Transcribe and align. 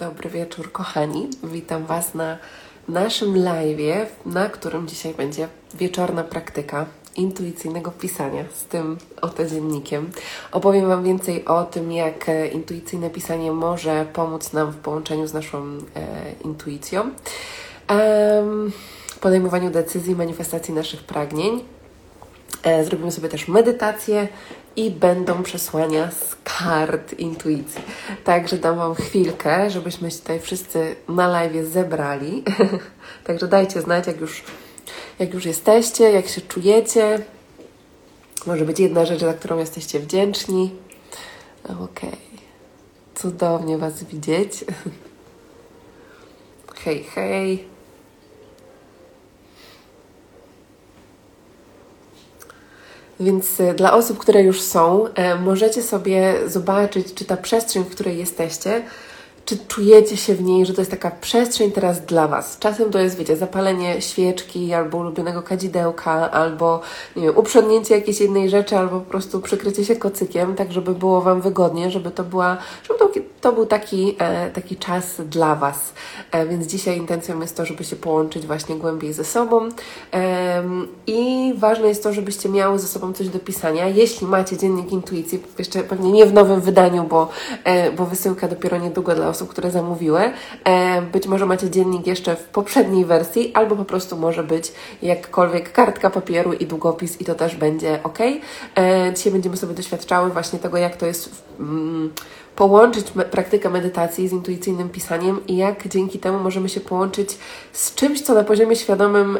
Dobry 0.00 0.30
wieczór, 0.30 0.72
kochani. 0.72 1.28
Witam 1.44 1.86
Was 1.86 2.14
na 2.14 2.38
naszym 2.88 3.36
live, 3.36 4.16
na 4.26 4.48
którym 4.48 4.88
dzisiaj 4.88 5.14
będzie 5.14 5.48
wieczorna 5.74 6.24
praktyka 6.24 6.86
intuicyjnego 7.16 7.90
pisania 7.90 8.44
z 8.54 8.64
tym 8.64 8.98
oto 9.22 9.46
dziennikiem. 9.46 10.10
Opowiem 10.52 10.88
Wam 10.88 11.04
więcej 11.04 11.44
o 11.44 11.64
tym, 11.64 11.92
jak 11.92 12.28
e, 12.28 12.48
intuicyjne 12.48 13.10
pisanie 13.10 13.52
może 13.52 14.06
pomóc 14.12 14.52
nam 14.52 14.70
w 14.70 14.76
połączeniu 14.76 15.26
z 15.26 15.32
naszą 15.32 15.58
e, 15.58 15.78
intuicją, 16.44 17.00
um, 17.00 18.72
podejmowaniu 19.20 19.70
decyzji, 19.70 20.16
manifestacji 20.16 20.74
naszych 20.74 21.02
pragnień. 21.02 21.64
E, 22.62 22.84
zrobimy 22.84 23.12
sobie 23.12 23.28
też 23.28 23.48
medytację 23.48 24.28
i 24.76 24.90
będą 24.90 25.42
przesłania 25.42 26.10
z 26.10 26.36
kart 26.44 27.12
intuicji. 27.12 27.82
Także 28.24 28.56
dam 28.56 28.76
Wam 28.76 28.94
chwilkę, 28.94 29.70
żebyśmy 29.70 30.10
się 30.10 30.18
tutaj 30.18 30.40
wszyscy 30.40 30.96
na 31.08 31.28
live 31.28 31.66
zebrali. 31.66 32.44
Także 33.26 33.48
dajcie 33.48 33.80
znać, 33.80 34.06
jak 34.06 34.20
już, 34.20 34.44
jak 35.18 35.34
już 35.34 35.44
jesteście, 35.44 36.10
jak 36.10 36.28
się 36.28 36.40
czujecie. 36.40 37.22
Może 38.46 38.64
być 38.64 38.80
jedna 38.80 39.06
rzecz, 39.06 39.20
za 39.20 39.34
którą 39.34 39.58
jesteście 39.58 40.00
wdzięczni. 40.00 40.70
Okej. 41.64 41.84
Okay. 41.84 42.18
Cudownie 43.14 43.78
Was 43.78 44.04
widzieć. 44.04 44.64
Hej, 46.84 47.04
hej. 47.04 47.69
Więc 53.20 53.60
e, 53.60 53.74
dla 53.74 53.92
osób, 53.92 54.18
które 54.18 54.42
już 54.42 54.60
są, 54.60 55.06
e, 55.14 55.34
możecie 55.34 55.82
sobie 55.82 56.34
zobaczyć, 56.46 57.14
czy 57.14 57.24
ta 57.24 57.36
przestrzeń, 57.36 57.84
w 57.84 57.90
której 57.90 58.18
jesteście, 58.18 58.82
czy 59.50 59.58
czujecie 59.68 60.16
się 60.16 60.34
w 60.34 60.42
niej, 60.42 60.66
że 60.66 60.74
to 60.74 60.80
jest 60.80 60.90
taka 60.90 61.10
przestrzeń 61.10 61.72
teraz 61.72 62.00
dla 62.00 62.28
Was? 62.28 62.58
Czasem 62.58 62.90
to 62.90 62.98
jest, 62.98 63.16
wiecie, 63.16 63.36
zapalenie 63.36 64.02
świeczki 64.02 64.74
albo 64.74 64.98
ulubionego 64.98 65.42
kadzidełka, 65.42 66.30
albo 66.30 66.80
nie 67.16 67.22
wiem, 67.22 67.38
uprzednięcie 67.38 67.94
jakiejś 67.94 68.20
jednej 68.20 68.50
rzeczy, 68.50 68.76
albo 68.76 69.00
po 69.00 69.10
prostu 69.10 69.40
przykrycie 69.40 69.84
się 69.84 69.96
kocykiem, 69.96 70.54
tak 70.54 70.72
żeby 70.72 70.94
było 70.94 71.20
Wam 71.20 71.40
wygodnie, 71.40 71.90
żeby 71.90 72.10
to 72.10 72.24
była, 72.24 72.56
żeby 72.82 72.98
to, 72.98 73.10
to 73.40 73.52
był 73.52 73.66
taki, 73.66 74.16
e, 74.18 74.50
taki 74.50 74.76
czas 74.76 75.20
dla 75.20 75.54
Was. 75.54 75.92
E, 76.32 76.46
więc 76.46 76.66
dzisiaj 76.66 76.96
intencją 76.96 77.40
jest 77.40 77.56
to, 77.56 77.66
żeby 77.66 77.84
się 77.84 77.96
połączyć 77.96 78.46
właśnie 78.46 78.76
głębiej 78.76 79.12
ze 79.12 79.24
sobą 79.24 79.68
e, 80.12 80.62
i 81.06 81.54
ważne 81.58 81.88
jest 81.88 82.02
to, 82.02 82.12
żebyście 82.12 82.48
miały 82.48 82.78
ze 82.78 82.88
sobą 82.88 83.12
coś 83.12 83.28
do 83.28 83.38
pisania. 83.38 83.88
Jeśli 83.88 84.26
macie 84.26 84.56
dziennik 84.56 84.92
intuicji, 84.92 85.42
jeszcze 85.58 85.82
pewnie 85.82 86.12
nie 86.12 86.26
w 86.26 86.32
nowym 86.32 86.60
wydaniu, 86.60 87.04
bo, 87.04 87.28
e, 87.64 87.92
bo 87.92 88.06
wysyłka 88.06 88.48
dopiero 88.48 88.78
niedługo 88.78 89.14
dla 89.14 89.28
osób, 89.28 89.39
które 89.46 89.70
zamówiły. 89.70 90.20
E, 90.64 91.02
być 91.02 91.26
może 91.26 91.46
macie 91.46 91.70
dziennik 91.70 92.06
jeszcze 92.06 92.36
w 92.36 92.44
poprzedniej 92.44 93.04
wersji, 93.04 93.54
albo 93.54 93.76
po 93.76 93.84
prostu 93.84 94.16
może 94.16 94.44
być 94.44 94.72
jakkolwiek 95.02 95.72
kartka 95.72 96.10
papieru 96.10 96.52
i 96.52 96.66
długopis 96.66 97.20
i 97.20 97.24
to 97.24 97.34
też 97.34 97.56
będzie 97.56 98.00
ok. 98.02 98.18
E, 98.76 99.12
dzisiaj 99.16 99.32
będziemy 99.32 99.56
sobie 99.56 99.74
doświadczały 99.74 100.30
właśnie 100.30 100.58
tego, 100.58 100.76
jak 100.76 100.96
to 100.96 101.06
jest 101.06 101.42
mm, 101.60 102.12
połączyć 102.56 103.14
me 103.14 103.24
praktykę 103.24 103.70
medytacji 103.70 104.28
z 104.28 104.32
intuicyjnym 104.32 104.88
pisaniem 104.88 105.46
i 105.46 105.56
jak 105.56 105.88
dzięki 105.88 106.18
temu 106.18 106.38
możemy 106.38 106.68
się 106.68 106.80
połączyć 106.80 107.38
z 107.72 107.94
czymś, 107.94 108.20
co 108.20 108.34
na 108.34 108.44
poziomie 108.44 108.76
świadomym 108.76 109.38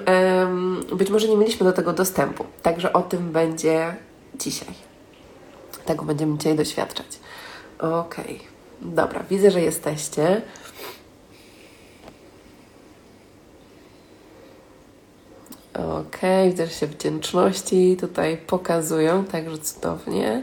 być 0.93 1.11
może 1.11 1.29
nie 1.29 1.37
mieliśmy 1.37 1.67
do 1.67 1.73
tego 1.73 1.93
dostępu. 1.93 2.45
Także 2.63 2.93
o 2.93 3.03
tym 3.03 3.33
będzie 3.33 3.95
dzisiaj. 4.35 4.75
Tego 5.85 6.05
będziemy 6.05 6.39
dzisiaj 6.39 6.57
doświadczać. 6.57 7.07
Okej. 7.79 8.37
Okay. 8.37 8.50
Dobra, 8.83 9.25
widzę, 9.31 9.51
że 9.51 9.61
jesteście. 9.61 10.43
Ok, 15.75 16.19
widzę, 16.47 16.67
że 16.67 16.73
się 16.73 16.87
wdzięczności 16.87 17.97
tutaj 18.01 18.37
pokazują, 18.37 19.25
także 19.25 19.59
cudownie. 19.59 20.43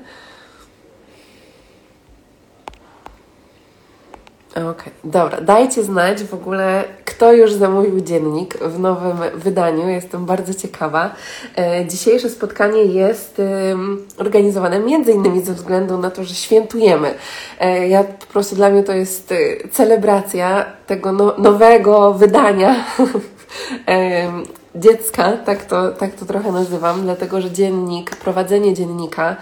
Okej, 4.57 4.69
okay. 4.69 4.93
dobra. 5.03 5.41
Dajcie 5.41 5.83
znać 5.83 6.23
w 6.23 6.33
ogóle, 6.33 6.83
kto 7.05 7.33
już 7.33 7.53
zamówił 7.53 8.01
dziennik 8.01 8.57
w 8.57 8.79
nowym 8.79 9.17
wydaniu. 9.35 9.89
Jestem 9.89 10.25
bardzo 10.25 10.53
ciekawa. 10.53 11.11
E, 11.57 11.85
dzisiejsze 11.85 12.29
spotkanie 12.29 12.83
jest 12.83 13.41
organizowane 14.17 14.79
między 14.79 15.11
innymi 15.11 15.41
ze 15.41 15.53
względu 15.53 15.97
na 15.97 16.11
to, 16.11 16.23
że 16.23 16.35
świętujemy. 16.35 17.13
E, 17.59 17.87
ja 17.87 18.03
po 18.03 18.25
prostu 18.25 18.55
dla 18.55 18.69
mnie 18.69 18.83
to 18.83 18.93
jest 18.93 19.31
e, 19.31 19.69
celebracja 19.69 20.65
tego 20.87 21.11
no, 21.11 21.33
nowego 21.37 22.13
wydania. 22.13 22.75
Dziecka, 24.75 25.31
tak 25.45 25.65
to, 25.65 25.91
tak 25.91 26.15
to 26.15 26.25
trochę 26.25 26.51
nazywam, 26.51 27.01
dlatego 27.01 27.41
że 27.41 27.51
dziennik, 27.51 28.15
prowadzenie 28.15 28.73
dziennika 28.73 29.35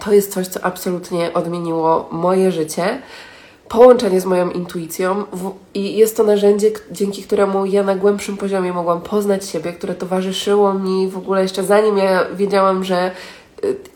to 0.00 0.12
jest 0.12 0.32
coś, 0.32 0.46
co 0.46 0.64
absolutnie 0.64 1.34
odmieniło 1.34 2.08
moje 2.12 2.52
życie. 2.52 3.02
Połączenie 3.68 4.20
z 4.20 4.24
moją 4.24 4.50
intuicją 4.50 5.24
i 5.74 5.96
jest 5.96 6.16
to 6.16 6.22
narzędzie, 6.22 6.70
dzięki 6.90 7.22
któremu 7.22 7.66
ja 7.66 7.82
na 7.82 7.94
głębszym 7.96 8.36
poziomie 8.36 8.72
mogłam 8.72 9.00
poznać 9.00 9.48
siebie, 9.48 9.72
które 9.72 9.94
towarzyszyło 9.94 10.74
mi 10.74 11.08
w 11.08 11.18
ogóle 11.18 11.42
jeszcze 11.42 11.64
zanim 11.64 11.98
ja 11.98 12.24
wiedziałam, 12.34 12.84
że 12.84 13.10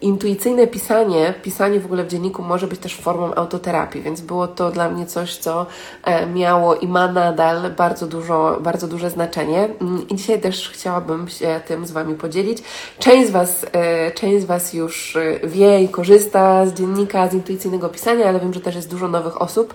intuicyjne 0.01 0.67
pisanie, 0.67 1.35
pisanie 1.43 1.81
w 1.81 1.85
ogóle 1.87 2.05
w 2.05 2.09
dzienniku 2.09 2.43
może 2.43 2.67
być 2.67 2.81
też 2.81 2.97
formą 2.97 3.35
autoterapii, 3.35 4.03
więc 4.03 4.21
było 4.21 4.49
to 4.49 4.71
dla 4.71 4.89
mnie 4.89 5.07
coś, 5.07 5.37
co 5.37 5.67
e, 6.05 6.27
miało 6.27 6.75
i 6.75 6.89
ma 6.89 7.13
nadal 7.13 7.71
bardzo, 7.71 8.07
dużo, 8.07 8.59
bardzo 8.61 8.89
duże 8.89 9.11
znaczenie. 9.11 9.69
I 10.11 10.17
dzisiaj 10.17 10.41
też 10.41 10.69
chciałabym 10.69 11.29
się 11.29 11.61
tym 11.67 11.87
z 11.87 11.91
Wami 11.91 12.15
podzielić. 12.15 12.63
Część 12.99 13.29
z 13.29 13.31
Was, 13.31 13.67
e, 13.73 14.11
część 14.11 14.43
z 14.43 14.45
Was 14.45 14.75
już 14.75 15.17
e, 15.17 15.49
wie 15.49 15.83
i 15.83 15.89
korzysta 15.89 16.67
z 16.67 16.75
dziennika, 16.75 17.29
z 17.29 17.35
intuicyjnego 17.35 17.89
pisania, 17.89 18.29
ale 18.29 18.41
wiem, 18.41 18.55
że 18.55 18.61
też 18.61 18.75
jest 18.75 18.91
dużo 18.91 19.09
nowych 19.09 19.43
osób 19.43 19.75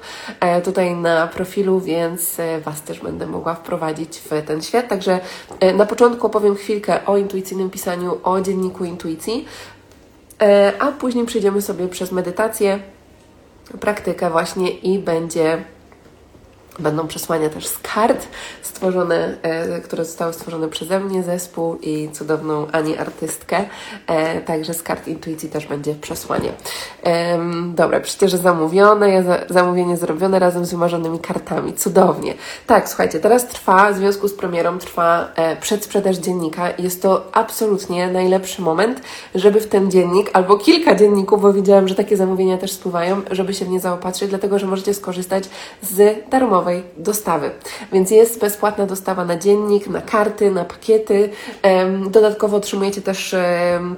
tutaj 0.63 0.95
na 0.95 1.27
profilu, 1.27 1.79
więc 1.79 2.37
Was 2.65 2.81
też 2.81 2.99
będę 2.99 3.27
mogła 3.27 3.55
wprowadzić 3.55 4.17
w 4.17 4.45
ten 4.45 4.61
świat. 4.61 4.87
Także 4.87 5.19
na 5.75 5.85
początku 5.85 6.27
opowiem 6.27 6.55
chwilkę 6.55 7.05
o 7.05 7.17
intuicyjnym 7.17 7.69
pisaniu, 7.69 8.17
o 8.23 8.41
dzienniku 8.41 8.85
intuicji. 8.85 9.45
E, 10.41 10.73
a 10.79 10.91
później 10.91 11.25
przejdziemy 11.25 11.61
sobie 11.61 11.87
przez 11.87 12.11
medytację, 12.11 12.79
praktykę 13.79 14.29
właśnie 14.29 14.69
i 14.69 14.99
będzie 14.99 15.63
Będą 16.79 17.07
przesłania 17.07 17.49
też 17.49 17.67
z 17.67 17.79
kart 17.79 18.27
stworzone, 18.61 19.37
e, 19.41 19.81
które 19.81 20.05
zostały 20.05 20.33
stworzone 20.33 20.67
przeze 20.67 20.99
mnie, 20.99 21.23
zespół 21.23 21.77
i 21.81 22.09
cudowną 22.13 22.67
Ani 22.71 22.97
artystkę. 22.97 23.65
E, 24.07 24.41
także 24.41 24.73
z 24.73 24.83
kart 24.83 25.07
intuicji 25.07 25.49
też 25.49 25.67
będzie 25.67 25.95
przesłanie. 25.95 26.51
Dobra, 27.75 27.99
przecież 27.99 28.31
zamówione, 28.31 29.09
ja 29.09 29.23
za, 29.23 29.37
zamówienie 29.49 29.97
zrobione 29.97 30.39
razem 30.39 30.65
z 30.65 30.71
wymarzonymi 30.71 31.19
kartami. 31.19 31.73
Cudownie. 31.73 32.33
Tak, 32.67 32.89
słuchajcie, 32.89 33.19
teraz 33.19 33.47
trwa, 33.47 33.91
w 33.91 33.95
związku 33.95 34.27
z 34.27 34.33
premierą, 34.33 34.77
trwa 34.77 35.27
e, 35.35 35.55
przedsprzedaż 35.55 36.17
dziennika. 36.17 36.69
Jest 36.77 37.01
to 37.01 37.25
absolutnie 37.31 38.11
najlepszy 38.11 38.61
moment, 38.61 39.01
żeby 39.35 39.59
w 39.59 39.67
ten 39.67 39.91
dziennik, 39.91 40.29
albo 40.33 40.57
kilka 40.57 40.95
dzienników, 40.95 41.41
bo 41.41 41.53
widziałam, 41.53 41.87
że 41.87 41.95
takie 41.95 42.17
zamówienia 42.17 42.57
też 42.57 42.71
spływają, 42.71 43.21
żeby 43.31 43.53
się 43.53 43.65
w 43.65 43.69
nie 43.69 43.79
zaopatrzyć, 43.79 44.29
dlatego 44.29 44.59
że 44.59 44.67
możecie 44.67 44.93
skorzystać 44.93 45.43
z 45.81 46.29
darmowej 46.61 46.83
dostawy. 46.97 47.51
Więc 47.91 48.11
jest 48.11 48.39
bezpłatna 48.39 48.85
dostawa 48.85 49.25
na 49.25 49.37
dziennik, 49.37 49.87
na 49.87 50.01
karty, 50.01 50.51
na 50.51 50.65
pakiety. 50.65 51.29
Dodatkowo 52.09 52.57
otrzymujecie 52.57 53.01
też 53.01 53.35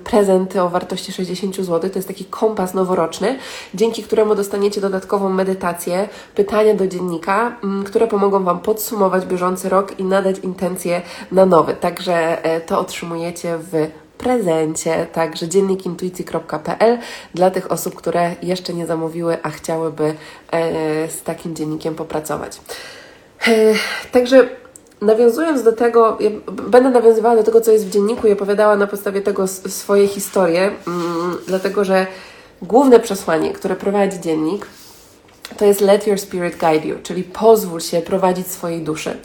prezenty 0.04 0.62
o 0.62 0.70
wartości 0.70 1.12
60 1.12 1.56
zł. 1.56 1.90
To 1.90 2.00
jest 2.00 2.08
taki 2.08 2.26
kompas 2.26 2.74
noworoczny, 2.74 3.40
dzięki 3.74 4.04
któremu 4.04 4.36
dostaniecie 4.36 4.82
dodatkową 4.82 5.30
medytację, 5.30 6.10
pytania 6.36 6.74
do 6.76 6.88
dziennika, 6.88 7.58
które 7.86 8.08
pomogą 8.08 8.44
Wam 8.44 8.60
podsumować 8.60 9.26
bieżący 9.26 9.70
rok 9.70 10.00
i 10.00 10.04
nadać 10.04 10.40
intencje 10.40 11.02
na 11.32 11.46
nowy. 11.46 11.74
Także 11.74 12.44
e, 12.44 12.62
to 12.62 12.80
otrzymujecie 12.80 13.58
w 13.58 14.03
prezencie, 14.24 15.08
także 15.14 15.48
dziennikintuicji.pl 15.48 16.98
dla 17.34 17.52
tych 17.52 17.72
osób, 17.72 17.96
które 17.96 18.36
jeszcze 18.42 18.74
nie 18.74 18.86
zamówiły, 18.86 19.38
a 19.44 19.50
chciałyby 19.50 20.16
e, 20.52 21.10
z 21.10 21.24
takim 21.24 21.56
dziennikiem 21.56 21.96
popracować. 21.96 22.62
E, 23.48 23.52
także 24.12 24.50
nawiązując 25.02 25.64
do 25.64 25.72
tego, 25.72 26.18
ja 26.20 26.30
będę 26.52 26.90
nawiązywała 26.90 27.36
do 27.36 27.44
tego, 27.44 27.62
co 27.62 27.72
jest 27.72 27.88
w 27.88 27.90
dzienniku 27.90 28.28
i 28.28 28.32
opowiadała 28.32 28.76
na 28.76 28.88
podstawie 28.88 29.22
tego 29.22 29.48
swoje 29.48 30.08
historie, 30.08 30.72
mm, 30.88 31.38
dlatego 31.48 31.84
że 31.84 32.08
główne 32.62 33.00
przesłanie, 33.00 33.54
które 33.54 33.76
prowadzi 33.76 34.20
dziennik, 34.20 34.68
to 35.58 35.66
jest 35.66 35.82
let 35.82 36.08
your 36.08 36.20
spirit 36.20 36.58
guide 36.58 36.88
you, 36.88 36.96
czyli 37.04 37.24
pozwól 37.24 37.80
się 37.80 38.02
prowadzić 38.02 38.48
swojej 38.48 38.82
duszy. 38.82 39.18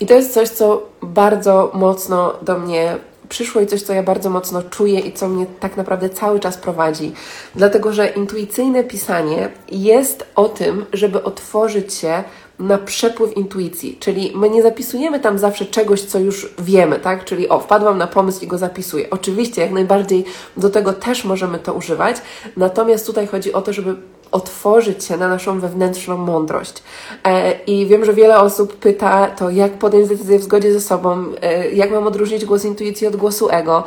I 0.00 0.06
to 0.06 0.14
jest 0.14 0.34
coś, 0.34 0.48
co 0.48 0.82
bardzo 1.02 1.70
mocno 1.74 2.32
do 2.42 2.58
mnie 2.58 2.96
przyszło 3.28 3.60
i 3.60 3.66
coś, 3.66 3.82
co 3.82 3.92
ja 3.92 4.02
bardzo 4.02 4.30
mocno 4.30 4.62
czuję 4.62 5.00
i 5.00 5.12
co 5.12 5.28
mnie 5.28 5.46
tak 5.60 5.76
naprawdę 5.76 6.10
cały 6.10 6.40
czas 6.40 6.56
prowadzi. 6.56 7.12
Dlatego, 7.54 7.92
że 7.92 8.06
intuicyjne 8.08 8.84
pisanie 8.84 9.48
jest 9.72 10.26
o 10.34 10.48
tym, 10.48 10.86
żeby 10.92 11.22
otworzyć 11.22 11.94
się 11.94 12.24
na 12.58 12.78
przepływ 12.78 13.36
intuicji, 13.36 13.96
czyli 14.00 14.32
my 14.34 14.50
nie 14.50 14.62
zapisujemy 14.62 15.20
tam 15.20 15.38
zawsze 15.38 15.66
czegoś, 15.66 16.02
co 16.02 16.18
już 16.18 16.54
wiemy, 16.58 16.98
tak? 16.98 17.24
Czyli 17.24 17.48
o, 17.48 17.60
wpadłam 17.60 17.98
na 17.98 18.06
pomysł 18.06 18.44
i 18.44 18.46
go 18.46 18.58
zapisuję. 18.58 19.10
Oczywiście, 19.10 19.62
jak 19.62 19.70
najbardziej 19.72 20.24
do 20.56 20.70
tego 20.70 20.92
też 20.92 21.24
możemy 21.24 21.58
to 21.58 21.74
używać, 21.74 22.16
natomiast 22.56 23.06
tutaj 23.06 23.26
chodzi 23.26 23.52
o 23.52 23.62
to, 23.62 23.72
żeby 23.72 23.96
otworzyć 24.32 25.04
się 25.04 25.16
na 25.16 25.28
naszą 25.28 25.60
wewnętrzną 25.60 26.16
mądrość. 26.16 26.82
E, 27.24 27.52
I 27.52 27.86
wiem, 27.86 28.04
że 28.04 28.14
wiele 28.14 28.38
osób 28.38 28.76
pyta 28.76 29.26
to, 29.26 29.50
jak 29.50 29.72
podjąć 29.72 30.08
decyzję 30.08 30.38
w 30.38 30.42
zgodzie 30.42 30.72
ze 30.72 30.80
sobą, 30.80 31.24
e, 31.42 31.70
jak 31.70 31.90
mam 31.90 32.06
odróżnić 32.06 32.44
głos 32.44 32.64
intuicji 32.64 33.06
od 33.06 33.16
głosu 33.16 33.48
ego. 33.50 33.84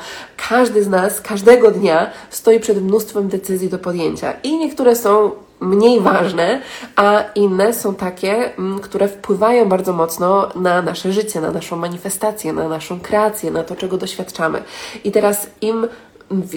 Każdy 0.50 0.84
z 0.84 0.90
nas, 0.90 1.22
każdego 1.22 1.72
dnia 1.72 2.10
stoi 2.30 2.60
przed 2.60 2.84
mnóstwem 2.84 3.28
decyzji 3.28 3.70
do 3.70 3.80
podjęcia 3.80 4.34
i 4.44 4.58
niektóre 4.58 4.96
są 4.96 5.32
mniej 5.60 6.00
ważne, 6.00 6.62
a 6.96 7.24
inne 7.36 7.74
są 7.74 7.96
takie, 7.96 8.58
mm, 8.58 8.80
które 8.80 9.08
wpływają 9.08 9.70
bardzo 9.70 9.94
mocno 9.94 10.50
na 10.56 10.82
nasze 10.82 11.14
życie, 11.14 11.42
na 11.42 11.52
naszą 11.52 11.76
manifestację, 11.76 12.54
na 12.54 12.70
naszą 12.70 13.00
kreację, 13.00 13.52
na 13.52 13.64
to, 13.64 13.76
czego 13.76 13.98
doświadczamy. 13.98 14.64
I 15.04 15.12
teraz 15.12 15.48
im 15.62 15.88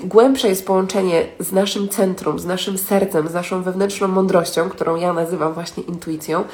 głębsze 0.04 0.48
jest 0.48 0.66
połączenie 0.66 1.26
z 1.38 1.52
naszym 1.52 1.88
centrum, 1.88 2.38
z 2.38 2.44
naszym 2.44 2.78
sercem, 2.78 3.28
z 3.28 3.34
naszą 3.34 3.62
wewnętrzną 3.62 4.08
mądrością, 4.08 4.70
którą 4.70 4.96
ja 4.96 5.12
nazywam 5.12 5.52
właśnie 5.52 5.82
intuicją, 5.82 6.44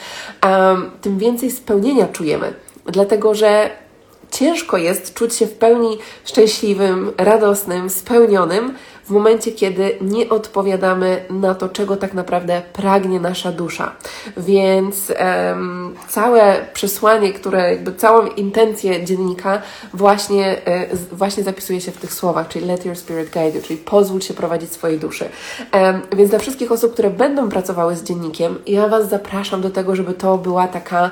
um, 0.43 0.91
tym 1.01 1.19
więcej 1.19 1.51
spełnienia 1.51 2.09
czujemy. 2.09 2.55
Dlatego, 2.87 3.35
że 3.35 3.71
ciężko 4.31 4.77
jest 4.77 5.15
czuć 5.15 5.35
się 5.35 5.47
w 5.47 5.55
pełni 5.55 5.99
szczęśliwym, 6.25 7.13
radosnym, 7.19 7.91
spełnionym 7.91 8.75
w 9.09 9.11
momencie, 9.11 9.53
kiedy 9.53 9.99
nie 10.01 10.29
odpowiadamy 10.29 11.25
na 11.31 11.55
to, 11.55 11.69
czego 11.69 11.97
tak 11.97 12.15
naprawdę 12.15 12.63
pragnie 12.73 13.21
nasza 13.21 13.53
dusza. 13.53 13.93
Więc 14.37 15.13
um, 15.21 15.95
całe 16.09 16.67
przesłanie, 16.73 17.33
które 17.33 17.71
jakby 17.71 17.95
całą 17.95 18.27
intencję 18.27 19.05
dziennika 19.05 19.63
właśnie, 19.95 20.67
e, 20.67 20.97
właśnie 21.13 21.43
zapisuje 21.43 21.81
się 21.81 21.93
w 21.93 21.97
tych 21.97 22.15
słowach, 22.15 22.49
czyli 22.49 22.67
let 22.67 22.85
your 22.85 22.97
spirit 22.97 23.31
guide 23.31 23.59
you, 23.59 23.63
czyli 23.63 23.79
pozwól 23.79 24.21
się 24.21 24.35
prowadzić 24.35 24.73
swojej 24.73 24.99
duszy. 24.99 25.29
Um, 25.73 26.01
więc 26.17 26.31
dla 26.31 26.39
wszystkich 26.39 26.73
osób, 26.73 26.93
które 26.93 27.11
będą 27.11 27.49
pracowały 27.49 27.97
z 27.97 28.03
dziennikiem, 28.03 28.59
ja 28.67 28.89
Was 28.89 29.09
zapraszam 29.09 29.61
do 29.61 29.71
tego, 29.71 29.97
żeby 29.97 30.15
to 30.15 30.39
była 30.39 30.69
taka 30.69 31.11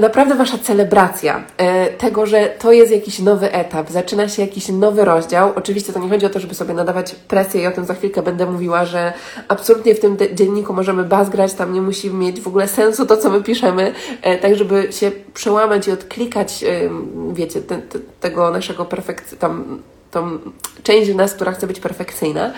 naprawdę 0.00 0.34
Wasza 0.34 0.58
celebracja 0.58 1.44
e, 1.56 1.86
tego, 1.86 2.26
że 2.26 2.54
to 2.58 2.72
jest 2.72 2.92
jakiś 2.92 3.18
nowy 3.18 3.52
etap, 3.52 3.90
zaczyna 3.90 4.28
się 4.28 4.42
jakiś 4.42 4.68
nowy 4.68 5.04
rozdział. 5.04 5.52
Oczywiście 5.56 5.92
to 5.92 5.98
nie 6.00 6.08
chodzi 6.08 6.26
o 6.26 6.30
to, 6.30 6.40
żeby 6.40 6.54
sobie 6.54 6.74
nadawać 6.74 7.14
presję 7.14 7.62
i 7.62 7.66
o 7.66 7.70
tym 7.70 7.84
za 7.84 7.94
chwilkę 7.94 8.22
będę 8.22 8.46
mówiła, 8.46 8.84
że 8.84 9.12
absolutnie 9.48 9.94
w 9.94 10.00
tym 10.00 10.16
dzienniku 10.34 10.72
możemy 10.72 11.04
bazgrać, 11.04 11.54
tam 11.54 11.72
nie 11.72 11.82
musi 11.82 12.10
mieć 12.10 12.40
w 12.40 12.48
ogóle 12.48 12.68
sensu 12.68 13.06
to, 13.06 13.16
co 13.16 13.30
my 13.30 13.42
piszemy, 13.42 13.92
e, 14.22 14.38
tak 14.38 14.56
żeby 14.56 14.88
się 14.92 15.10
przełamać 15.34 15.88
i 15.88 15.92
odklikać, 15.92 16.64
wiecie, 17.32 17.60
te, 17.60 17.78
te, 17.78 17.98
tego 18.20 18.50
naszego 18.50 18.84
perfekcji, 18.84 19.38
tam 19.38 19.82
tą 20.10 20.38
część 20.82 21.14
nas, 21.14 21.34
która 21.34 21.52
chce 21.52 21.66
być 21.66 21.80
perfekcyjna, 21.80 22.52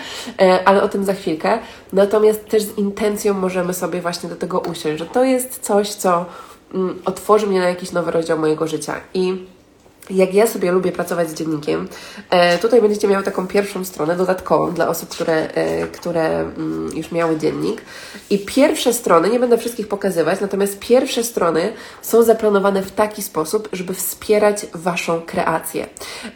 ale 0.65 0.83
o 0.83 0.89
tym 0.89 1.03
za 1.03 1.13
chwilkę. 1.13 1.59
Natomiast 1.93 2.45
też 2.45 2.63
z 2.63 2.77
intencją 2.77 3.33
możemy 3.33 3.73
sobie 3.73 4.01
właśnie 4.01 4.29
do 4.29 4.35
tego 4.35 4.59
usiąść, 4.59 4.99
że 4.99 5.05
to 5.05 5.23
jest 5.23 5.59
coś, 5.59 5.89
co 5.89 6.25
otworzy 7.05 7.47
mnie 7.47 7.59
na 7.59 7.69
jakiś 7.69 7.91
nowy 7.91 8.11
rozdział 8.11 8.39
mojego 8.39 8.67
życia. 8.67 9.01
I 9.13 9.45
jak 10.09 10.33
ja 10.33 10.47
sobie 10.47 10.71
lubię 10.71 10.91
pracować 10.91 11.29
z 11.29 11.33
dziennikiem, 11.33 11.87
e, 12.29 12.57
tutaj 12.57 12.81
będziecie 12.81 13.07
miały 13.07 13.23
taką 13.23 13.47
pierwszą 13.47 13.85
stronę 13.85 14.15
dodatkową 14.15 14.71
dla 14.71 14.87
osób, 14.87 15.09
które, 15.09 15.33
e, 15.33 15.87
które 15.87 16.39
mm, 16.39 16.89
już 16.95 17.11
miały 17.11 17.37
dziennik. 17.37 17.81
I 18.29 18.39
pierwsze 18.39 18.93
strony, 18.93 19.29
nie 19.29 19.39
będę 19.39 19.57
wszystkich 19.57 19.87
pokazywać, 19.87 20.41
natomiast 20.41 20.79
pierwsze 20.79 21.23
strony 21.23 21.73
są 22.01 22.23
zaplanowane 22.23 22.81
w 22.81 22.91
taki 22.91 23.21
sposób, 23.21 23.69
żeby 23.73 23.93
wspierać 23.93 24.65
Waszą 24.73 25.21
kreację. 25.21 25.87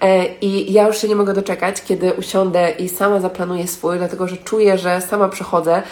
E, 0.02 0.26
I 0.26 0.74
ja 0.74 0.88
już 0.88 0.98
się 0.98 1.08
nie 1.08 1.16
mogę 1.16 1.34
doczekać, 1.34 1.84
kiedy 1.84 2.14
usiądę 2.14 2.72
i 2.72 2.90
sama 2.90 3.20
zaplanuję 3.20 3.68
swój, 3.68 3.98
dlatego 3.98 4.28
że 4.28 4.38
czuję, 4.38 4.78
że 4.78 5.02
sama 5.02 5.30
przechodzę 5.30 5.84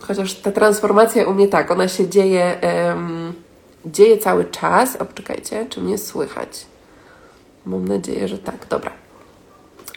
chociaż 0.00 0.34
ta 0.34 0.52
transformacja 0.52 1.28
u 1.28 1.34
mnie 1.34 1.48
tak, 1.48 1.70
ona 1.70 1.88
się 1.88 2.08
dzieje, 2.08 2.58
um, 2.86 3.32
dzieje 3.86 4.18
cały 4.18 4.44
czas. 4.44 4.96
O, 4.96 5.06
czekajcie, 5.06 5.66
czy 5.70 5.80
mnie 5.80 5.98
słychać? 5.98 6.66
Mam 7.66 7.88
nadzieję, 7.88 8.28
że 8.28 8.38
tak. 8.38 8.66
Dobra. 8.70 8.92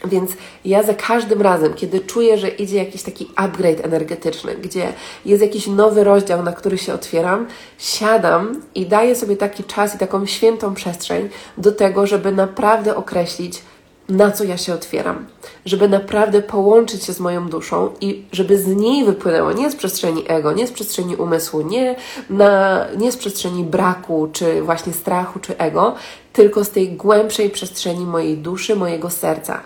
Więc 0.05 0.31
ja 0.65 0.83
za 0.83 0.93
każdym 0.93 1.41
razem, 1.41 1.73
kiedy 1.73 1.99
czuję, 1.99 2.37
że 2.37 2.49
idzie 2.49 2.77
jakiś 2.77 3.03
taki 3.03 3.29
upgrade 3.35 3.85
energetyczny, 3.85 4.55
gdzie 4.55 4.93
jest 5.25 5.41
jakiś 5.41 5.67
nowy 5.67 6.03
rozdział, 6.03 6.43
na 6.43 6.51
który 6.51 6.77
się 6.77 6.93
otwieram, 6.93 7.47
siadam 7.77 8.61
i 8.75 8.85
daję 8.85 9.15
sobie 9.15 9.37
taki 9.37 9.63
czas 9.63 9.95
i 9.95 9.97
taką 9.97 10.25
świętą 10.25 10.73
przestrzeń 10.73 11.29
do 11.57 11.71
tego, 11.71 12.07
żeby 12.07 12.31
naprawdę 12.31 12.95
określić, 12.95 13.61
na 14.09 14.31
co 14.31 14.43
ja 14.43 14.57
się 14.57 14.73
otwieram, 14.73 15.25
żeby 15.65 15.89
naprawdę 15.89 16.41
połączyć 16.41 17.03
się 17.03 17.13
z 17.13 17.19
moją 17.19 17.49
duszą 17.49 17.89
i 18.01 18.25
żeby 18.31 18.57
z 18.57 18.67
niej 18.67 19.05
wypłynęło 19.05 19.51
nie 19.51 19.71
z 19.71 19.75
przestrzeni 19.75 20.23
ego, 20.27 20.51
nie 20.51 20.67
z 20.67 20.71
przestrzeni 20.71 21.15
umysłu, 21.15 21.61
nie, 21.61 21.95
na, 22.29 22.85
nie 22.97 23.11
z 23.11 23.17
przestrzeni 23.17 23.63
braku, 23.63 24.29
czy 24.33 24.61
właśnie 24.61 24.93
strachu, 24.93 25.39
czy 25.39 25.57
ego, 25.57 25.95
tylko 26.33 26.63
z 26.63 26.69
tej 26.69 26.91
głębszej 26.91 27.49
przestrzeni 27.49 28.05
mojej 28.05 28.37
duszy, 28.37 28.75
mojego 28.75 29.09
serca. 29.09 29.59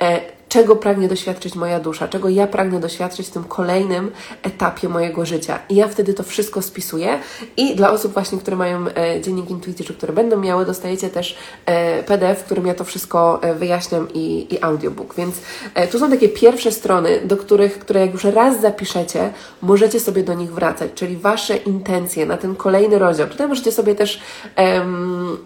E, 0.00 0.20
czego 0.54 0.76
pragnie 0.76 1.08
doświadczyć 1.08 1.54
moja 1.54 1.80
dusza, 1.80 2.08
czego 2.08 2.28
ja 2.28 2.46
pragnę 2.46 2.80
doświadczyć 2.80 3.26
w 3.26 3.30
tym 3.30 3.44
kolejnym 3.44 4.10
etapie 4.42 4.88
mojego 4.88 5.26
życia. 5.26 5.58
I 5.68 5.74
ja 5.74 5.88
wtedy 5.88 6.14
to 6.14 6.22
wszystko 6.22 6.62
spisuję 6.62 7.18
i 7.56 7.76
dla 7.76 7.90
osób 7.90 8.12
właśnie, 8.12 8.38
które 8.38 8.56
mają 8.56 8.86
e, 8.88 9.20
dziennik 9.20 9.50
intuicji, 9.50 9.84
czy 9.84 9.94
które 9.94 10.12
będą 10.12 10.40
miały, 10.40 10.66
dostajecie 10.66 11.10
też 11.10 11.36
e, 11.66 12.02
PDF, 12.02 12.40
w 12.40 12.44
którym 12.44 12.66
ja 12.66 12.74
to 12.74 12.84
wszystko 12.84 13.42
e, 13.42 13.54
wyjaśniam 13.54 14.08
i, 14.14 14.54
i 14.54 14.62
audiobook. 14.62 15.14
Więc 15.14 15.34
e, 15.74 15.88
tu 15.88 15.98
są 15.98 16.10
takie 16.10 16.28
pierwsze 16.28 16.72
strony, 16.72 17.20
do 17.24 17.36
których, 17.36 17.78
które 17.78 18.00
jak 18.00 18.12
już 18.12 18.24
raz 18.24 18.60
zapiszecie, 18.60 19.32
możecie 19.62 20.00
sobie 20.00 20.22
do 20.22 20.34
nich 20.34 20.52
wracać, 20.52 20.90
czyli 20.94 21.16
Wasze 21.16 21.56
intencje 21.56 22.26
na 22.26 22.36
ten 22.36 22.56
kolejny 22.56 22.98
rozdział. 22.98 23.28
Tutaj 23.28 23.48
możecie 23.48 23.72
sobie 23.72 23.94
też 23.94 24.20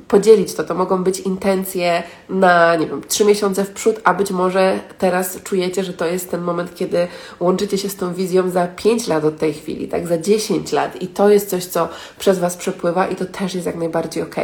podzielić 0.09 0.55
to. 0.55 0.65
To 0.65 0.75
mogą 0.75 1.05
być 1.05 1.21
intencje 1.21 2.03
na, 2.29 2.77
nie 2.77 2.87
wiem, 2.87 3.03
trzy 3.09 3.25
miesiące 3.25 3.65
w 3.65 3.71
przód, 3.71 4.01
a 4.05 4.15
być 4.15 4.31
może 4.31 4.81
teraz 4.99 5.43
czujecie, 5.43 5.85
że 5.85 5.93
to 5.93 6.07
jest 6.07 6.31
ten 6.31 6.41
moment, 6.41 6.75
kiedy 6.75 7.09
łączycie 7.41 7.79
się 7.79 7.89
z 7.89 7.97
tą 7.97 8.15
wizją 8.15 8.51
za 8.51 8.67
5 8.67 9.07
lat 9.07 9.25
od 9.25 9.39
tej 9.39 9.55
chwili, 9.55 9.89
tak, 9.89 10.07
za 10.07 10.19
10 10.19 10.73
lat 10.73 11.03
i 11.03 11.07
to 11.07 11.29
jest 11.31 11.51
coś, 11.51 11.65
co 11.65 11.89
przez 12.19 12.39
Was 12.39 12.57
przepływa 12.57 13.07
i 13.07 13.17
to 13.17 13.25
też 13.25 13.55
jest 13.55 13.67
jak 13.67 13.77
najbardziej 13.77 14.23
ok. 14.23 14.37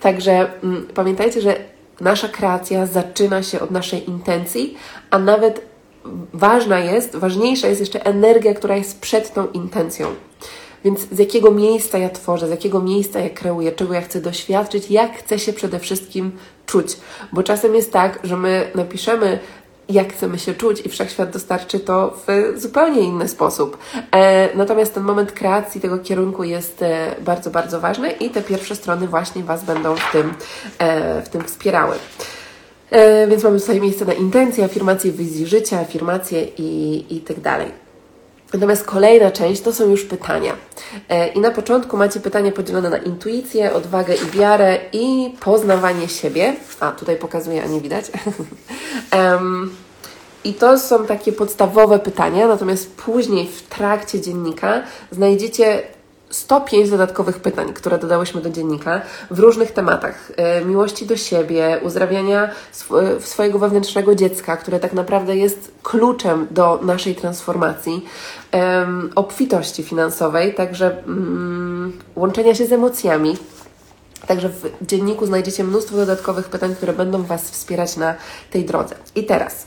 Także 0.00 0.62
mm, 0.62 0.86
pamiętajcie, 0.94 1.40
że 1.40 1.56
nasza 2.00 2.28
kreacja 2.28 2.86
zaczyna 2.86 3.42
się 3.42 3.60
od 3.60 3.70
naszej 3.70 4.08
intencji, 4.08 4.76
a 5.10 5.18
nawet 5.18 5.70
ważna 6.32 6.78
jest, 6.78 7.16
ważniejsza 7.16 7.68
jest 7.68 7.80
jeszcze 7.80 8.04
energia, 8.04 8.54
która 8.54 8.76
jest 8.76 9.00
przed 9.00 9.34
tą 9.34 9.50
intencją. 9.50 10.06
Więc 10.84 11.00
z 11.12 11.18
jakiego 11.18 11.50
miejsca 11.50 11.98
ja 11.98 12.10
tworzę, 12.10 12.46
z 12.46 12.50
jakiego 12.50 12.82
miejsca 12.82 13.20
ja 13.20 13.30
kreuję, 13.30 13.72
czego 13.72 13.94
ja 13.94 14.00
chcę 14.00 14.20
doświadczyć, 14.20 14.90
jak 14.90 15.18
chcę 15.18 15.38
się 15.38 15.52
przede 15.52 15.78
wszystkim 15.78 16.32
czuć. 16.66 16.96
Bo 17.32 17.42
czasem 17.42 17.74
jest 17.74 17.92
tak, 17.92 18.18
że 18.24 18.36
my 18.36 18.70
napiszemy 18.74 19.38
jak 19.92 20.12
chcemy 20.12 20.38
się 20.38 20.54
czuć 20.54 20.86
i 20.86 20.88
wszechświat 20.88 21.30
dostarczy 21.30 21.80
to 21.80 22.16
w 22.26 22.52
zupełnie 22.60 23.00
inny 23.00 23.28
sposób. 23.28 23.78
E, 24.12 24.56
natomiast 24.56 24.94
ten 24.94 25.02
moment 25.02 25.32
kreacji 25.32 25.80
tego 25.80 25.98
kierunku 25.98 26.44
jest 26.44 26.82
e, 26.82 27.14
bardzo, 27.20 27.50
bardzo 27.50 27.80
ważny 27.80 28.10
i 28.10 28.30
te 28.30 28.42
pierwsze 28.42 28.76
strony 28.76 29.08
właśnie 29.08 29.42
Was 29.42 29.64
będą 29.64 29.96
w 29.96 30.12
tym, 30.12 30.34
e, 30.78 31.22
w 31.22 31.28
tym 31.28 31.44
wspierały. 31.44 31.96
Więc 33.28 33.44
mamy 33.44 33.60
tutaj 33.60 33.80
miejsce 33.80 34.04
na 34.04 34.12
intencje, 34.12 34.64
afirmacje 34.64 35.12
wizji 35.12 35.46
życia, 35.46 35.80
afirmacje 35.80 36.44
i, 36.44 37.04
i 37.16 37.20
tak 37.20 37.40
dalej. 37.40 37.89
Natomiast 38.52 38.84
kolejna 38.84 39.30
część 39.30 39.62
to 39.62 39.72
są 39.72 39.90
już 39.90 40.04
pytania. 40.04 40.56
E, 41.08 41.28
I 41.28 41.40
na 41.40 41.50
początku 41.50 41.96
macie 41.96 42.20
pytania 42.20 42.52
podzielone 42.52 42.90
na 42.90 42.98
intuicję, 42.98 43.72
odwagę 43.72 44.14
i 44.14 44.30
wiarę 44.38 44.78
i 44.92 45.34
poznawanie 45.40 46.08
siebie. 46.08 46.56
A 46.80 46.92
tutaj 46.92 47.16
pokazuję, 47.16 47.64
a 47.64 47.66
nie 47.66 47.80
widać. 47.80 48.04
um, 49.16 49.74
I 50.44 50.54
to 50.54 50.78
są 50.78 51.06
takie 51.06 51.32
podstawowe 51.32 51.98
pytania, 51.98 52.48
natomiast 52.48 52.96
później 52.96 53.48
w 53.48 53.62
trakcie 53.62 54.20
dziennika 54.20 54.82
znajdziecie 55.10 55.82
105 56.30 56.90
dodatkowych 56.90 57.38
pytań, 57.40 57.72
które 57.72 57.98
dodałyśmy 57.98 58.40
do 58.40 58.50
dziennika 58.50 59.00
w 59.30 59.38
różnych 59.38 59.70
tematach. 59.72 60.32
E, 60.36 60.64
miłości 60.64 61.06
do 61.06 61.16
siebie, 61.16 61.80
uzdrawiania 61.82 62.50
sw 62.72 63.20
swojego 63.20 63.58
wewnętrznego 63.58 64.14
dziecka, 64.14 64.56
które 64.56 64.80
tak 64.80 64.92
naprawdę 64.92 65.36
jest 65.36 65.72
kluczem 65.82 66.46
do 66.50 66.80
naszej 66.82 67.14
transformacji, 67.14 68.04
obfitości 69.14 69.82
finansowej, 69.82 70.54
także 70.54 71.02
mm, 71.04 71.92
łączenia 72.16 72.54
się 72.54 72.66
z 72.66 72.72
emocjami, 72.72 73.36
Także 74.26 74.48
w 74.48 74.86
dzienniku 74.86 75.26
znajdziecie 75.26 75.64
mnóstwo 75.64 75.96
dodatkowych 75.96 76.48
pytań, 76.48 76.74
które 76.74 76.92
będą 76.92 77.22
Was 77.22 77.50
wspierać 77.50 77.96
na 77.96 78.14
tej 78.50 78.64
drodze. 78.64 78.94
I 79.14 79.24
teraz, 79.24 79.66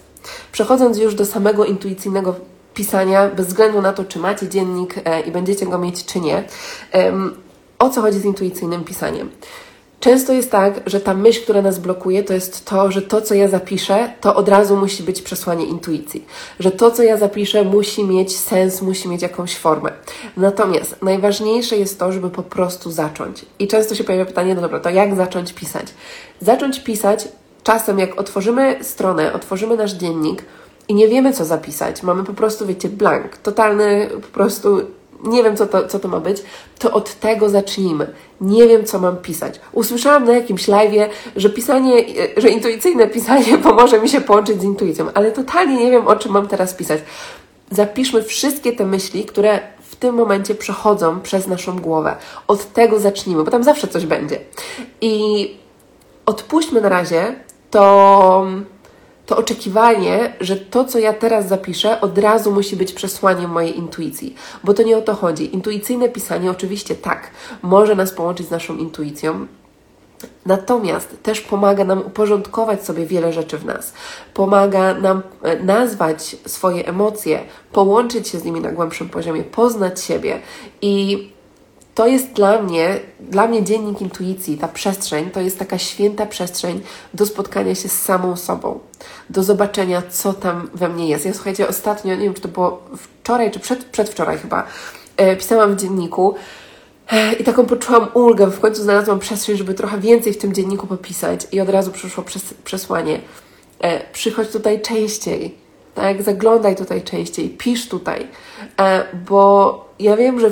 przechodząc 0.51 0.97
już 0.97 1.15
do 1.15 1.25
samego 1.25 1.65
intuicyjnego 1.65 2.35
pisania, 2.73 3.27
bez 3.27 3.47
względu 3.47 3.81
na 3.81 3.93
to, 3.93 4.05
czy 4.05 4.19
macie 4.19 4.49
dziennik 4.49 4.95
e, 5.05 5.21
i 5.21 5.31
będziecie 5.31 5.65
go 5.65 5.77
mieć, 5.77 6.05
czy 6.05 6.19
nie, 6.19 6.43
o 7.79 7.89
co 7.89 8.01
chodzi 8.01 8.19
z 8.19 8.25
intuicyjnym 8.25 8.83
pisaniem? 8.83 9.29
Często 10.03 10.33
jest 10.33 10.51
tak, 10.51 10.81
że 10.85 10.99
ta 10.99 11.13
myśl, 11.13 11.43
która 11.43 11.61
nas 11.61 11.79
blokuje, 11.79 12.23
to 12.23 12.33
jest 12.33 12.65
to, 12.65 12.91
że 12.91 13.01
to, 13.01 13.21
co 13.21 13.35
ja 13.35 13.47
zapiszę, 13.47 14.13
to 14.21 14.35
od 14.35 14.49
razu 14.49 14.77
musi 14.77 15.03
być 15.03 15.21
przesłanie 15.21 15.65
intuicji. 15.65 16.25
Że 16.59 16.71
to, 16.71 16.91
co 16.91 17.03
ja 17.03 17.17
zapiszę, 17.17 17.63
musi 17.63 18.03
mieć 18.03 18.37
sens, 18.37 18.81
musi 18.81 19.09
mieć 19.09 19.21
jakąś 19.21 19.55
formę. 19.55 19.91
Natomiast 20.37 21.01
najważniejsze 21.01 21.77
jest 21.77 21.99
to, 21.99 22.11
żeby 22.11 22.29
po 22.29 22.43
prostu 22.43 22.91
zacząć. 22.91 23.45
I 23.59 23.67
często 23.67 23.95
się 23.95 24.03
pojawia 24.03 24.25
pytanie, 24.25 24.55
no 24.55 24.61
dobra, 24.61 24.79
to 24.79 24.89
jak 24.89 25.15
zacząć 25.15 25.53
pisać? 25.53 25.87
Zacząć 26.41 26.79
pisać 26.79 27.27
czasem, 27.63 27.99
jak 27.99 28.19
otworzymy 28.19 28.79
stronę, 28.81 29.33
otworzymy 29.33 29.77
nasz 29.77 29.93
dziennik 29.93 30.45
i 30.87 30.95
nie 30.95 31.07
wiemy, 31.07 31.33
co 31.33 31.45
zapisać. 31.45 32.03
Mamy 32.03 32.23
po 32.23 32.33
prostu, 32.33 32.65
wiecie, 32.65 32.89
blank, 32.89 33.37
totalny 33.37 34.09
po 34.21 34.27
prostu 34.27 34.81
nie 35.23 35.43
wiem, 35.43 35.57
co 35.57 35.67
to, 35.67 35.87
co 35.87 35.99
to 35.99 36.07
ma 36.07 36.19
być, 36.19 36.43
to 36.79 36.91
od 36.91 37.13
tego 37.13 37.49
zacznijmy. 37.49 38.13
Nie 38.41 38.67
wiem, 38.67 38.85
co 38.85 38.99
mam 38.99 39.17
pisać. 39.17 39.59
Usłyszałam 39.71 40.25
na 40.25 40.33
jakimś 40.33 40.67
live, 40.67 41.09
że 41.35 41.49
pisanie, 41.49 42.05
że 42.37 42.49
intuicyjne 42.49 43.07
pisanie 43.07 43.57
pomoże 43.63 43.99
mi 43.99 44.09
się 44.09 44.21
połączyć 44.21 44.61
z 44.61 44.63
intuicją, 44.63 45.05
ale 45.13 45.31
totalnie 45.31 45.85
nie 45.85 45.91
wiem, 45.91 46.07
o 46.07 46.15
czym 46.15 46.31
mam 46.31 46.47
teraz 46.47 46.73
pisać. 46.73 47.01
Zapiszmy 47.71 48.23
wszystkie 48.23 48.73
te 48.73 48.85
myśli, 48.85 49.25
które 49.25 49.59
w 49.81 49.95
tym 49.95 50.15
momencie 50.15 50.55
przechodzą 50.55 51.21
przez 51.21 51.47
naszą 51.47 51.79
głowę. 51.79 52.15
Od 52.47 52.73
tego 52.73 52.99
zacznijmy, 52.99 53.43
bo 53.43 53.51
tam 53.51 53.63
zawsze 53.63 53.87
coś 53.87 54.05
będzie. 54.05 54.39
I 55.01 55.55
odpuśćmy 56.25 56.81
na 56.81 56.89
razie 56.89 57.35
to 57.71 58.45
to 59.33 59.39
oczekiwanie, 59.39 60.33
że 60.39 60.55
to, 60.55 60.85
co 60.85 60.99
ja 60.99 61.13
teraz 61.13 61.47
zapiszę, 61.47 62.01
od 62.01 62.17
razu 62.17 62.51
musi 62.51 62.75
być 62.75 62.93
przesłaniem 62.93 63.51
mojej 63.51 63.77
intuicji, 63.77 64.35
bo 64.63 64.73
to 64.73 64.83
nie 64.83 64.97
o 64.97 65.01
to 65.01 65.13
chodzi. 65.13 65.55
Intuicyjne 65.55 66.09
pisanie, 66.09 66.51
oczywiście 66.51 66.95
tak, 66.95 67.31
może 67.61 67.95
nas 67.95 68.11
połączyć 68.11 68.47
z 68.47 68.51
naszą 68.51 68.77
intuicją, 68.77 69.47
Natomiast 70.45 71.23
też 71.23 71.41
pomaga 71.41 71.83
nam 71.83 71.99
uporządkować 71.99 72.85
sobie 72.85 73.05
wiele 73.05 73.33
rzeczy 73.33 73.57
w 73.57 73.65
nas. 73.65 73.93
Pomaga 74.33 74.93
nam 74.93 75.21
e, 75.41 75.63
nazwać 75.63 76.35
swoje 76.45 76.87
emocje, 76.87 77.39
połączyć 77.71 78.27
się 78.27 78.39
z 78.39 78.43
nimi 78.43 78.61
na 78.61 78.71
głębszym 78.71 79.09
poziomie, 79.09 79.43
poznać 79.43 80.01
siebie 80.01 80.39
i 80.81 81.29
to 81.95 82.07
jest 82.07 82.31
dla 82.31 82.61
mnie, 82.61 82.99
dla 83.19 83.47
mnie 83.47 83.63
dziennik 83.63 84.01
intuicji, 84.01 84.57
ta 84.57 84.67
przestrzeń, 84.67 85.31
to 85.31 85.41
jest 85.41 85.59
taka 85.59 85.77
święta 85.77 86.25
przestrzeń 86.25 86.81
do 87.13 87.25
spotkania 87.25 87.75
się 87.75 87.89
z 87.89 88.01
samą 88.01 88.35
sobą, 88.35 88.79
do 89.29 89.43
zobaczenia, 89.43 90.01
co 90.09 90.33
tam 90.33 90.69
we 90.73 90.89
mnie 90.89 91.07
jest. 91.07 91.25
Ja 91.25 91.33
słuchajcie, 91.33 91.67
ostatnio, 91.67 92.15
nie 92.15 92.23
wiem, 92.23 92.33
czy 92.33 92.41
to 92.41 92.47
było 92.47 92.83
wczoraj, 92.97 93.51
czy 93.51 93.59
przed, 93.59 93.85
przedwczoraj 93.85 94.37
chyba, 94.37 94.67
e, 95.17 95.35
pisałam 95.35 95.75
w 95.75 95.81
dzienniku 95.81 96.35
e, 97.11 97.33
i 97.33 97.43
taką 97.43 97.65
poczułam 97.65 98.07
ulgę, 98.13 98.47
w 98.47 98.59
końcu 98.59 98.83
znalazłam 98.83 99.19
przestrzeń, 99.19 99.57
żeby 99.57 99.73
trochę 99.73 99.99
więcej 99.99 100.33
w 100.33 100.37
tym 100.37 100.53
dzienniku 100.53 100.87
popisać 100.87 101.47
i 101.51 101.61
od 101.61 101.69
razu 101.69 101.91
przyszło 101.91 102.23
przes 102.23 102.53
przesłanie. 102.63 103.19
E, 103.79 104.11
przychodź 104.11 104.49
tutaj 104.49 104.81
częściej, 104.81 105.55
tak? 105.95 106.23
Zaglądaj 106.23 106.75
tutaj 106.75 107.01
częściej, 107.01 107.49
pisz 107.49 107.89
tutaj, 107.89 108.27
e, 108.79 109.03
bo 109.29 109.85
ja 109.99 110.17
wiem, 110.17 110.39
że 110.39 110.51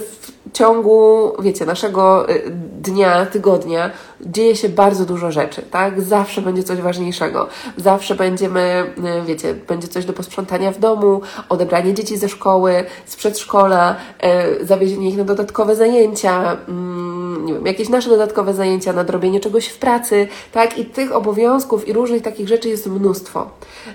ciągu, 0.54 1.32
wiecie, 1.40 1.66
naszego 1.66 2.30
y, 2.30 2.52
dnia, 2.82 3.26
tygodnia 3.26 3.92
dzieje 4.22 4.56
się 4.56 4.70
bardzo 4.70 5.06
dużo 5.06 5.32
rzeczy, 5.32 5.62
tak? 5.62 6.02
Zawsze 6.02 6.42
będzie 6.42 6.64
coś 6.64 6.82
ważniejszego. 6.82 7.48
Zawsze 7.78 8.16
będziemy, 8.16 8.94
y, 9.22 9.26
wiecie, 9.26 9.54
będzie 9.54 9.88
coś 9.88 10.06
do 10.06 10.14
posprzątania 10.14 10.72
w 10.72 10.80
domu, 10.80 11.22
odebranie 11.50 11.94
dzieci 11.94 12.18
ze 12.18 12.30
szkoły, 12.30 12.86
z 13.06 13.16
przedszkola, 13.16 13.96
y, 14.62 14.66
zawiezienie 14.66 15.10
ich 15.10 15.18
na 15.18 15.24
dodatkowe 15.24 15.76
zajęcia, 15.76 16.58
mm, 16.68 17.46
nie 17.46 17.54
wiem, 17.54 17.66
jakieś 17.66 17.90
nasze 17.90 18.10
dodatkowe 18.10 18.54
zajęcia, 18.54 18.94
nadrobienie 18.94 19.40
czegoś 19.40 19.68
w 19.68 19.78
pracy, 19.78 20.28
tak? 20.52 20.78
I 20.78 20.86
tych 20.86 21.12
obowiązków 21.16 21.88
i 21.88 21.94
różnych 21.94 22.22
takich 22.22 22.48
rzeczy 22.48 22.70
jest 22.70 22.88
mnóstwo. 22.88 23.50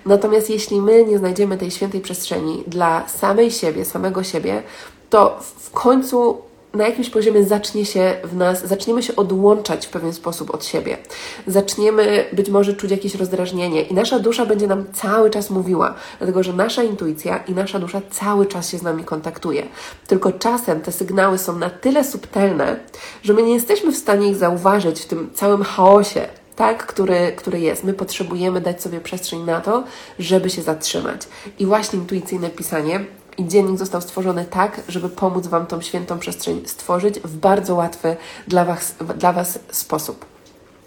Natomiast 0.07 0.51
jeśli 0.51 0.81
my 0.81 1.05
nie 1.05 1.19
znajdziemy 1.19 1.57
tej 1.59 1.71
świętej 1.71 2.01
przestrzeni 2.01 2.65
dla 2.67 3.09
samej 3.09 3.51
siebie, 3.51 3.85
samego 3.85 4.23
siebie, 4.23 4.63
to 5.11 5.39
w 5.59 5.71
końcu 5.71 6.46
na 6.76 6.87
jakimś 6.87 7.11
poziomie 7.11 7.45
zacznie 7.45 7.87
się 7.87 8.16
w 8.25 8.37
nas, 8.37 8.66
zaczniemy 8.66 9.02
się 9.02 9.16
odłączać 9.16 9.87
w 9.87 9.90
pewien 9.90 10.12
sposób 10.12 10.54
od 10.54 10.64
siebie. 10.64 10.99
Zaczniemy 11.47 12.25
być 12.33 12.50
może 12.50 12.75
czuć 12.75 12.90
jakieś 12.90 13.14
rozdrażnienie 13.14 13.83
i 13.83 13.95
nasza 13.95 14.18
dusza 14.18 14.47
będzie 14.47 14.66
nam 14.66 14.85
cały 14.92 15.30
czas 15.30 15.50
mówiła, 15.50 15.95
dlatego 16.18 16.42
że 16.42 16.52
nasza 16.52 16.83
intuicja 16.83 17.37
i 17.49 17.52
nasza 17.52 17.78
dusza 17.78 18.00
cały 18.11 18.47
czas 18.47 18.71
się 18.71 18.78
z 18.78 18.83
nami 18.83 19.04
kontaktuje. 19.04 19.66
Tylko 20.06 20.33
czasem 20.33 20.80
te 20.80 20.92
sygnały 20.92 21.38
są 21.38 21.59
na 21.59 21.71
tyle 21.71 22.04
subtelne, 22.04 22.80
że 23.23 23.33
my 23.35 23.42
nie 23.42 23.54
jesteśmy 23.54 23.92
w 23.92 23.97
stanie 23.97 24.28
ich 24.28 24.37
zauważyć 24.37 25.00
w 25.00 25.06
tym 25.06 25.30
całym 25.35 25.62
chaosie, 25.62 26.28
tak, 26.56 26.87
który, 26.87 27.33
który 27.37 27.61
jest. 27.61 27.85
My 27.85 27.92
potrzebujemy 27.92 28.61
dać 28.61 28.83
sobie 28.83 29.00
przestrzeń 29.00 29.42
na 29.42 29.61
to, 29.61 29.85
żeby 30.18 30.50
się 30.50 30.62
zatrzymać. 30.62 31.21
I 31.59 31.66
właśnie 31.66 31.99
intuicyjne 31.99 32.50
pisanie 32.50 33.04
i 33.38 33.49
dziennik 33.49 33.78
został 33.78 34.00
stworzony 34.00 34.45
tak, 34.45 34.81
żeby 34.88 35.09
pomóc 35.09 35.47
Wam 35.47 35.66
tą 35.66 35.81
świętą 35.81 36.19
przestrzeń 36.19 36.62
stworzyć 36.66 37.21
w 37.21 37.37
bardzo 37.37 37.75
łatwy 37.75 38.16
dla 38.49 38.64
Was, 38.64 38.95
dla 39.16 39.33
was 39.33 39.59
sposób. 39.71 40.26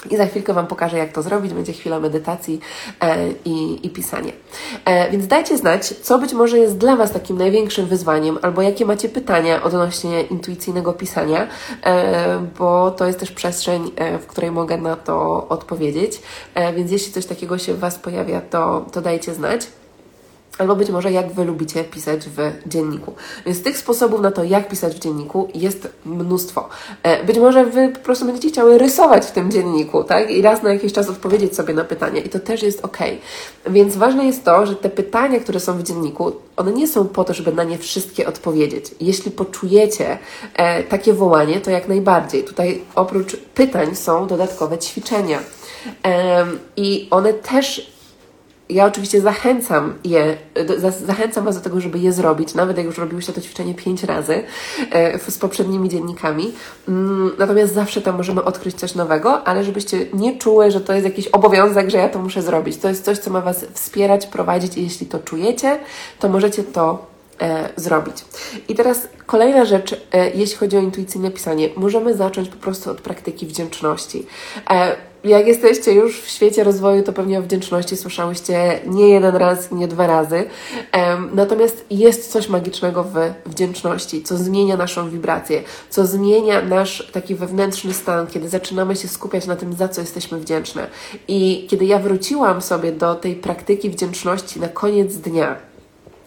I 0.09 0.17
za 0.17 0.25
chwilkę 0.25 0.53
Wam 0.53 0.67
pokażę, 0.67 0.97
jak 0.97 1.13
to 1.13 1.21
zrobić. 1.21 1.53
Będzie 1.53 1.73
chwila 1.73 1.99
medytacji 1.99 2.59
e, 3.01 3.17
i, 3.45 3.87
i 3.87 3.89
pisanie. 3.89 4.31
E, 4.85 5.11
więc 5.11 5.27
dajcie 5.27 5.57
znać, 5.57 5.87
co 5.87 6.19
być 6.19 6.33
może 6.33 6.57
jest 6.57 6.77
dla 6.77 6.95
Was 6.95 7.11
takim 7.11 7.37
największym 7.37 7.85
wyzwaniem, 7.85 8.39
albo 8.41 8.61
jakie 8.61 8.85
macie 8.85 9.09
pytania 9.09 9.63
odnośnie 9.63 10.21
intuicyjnego 10.21 10.93
pisania, 10.93 11.47
e, 11.83 12.47
bo 12.59 12.91
to 12.91 13.05
jest 13.07 13.19
też 13.19 13.31
przestrzeń, 13.31 13.91
e, 13.95 14.19
w 14.19 14.27
której 14.27 14.51
mogę 14.51 14.77
na 14.77 14.95
to 14.95 15.47
odpowiedzieć. 15.47 16.21
E, 16.55 16.73
więc 16.73 16.91
jeśli 16.91 17.13
coś 17.13 17.25
takiego 17.25 17.57
się 17.57 17.73
w 17.73 17.79
Was 17.79 17.99
pojawia, 17.99 18.41
to, 18.41 18.85
to 18.91 19.01
dajcie 19.01 19.33
znać 19.33 19.67
albo 20.59 20.75
być 20.75 20.89
może 20.89 21.11
jak 21.11 21.33
Wy 21.33 21.45
lubicie 21.45 21.83
pisać 21.83 22.21
w 22.25 22.69
dzienniku. 22.69 23.13
Więc 23.45 23.63
tych 23.63 23.77
sposobów 23.77 24.21
na 24.21 24.31
to, 24.31 24.43
jak 24.43 24.69
pisać 24.69 24.95
w 24.95 24.99
dzienniku 24.99 25.49
jest 25.53 25.87
mnóstwo. 26.05 26.69
E, 27.03 27.23
być 27.23 27.37
może 27.37 27.65
Wy 27.65 27.89
po 27.89 27.99
prostu 27.99 28.25
będziecie 28.25 28.49
chciały 28.49 28.77
rysować 28.77 29.25
w 29.25 29.31
tym 29.31 29.51
dzienniku, 29.51 30.03
tak? 30.03 30.31
I 30.31 30.41
raz 30.41 30.63
na 30.63 30.73
jakiś 30.73 30.93
czas 30.93 31.09
odpowiedzieć 31.09 31.55
sobie 31.55 31.73
na 31.73 31.83
pytania 31.83 32.21
i 32.21 32.29
to 32.29 32.39
też 32.39 32.63
jest 32.63 32.85
ok. 32.85 32.97
Więc 33.69 33.95
ważne 33.95 34.25
jest 34.25 34.45
to, 34.45 34.65
że 34.65 34.75
te 34.75 34.89
pytania, 34.89 35.39
które 35.39 35.59
są 35.59 35.77
w 35.77 35.83
dzienniku, 35.83 36.31
one 36.57 36.71
nie 36.71 36.87
są 36.87 37.07
po 37.07 37.23
to, 37.23 37.33
żeby 37.33 37.51
na 37.51 37.63
nie 37.63 37.77
wszystkie 37.77 38.27
odpowiedzieć. 38.27 38.85
Jeśli 39.01 39.31
poczujecie 39.31 40.17
e, 40.53 40.83
takie 40.83 41.13
wołanie, 41.13 41.61
to 41.61 41.71
jak 41.71 41.87
najbardziej. 41.87 42.43
Tutaj 42.43 42.81
oprócz 42.95 43.35
pytań 43.35 43.95
są 43.95 44.27
dodatkowe 44.27 44.77
ćwiczenia. 44.77 45.39
E, 46.05 46.45
I 46.77 47.07
one 47.11 47.33
też 47.33 47.98
ja 48.69 48.85
oczywiście 48.85 49.21
zachęcam 49.21 49.93
je, 50.03 50.37
zachęcam 51.05 51.45
Was 51.45 51.55
do 51.55 51.61
tego, 51.61 51.81
żeby 51.81 51.99
je 51.99 52.13
zrobić, 52.13 52.53
nawet 52.53 52.77
jak 52.77 52.85
już 52.85 52.97
robiłyście 52.97 53.33
to 53.33 53.41
ćwiczenie 53.41 53.75
pięć 53.75 54.03
razy 54.03 54.43
e, 54.91 55.31
z 55.31 55.37
poprzednimi 55.37 55.89
dziennikami. 55.89 56.51
Mm, 56.87 57.31
natomiast 57.37 57.73
zawsze 57.73 58.01
tam 58.01 58.17
możemy 58.17 58.43
odkryć 58.43 58.75
coś 58.75 58.95
nowego, 58.95 59.47
ale 59.47 59.63
żebyście 59.63 60.05
nie 60.13 60.37
czuły, 60.37 60.71
że 60.71 60.81
to 60.81 60.93
jest 60.93 61.05
jakiś 61.05 61.27
obowiązek, 61.27 61.89
że 61.89 61.97
ja 61.97 62.09
to 62.09 62.19
muszę 62.19 62.41
zrobić. 62.41 62.77
To 62.77 62.89
jest 62.89 63.05
coś, 63.05 63.17
co 63.17 63.29
ma 63.29 63.41
Was 63.41 63.65
wspierać, 63.73 64.25
prowadzić 64.25 64.77
i 64.77 64.83
jeśli 64.83 65.07
to 65.07 65.19
czujecie, 65.19 65.79
to 66.19 66.29
możecie 66.29 66.63
to 66.63 67.05
e, 67.41 67.69
zrobić. 67.75 68.25
I 68.67 68.75
teraz 68.75 69.07
kolejna 69.25 69.65
rzecz, 69.65 70.01
e, 70.11 70.29
jeśli 70.29 70.57
chodzi 70.57 70.77
o 70.77 70.79
intuicyjne 70.79 71.31
pisanie, 71.31 71.69
możemy 71.75 72.13
zacząć 72.13 72.49
po 72.49 72.57
prostu 72.57 72.91
od 72.91 73.01
praktyki 73.01 73.45
wdzięczności. 73.45 74.25
Jak 75.23 75.47
jesteście 75.47 75.93
już 75.93 76.21
w 76.21 76.29
świecie 76.29 76.63
rozwoju, 76.63 77.03
to 77.03 77.13
pewnie 77.13 77.39
o 77.39 77.41
wdzięczności 77.41 77.97
słyszałyście 77.97 78.79
nie 78.85 79.09
jeden 79.09 79.35
raz, 79.35 79.71
nie 79.71 79.87
dwa 79.87 80.07
razy. 80.07 80.43
Natomiast 81.33 81.85
jest 81.89 82.31
coś 82.31 82.49
magicznego 82.49 83.03
w 83.03 83.15
wdzięczności, 83.45 84.23
co 84.23 84.37
zmienia 84.37 84.77
naszą 84.77 85.09
wibrację, 85.09 85.63
co 85.89 86.05
zmienia 86.05 86.61
nasz 86.61 87.09
taki 87.11 87.35
wewnętrzny 87.35 87.93
stan, 87.93 88.27
kiedy 88.27 88.49
zaczynamy 88.49 88.95
się 88.95 89.07
skupiać 89.07 89.47
na 89.47 89.55
tym, 89.55 89.73
za 89.73 89.87
co 89.87 90.01
jesteśmy 90.01 90.39
wdzięczne. 90.39 90.87
I 91.27 91.67
kiedy 91.69 91.85
ja 91.85 91.99
wróciłam 91.99 92.61
sobie 92.61 92.91
do 92.91 93.15
tej 93.15 93.35
praktyki 93.35 93.89
wdzięczności 93.89 94.59
na 94.59 94.67
koniec 94.67 95.15
dnia, 95.15 95.68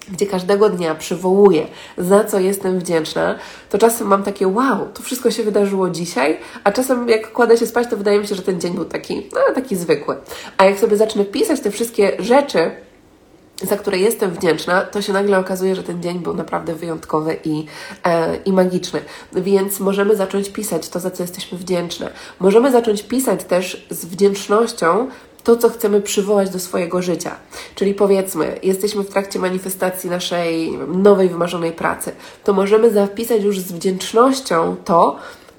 gdzie 0.08 0.26
każdego 0.26 0.68
dnia 0.68 0.94
przywołuję, 0.94 1.66
za 1.98 2.24
co 2.24 2.40
jestem 2.40 2.78
wdzięczna, 2.78 3.38
to 3.70 3.78
czasem 3.78 4.06
mam 4.06 4.22
takie 4.22 4.48
wow, 4.48 4.88
to 4.94 5.02
wszystko 5.02 5.30
się 5.30 5.42
wydarzyło 5.42 5.90
dzisiaj, 5.90 6.38
a 6.64 6.72
czasem 6.72 7.08
jak 7.08 7.32
kładę 7.32 7.56
się 7.56 7.66
spać, 7.66 7.90
to 7.90 7.96
wydaje 7.96 8.20
mi 8.20 8.26
się, 8.26 8.34
że 8.34 8.42
ten 8.42 8.60
dzień 8.60 8.74
był 8.74 8.84
taki, 8.84 9.26
no, 9.32 9.40
taki 9.54 9.76
zwykły. 9.76 10.16
A 10.56 10.64
jak 10.64 10.78
sobie 10.78 10.96
zacznę 10.96 11.24
pisać 11.24 11.60
te 11.60 11.70
wszystkie 11.70 12.12
rzeczy, 12.18 12.70
za 13.62 13.76
które 13.76 13.98
jestem 13.98 14.30
wdzięczna, 14.30 14.80
to 14.80 15.02
się 15.02 15.12
nagle 15.12 15.38
okazuje, 15.38 15.74
że 15.74 15.82
ten 15.82 16.02
dzień 16.02 16.18
był 16.18 16.34
naprawdę 16.34 16.74
wyjątkowy 16.74 17.36
i, 17.44 17.66
e, 18.04 18.36
i 18.36 18.52
magiczny. 18.52 19.00
Więc 19.32 19.80
możemy 19.80 20.16
zacząć 20.16 20.50
pisać 20.50 20.88
to, 20.88 21.00
za 21.00 21.10
co 21.10 21.22
jesteśmy 21.22 21.58
wdzięczne. 21.58 22.10
Możemy 22.40 22.72
zacząć 22.72 23.02
pisać 23.02 23.44
też 23.44 23.86
z 23.90 24.04
wdzięcznością 24.04 25.08
to, 25.44 25.56
co 25.56 25.68
chcemy 25.68 26.00
przywołać 26.00 26.50
do 26.50 26.58
swojego 26.58 27.02
życia. 27.02 27.36
Czyli 27.74 27.94
powiedzmy, 27.94 28.58
jesteśmy 28.62 29.02
w 29.02 29.10
trakcie 29.10 29.38
manifestacji 29.38 30.10
naszej 30.10 30.78
nowej, 30.88 31.28
wymarzonej 31.28 31.72
pracy, 31.72 32.12
to 32.44 32.52
możemy 32.52 32.90
zapisać 32.90 33.42
już 33.42 33.58
z 33.58 33.72
wdzięcznością 33.72 34.76
to, 34.84 35.16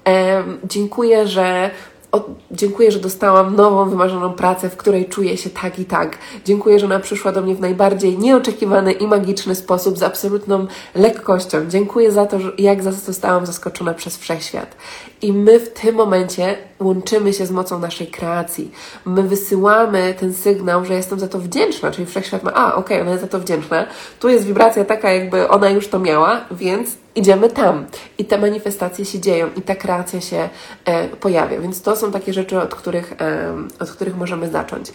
e, 0.08 0.44
dziękuję, 0.64 1.26
że 1.26 1.70
o, 2.14 2.24
dziękuję, 2.50 2.92
że 2.92 2.98
dostałam 2.98 3.56
nową, 3.56 3.90
wymarzoną 3.90 4.32
pracę, 4.32 4.70
w 4.70 4.76
której 4.76 5.08
czuję 5.08 5.36
się 5.36 5.50
tak 5.50 5.78
i 5.78 5.84
tak. 5.84 6.18
Dziękuję, 6.44 6.78
że 6.78 6.86
ona 6.86 7.00
przyszła 7.00 7.32
do 7.32 7.42
mnie 7.42 7.54
w 7.54 7.60
najbardziej 7.60 8.18
nieoczekiwany 8.18 8.92
i 8.92 9.06
magiczny 9.06 9.54
sposób, 9.54 9.98
z 9.98 10.02
absolutną 10.02 10.66
lekkością. 10.94 11.58
Dziękuję 11.68 12.12
za 12.12 12.26
to, 12.26 12.40
że 12.40 12.52
jak 12.58 12.82
zostałam 12.82 13.46
zaskoczona 13.46 13.94
przez 13.94 14.18
wszechświat. 14.18 14.76
I 15.22 15.32
my 15.32 15.60
w 15.60 15.72
tym 15.72 15.94
momencie 15.94 16.56
łączymy 16.84 17.32
się 17.32 17.46
z 17.46 17.50
mocą 17.50 17.78
naszej 17.78 18.06
kreacji. 18.06 18.70
My 19.04 19.22
wysyłamy 19.22 20.14
ten 20.20 20.34
sygnał, 20.34 20.84
że 20.84 20.94
jestem 20.94 21.20
za 21.20 21.28
to 21.28 21.38
wdzięczna, 21.38 21.90
czyli 21.90 22.06
wszechświat 22.06 22.42
ma, 22.42 22.54
a 22.54 22.74
okej, 22.74 22.96
okay, 22.96 23.00
ona 23.00 23.10
jest 23.10 23.22
za 23.22 23.28
to 23.28 23.40
wdzięczna. 23.40 23.86
Tu 24.20 24.28
jest 24.28 24.46
wibracja 24.46 24.84
taka, 24.84 25.12
jakby 25.12 25.48
ona 25.48 25.70
już 25.70 25.88
to 25.88 25.98
miała, 25.98 26.40
więc 26.50 26.90
idziemy 27.14 27.48
tam. 27.48 27.86
I 28.18 28.24
te 28.24 28.38
manifestacje 28.38 29.04
się 29.04 29.20
dzieją 29.20 29.48
i 29.56 29.62
ta 29.62 29.74
kreacja 29.74 30.20
się 30.20 30.48
e, 30.84 31.08
pojawia. 31.08 31.60
Więc 31.60 31.82
to 31.82 31.96
są 31.96 32.12
takie 32.12 32.32
rzeczy, 32.32 32.60
od 32.60 32.74
których, 32.74 33.12
e, 33.20 33.54
od 33.80 33.90
których 33.90 34.16
możemy 34.16 34.50
zacząć. 34.50 34.92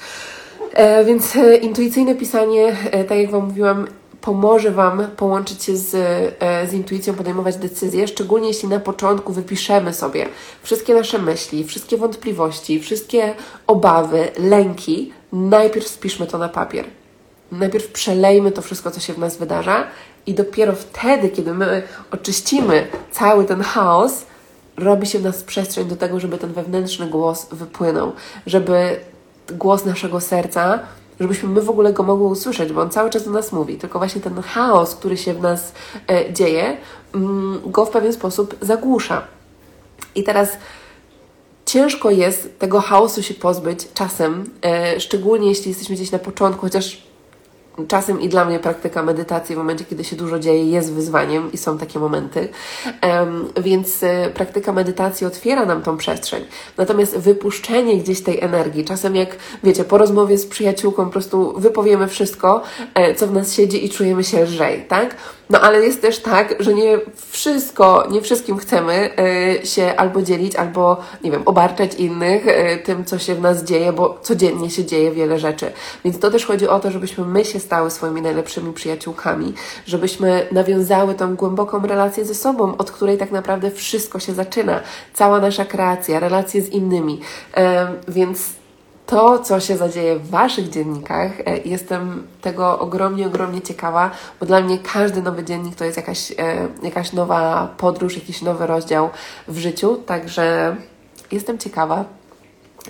E, 0.73 1.05
więc 1.05 1.35
e, 1.35 1.55
intuicyjne 1.55 2.15
pisanie, 2.15 2.75
e, 2.91 3.03
tak 3.03 3.17
jak 3.17 3.31
Wam 3.31 3.45
mówiłam, 3.45 3.87
pomoże 4.21 4.71
Wam 4.71 5.07
połączyć 5.17 5.63
się 5.63 5.77
z, 5.77 5.95
e, 6.39 6.67
z 6.67 6.73
intuicją, 6.73 7.13
podejmować 7.13 7.57
decyzje, 7.57 8.07
szczególnie 8.07 8.47
jeśli 8.47 8.69
na 8.69 8.79
początku 8.79 9.33
wypiszemy 9.33 9.93
sobie 9.93 10.29
wszystkie 10.63 10.93
nasze 10.93 11.19
myśli, 11.19 11.63
wszystkie 11.63 11.97
wątpliwości, 11.97 12.79
wszystkie 12.79 13.33
obawy, 13.67 14.31
lęki. 14.37 15.13
Najpierw 15.33 15.87
spiszmy 15.87 16.27
to 16.27 16.37
na 16.37 16.49
papier. 16.49 16.85
Najpierw 17.51 17.87
przelejmy 17.87 18.51
to 18.51 18.61
wszystko, 18.61 18.91
co 18.91 18.99
się 18.99 19.13
w 19.13 19.17
nas 19.17 19.37
wydarza, 19.37 19.87
i 20.25 20.33
dopiero 20.33 20.75
wtedy, 20.75 21.29
kiedy 21.29 21.53
my 21.53 21.83
oczyścimy 22.11 22.87
cały 23.11 23.45
ten 23.45 23.61
chaos, 23.61 24.25
robi 24.77 25.07
się 25.07 25.19
w 25.19 25.23
nas 25.23 25.43
przestrzeń 25.43 25.87
do 25.87 25.95
tego, 25.95 26.19
żeby 26.19 26.37
ten 26.37 26.53
wewnętrzny 26.53 27.07
głos 27.07 27.47
wypłynął, 27.51 28.11
żeby 28.45 28.99
głos 29.51 29.85
naszego 29.85 30.21
serca 30.21 30.79
żebyśmy 31.19 31.49
my 31.49 31.61
w 31.61 31.69
ogóle 31.69 31.93
go 31.93 32.03
mogły 32.03 32.27
usłyszeć, 32.27 32.73
bo 32.73 32.81
on 32.81 32.89
cały 32.89 33.09
czas 33.09 33.23
do 33.23 33.31
nas 33.31 33.51
mówi, 33.51 33.77
tylko 33.77 33.99
właśnie 33.99 34.21
ten 34.21 34.41
chaos, 34.41 34.95
który 34.95 35.17
się 35.17 35.33
w 35.33 35.41
nas 35.41 35.73
e, 36.07 36.33
dzieje, 36.33 36.77
mm, 37.15 37.61
go 37.65 37.85
w 37.85 37.89
pewien 37.89 38.13
sposób 38.13 38.55
zagłusza. 38.61 39.21
I 40.15 40.23
teraz 40.23 40.49
ciężko 41.65 42.09
jest 42.09 42.59
tego 42.59 42.81
chaosu 42.81 43.23
się 43.23 43.33
pozbyć 43.33 43.93
czasem, 43.93 44.49
e, 44.65 44.99
szczególnie 44.99 45.49
jeśli 45.49 45.69
jesteśmy 45.69 45.95
gdzieś 45.95 46.11
na 46.11 46.19
początku, 46.19 46.61
chociaż 46.61 47.08
czasem 47.87 48.21
i 48.21 48.29
dla 48.29 48.45
mnie 48.45 48.59
praktyka 48.59 49.03
medytacji 49.03 49.55
w 49.55 49.57
momencie, 49.57 49.85
kiedy 49.85 50.03
się 50.03 50.15
dużo 50.15 50.39
dzieje, 50.39 50.69
jest 50.69 50.93
wyzwaniem 50.93 51.51
i 51.51 51.57
są 51.57 51.77
takie 51.77 51.99
momenty. 51.99 52.49
Więc 53.61 54.03
y, 54.03 54.07
praktyka 54.33 54.73
medytacji 54.73 55.27
otwiera 55.27 55.65
nam 55.65 55.81
tą 55.81 55.97
przestrzeń. 55.97 56.45
Natomiast 56.77 57.17
wypuszczenie 57.17 57.97
gdzieś 57.97 58.23
tej 58.23 58.41
energii, 58.41 58.85
czasem 58.85 59.15
jak 59.15 59.35
wiecie, 59.63 59.83
po 59.83 59.97
rozmowie 59.97 60.37
z 60.37 60.45
przyjaciółką 60.45 61.05
po 61.05 61.11
prostu 61.11 61.53
wypowiemy 61.57 62.07
wszystko, 62.07 62.61
e, 62.93 63.15
co 63.15 63.27
w 63.27 63.33
nas 63.33 63.53
siedzi 63.53 63.85
i 63.85 63.89
czujemy 63.89 64.23
się 64.23 64.43
lżej, 64.43 64.85
tak? 64.87 65.15
No 65.49 65.61
ale 65.61 65.85
jest 65.85 66.01
też 66.01 66.19
tak, 66.19 66.55
że 66.59 66.73
nie 66.73 66.99
wszystko, 67.29 68.07
nie 68.11 68.21
wszystkim 68.21 68.57
chcemy 68.57 69.09
y, 69.63 69.67
się 69.67 69.95
albo 69.97 70.21
dzielić, 70.21 70.55
albo, 70.55 70.97
nie 71.23 71.31
wiem, 71.31 71.41
obarczać 71.45 71.95
innych 71.95 72.45
tym, 72.83 73.05
co 73.05 73.19
się 73.19 73.35
w 73.35 73.41
nas 73.41 73.63
dzieje, 73.63 73.93
bo 73.93 74.19
codziennie 74.21 74.69
się 74.69 74.85
dzieje 74.85 75.11
wiele 75.11 75.39
rzeczy. 75.39 75.71
Więc 76.05 76.19
to 76.19 76.31
też 76.31 76.45
chodzi 76.45 76.67
o 76.67 76.79
to, 76.79 76.91
żebyśmy 76.91 77.25
my 77.25 77.45
się 77.45 77.59
stały 77.69 77.91
swoimi 77.91 78.21
najlepszymi 78.21 78.73
przyjaciółkami, 78.73 79.53
żebyśmy 79.85 80.47
nawiązały 80.51 81.15
tą 81.15 81.35
głęboką 81.35 81.87
relację 81.87 82.25
ze 82.25 82.35
sobą, 82.35 82.77
od 82.77 82.91
której 82.91 83.17
tak 83.17 83.31
naprawdę 83.31 83.71
wszystko 83.71 84.19
się 84.19 84.33
zaczyna. 84.33 84.79
Cała 85.13 85.39
nasza 85.39 85.65
kreacja, 85.65 86.19
relacje 86.19 86.61
z 86.61 86.69
innymi. 86.69 87.21
Więc 88.07 88.49
to, 89.05 89.39
co 89.39 89.59
się 89.59 89.77
zadzieje 89.77 90.19
w 90.19 90.29
Waszych 90.29 90.69
dziennikach. 90.69 91.31
E, 91.39 91.57
jestem 91.57 92.27
tego 92.41 92.79
ogromnie, 92.79 93.27
ogromnie 93.27 93.61
ciekawa, 93.61 94.11
bo 94.39 94.45
dla 94.45 94.61
mnie 94.61 94.77
każdy 94.93 95.21
nowy 95.21 95.43
dziennik 95.43 95.75
to 95.75 95.85
jest 95.85 95.97
jakaś, 95.97 96.31
e, 96.31 96.35
jakaś 96.83 97.13
nowa 97.13 97.67
podróż, 97.77 98.15
jakiś 98.15 98.41
nowy 98.41 98.67
rozdział 98.67 99.09
w 99.47 99.57
życiu, 99.57 99.95
także 100.05 100.75
jestem 101.31 101.57
ciekawa, 101.57 102.05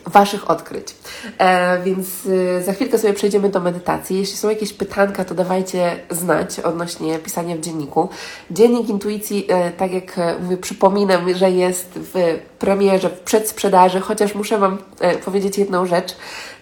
Waszych 0.06 0.50
odkryć. 0.50 0.96
E, 1.38 1.84
więc 1.84 2.26
y, 2.26 2.64
za 2.64 2.74
chwilkę 2.74 2.98
sobie 2.98 3.14
przejdziemy 3.14 3.50
do 3.50 3.60
medytacji. 3.60 4.18
Jeśli 4.18 4.38
są 4.38 4.50
jakieś 4.50 4.74
pytanka, 4.74 5.26
to 5.26 5.36
dawajcie 5.36 6.00
znać 6.10 6.60
odnośnie 6.60 7.20
pisania 7.20 7.56
w 7.56 7.60
dzienniku. 7.60 8.10
Dziennik 8.52 8.90
intuicji, 8.90 9.46
e, 9.50 9.72
tak 9.72 9.94
jak 9.94 10.18
e, 10.18 10.40
mówię, 10.40 10.58
przypominam, 10.58 11.34
że 11.34 11.52
jest 11.52 11.90
w 11.96 12.40
premierze, 12.60 13.10
w 13.10 13.20
przedsprzedaży, 13.20 14.00
chociaż 14.00 14.36
muszę 14.36 14.58
Wam 14.58 14.78
e, 15.00 15.18
powiedzieć 15.18 15.58
jedną 15.58 15.86
rzecz. 15.86 16.16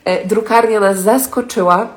E, 0.08 0.28
drukarnia 0.28 0.80
nas 0.80 1.00
zaskoczyła 1.00 1.88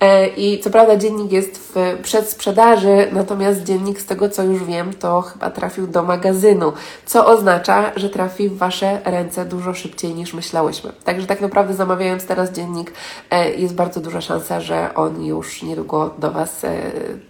e, 0.00 0.28
i 0.28 0.60
co 0.60 0.70
prawda 0.70 0.96
dziennik 0.96 1.32
jest 1.32 1.72
w 1.74 1.98
przedsprzedaży, 2.02 3.08
natomiast 3.12 3.64
dziennik 3.64 4.00
z 4.00 4.06
tego 4.06 4.28
co 4.28 4.42
już 4.42 4.64
wiem 4.64 4.94
to 4.94 5.22
chyba 5.22 5.50
trafił 5.50 5.86
do 5.86 6.02
magazynu, 6.02 6.72
co 7.06 7.26
oznacza, 7.26 7.92
że 7.96 8.10
trafi 8.10 8.48
w 8.48 8.58
Wasze 8.58 9.00
ręce 9.04 9.44
dużo 9.44 9.74
szybciej 9.74 10.14
niż 10.14 10.34
myślałyśmy. 10.34 10.92
Także 11.04 11.26
tak 11.26 11.40
naprawdę 11.40 11.74
zamawiając 11.74 12.26
teraz 12.26 12.52
dziennik 12.52 12.92
e, 13.30 13.50
jest 13.50 13.74
bardzo 13.74 14.00
duża 14.00 14.20
szansa, 14.20 14.60
że 14.60 14.94
on 14.94 15.24
już 15.24 15.62
niedługo 15.62 16.14
do 16.18 16.30
Was 16.30 16.62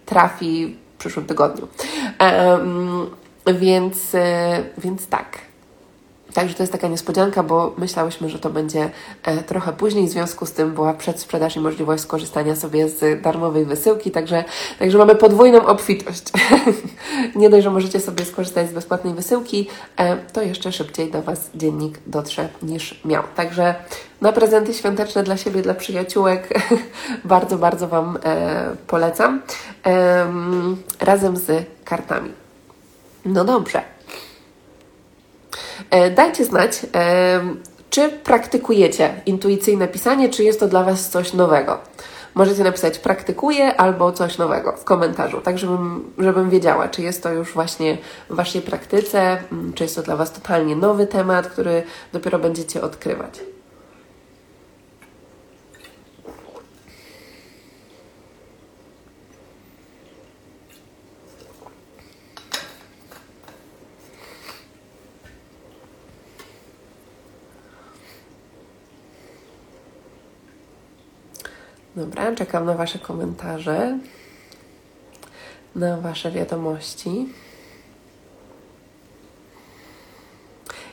trafi 0.06 0.76
w 0.94 0.98
przyszłym 0.98 1.26
tygodniu. 1.26 1.68
Więc, 3.46 4.16
więc 4.78 5.06
tak. 5.06 5.49
Także 6.34 6.54
to 6.54 6.62
jest 6.62 6.72
taka 6.72 6.88
niespodzianka, 6.88 7.42
bo 7.42 7.74
myślałyśmy, 7.78 8.28
że 8.28 8.38
to 8.38 8.50
będzie 8.50 8.90
e, 9.22 9.42
trochę 9.42 9.72
później, 9.72 10.06
w 10.06 10.10
związku 10.10 10.46
z 10.46 10.52
tym 10.52 10.74
była 10.74 10.94
przedsprzedaż 10.94 11.56
i 11.56 11.60
możliwość 11.60 12.02
skorzystania 12.02 12.56
sobie 12.56 12.88
z 12.88 13.22
darmowej 13.22 13.64
wysyłki, 13.64 14.10
także, 14.10 14.44
także 14.78 14.98
mamy 14.98 15.14
podwójną 15.14 15.66
obfitość. 15.66 16.22
Nie 17.34 17.50
dość, 17.50 17.64
że 17.64 17.70
możecie 17.70 18.00
sobie 18.00 18.24
skorzystać 18.24 18.68
z 18.68 18.72
bezpłatnej 18.72 19.14
wysyłki, 19.14 19.68
e, 19.96 20.16
to 20.16 20.42
jeszcze 20.42 20.72
szybciej 20.72 21.10
do 21.10 21.22
Was 21.22 21.50
dziennik 21.54 21.98
dotrze 22.06 22.48
niż 22.62 23.00
miał. 23.04 23.22
Także 23.36 23.74
na 24.20 24.32
prezenty 24.32 24.74
świąteczne 24.74 25.22
dla 25.22 25.36
siebie, 25.36 25.62
dla 25.62 25.74
przyjaciółek 25.74 26.48
bardzo, 27.24 27.58
bardzo 27.58 27.88
Wam 27.88 28.18
e, 28.24 28.76
polecam. 28.86 29.42
razem 31.00 31.36
z 31.36 31.66
kartami. 31.84 32.30
No 33.24 33.44
dobrze. 33.44 33.82
E, 35.90 36.10
dajcie 36.10 36.44
znać, 36.44 36.86
e, 36.94 37.40
czy 37.90 38.08
praktykujecie 38.08 39.14
intuicyjne 39.26 39.88
pisanie, 39.88 40.28
czy 40.28 40.44
jest 40.44 40.60
to 40.60 40.68
dla 40.68 40.84
Was 40.84 41.08
coś 41.08 41.32
nowego. 41.32 41.78
Możecie 42.34 42.64
napisać 42.64 42.98
praktykuję 42.98 43.76
albo 43.76 44.12
coś 44.12 44.38
nowego 44.38 44.72
w 44.72 44.84
komentarzu, 44.84 45.40
tak 45.40 45.58
żebym, 45.58 46.12
żebym 46.18 46.50
wiedziała, 46.50 46.88
czy 46.88 47.02
jest 47.02 47.22
to 47.22 47.32
już 47.32 47.52
właśnie 47.52 47.98
w 48.30 48.34
Waszej 48.34 48.62
praktyce, 48.62 49.38
czy 49.74 49.84
jest 49.84 49.96
to 49.96 50.02
dla 50.02 50.16
Was 50.16 50.32
totalnie 50.32 50.76
nowy 50.76 51.06
temat, 51.06 51.46
który 51.46 51.82
dopiero 52.12 52.38
będziecie 52.38 52.82
odkrywać. 52.82 53.40
Dobra, 71.96 72.34
czekam 72.34 72.66
na 72.66 72.74
Wasze 72.74 72.98
komentarze, 72.98 73.98
na 75.76 75.96
Wasze 75.96 76.30
wiadomości. 76.30 77.26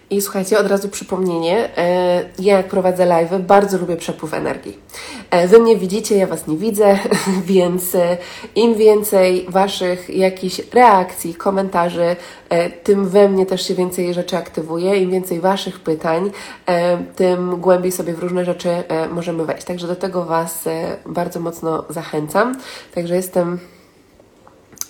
I 0.10 0.22
słuchajcie, 0.22 0.60
od 0.60 0.68
razu 0.68 0.90
przypomnienie, 0.90 1.78
e, 1.78 2.24
ja 2.40 2.58
jak 2.58 2.68
prowadzę 2.68 3.06
live, 3.06 3.42
bardzo 3.42 3.78
lubię 3.78 3.98
przepływ 3.98 4.34
energii. 4.34 4.78
E, 5.32 5.48
wy 5.48 5.60
mnie 5.60 5.78
widzicie, 5.78 6.18
ja 6.18 6.28
Was 6.28 6.48
nie 6.48 6.58
widzę, 6.58 7.00
więc 7.46 7.96
e, 7.96 8.18
im 8.56 8.76
więcej 8.76 9.46
Waszych 9.50 10.10
jakichś 10.10 10.62
reakcji, 10.74 11.36
komentarzy, 11.36 12.16
tym 12.84 13.10
we 13.10 13.30
mnie 13.30 13.46
też 13.46 13.68
się 13.68 13.76
więcej 13.76 14.14
rzeczy 14.14 14.38
aktywuje, 14.38 14.98
im 14.98 15.12
więcej 15.12 15.40
Waszych 15.40 15.80
pytań, 15.80 16.32
tym 17.16 17.62
głębiej 17.62 17.92
sobie 17.92 18.14
w 18.14 18.20
różne 18.20 18.46
rzeczy 18.46 18.84
możemy 19.12 19.46
wejść. 19.46 19.64
Także 19.64 19.88
do 19.88 19.96
tego 19.96 20.26
Was 20.26 20.64
bardzo 21.06 21.40
mocno 21.40 21.86
zachęcam. 21.90 22.56
Także 22.94 23.16
jestem 23.16 23.60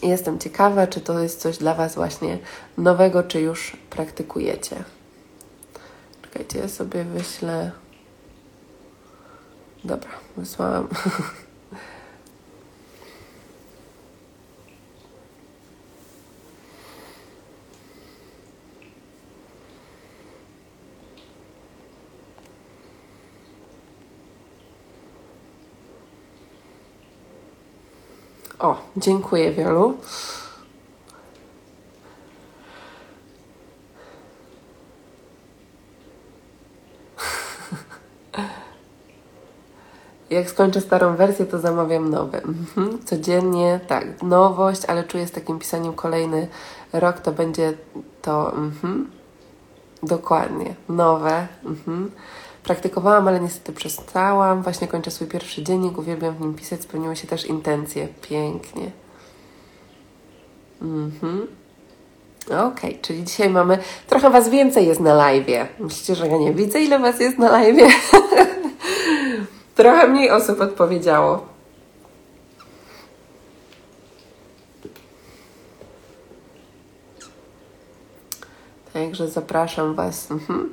Jestem 0.03 0.39
ciekawa, 0.39 0.87
czy 0.87 1.01
to 1.01 1.19
jest 1.19 1.41
coś 1.41 1.57
dla 1.57 1.73
Was 1.73 1.95
właśnie 1.95 2.37
nowego, 2.77 3.23
czy 3.23 3.41
już 3.41 3.77
praktykujecie. 3.89 4.75
Czekajcie, 6.37 6.59
ja 6.59 6.67
sobie 6.67 7.03
wyślę. 7.03 7.71
Dobra, 9.83 10.11
wysłałam. 10.37 10.87
O, 28.59 28.81
dziękuję 28.97 29.51
wielu. 29.51 29.97
Jak 40.29 40.49
skończę 40.49 40.81
starą 40.81 41.15
wersję, 41.15 41.45
to 41.45 41.59
zamawiam 41.59 42.09
nowe. 42.09 42.43
Mhm. 42.43 42.99
Codziennie, 43.05 43.79
tak, 43.87 44.23
nowość, 44.23 44.81
ale 44.87 45.03
czuję 45.03 45.27
z 45.27 45.31
takim 45.31 45.59
pisaniem 45.59 45.93
kolejny 45.93 46.47
rok, 46.93 47.19
to 47.19 47.31
będzie 47.31 47.73
to 48.21 48.53
mhm. 48.55 49.11
dokładnie, 50.03 50.75
nowe. 50.89 51.47
Mhm. 51.65 52.11
Praktykowałam, 52.63 53.27
ale 53.27 53.39
niestety 53.39 53.73
przestałam. 53.73 54.63
Właśnie 54.63 54.87
kończę 54.87 55.11
swój 55.11 55.27
pierwszy 55.27 55.63
dziennik, 55.63 55.97
uwielbiam 55.97 56.35
w 56.35 56.41
nim 56.41 56.53
pisać, 56.53 56.81
spełniły 56.81 57.15
się 57.15 57.27
też 57.27 57.45
intencje. 57.45 58.07
Pięknie. 58.21 58.91
Mhm. 60.81 61.47
Okej, 62.47 62.65
okay, 62.65 62.97
czyli 63.01 63.23
dzisiaj 63.23 63.49
mamy 63.49 63.77
trochę 64.07 64.29
Was 64.29 64.49
więcej 64.49 64.87
jest 64.87 64.99
na 64.99 65.13
live. 65.13 65.69
Myślicie, 65.79 66.15
że 66.15 66.27
ja 66.27 66.37
nie 66.37 66.53
widzę, 66.53 66.79
ile 66.79 66.99
Was 66.99 67.19
jest 67.19 67.37
na 67.37 67.51
live? 67.51 67.77
trochę 69.77 70.07
mniej 70.07 70.31
osób 70.31 70.61
odpowiedziało. 70.61 71.45
Także 78.93 79.27
zapraszam 79.27 79.95
Was. 79.95 80.31
Mhm. 80.31 80.71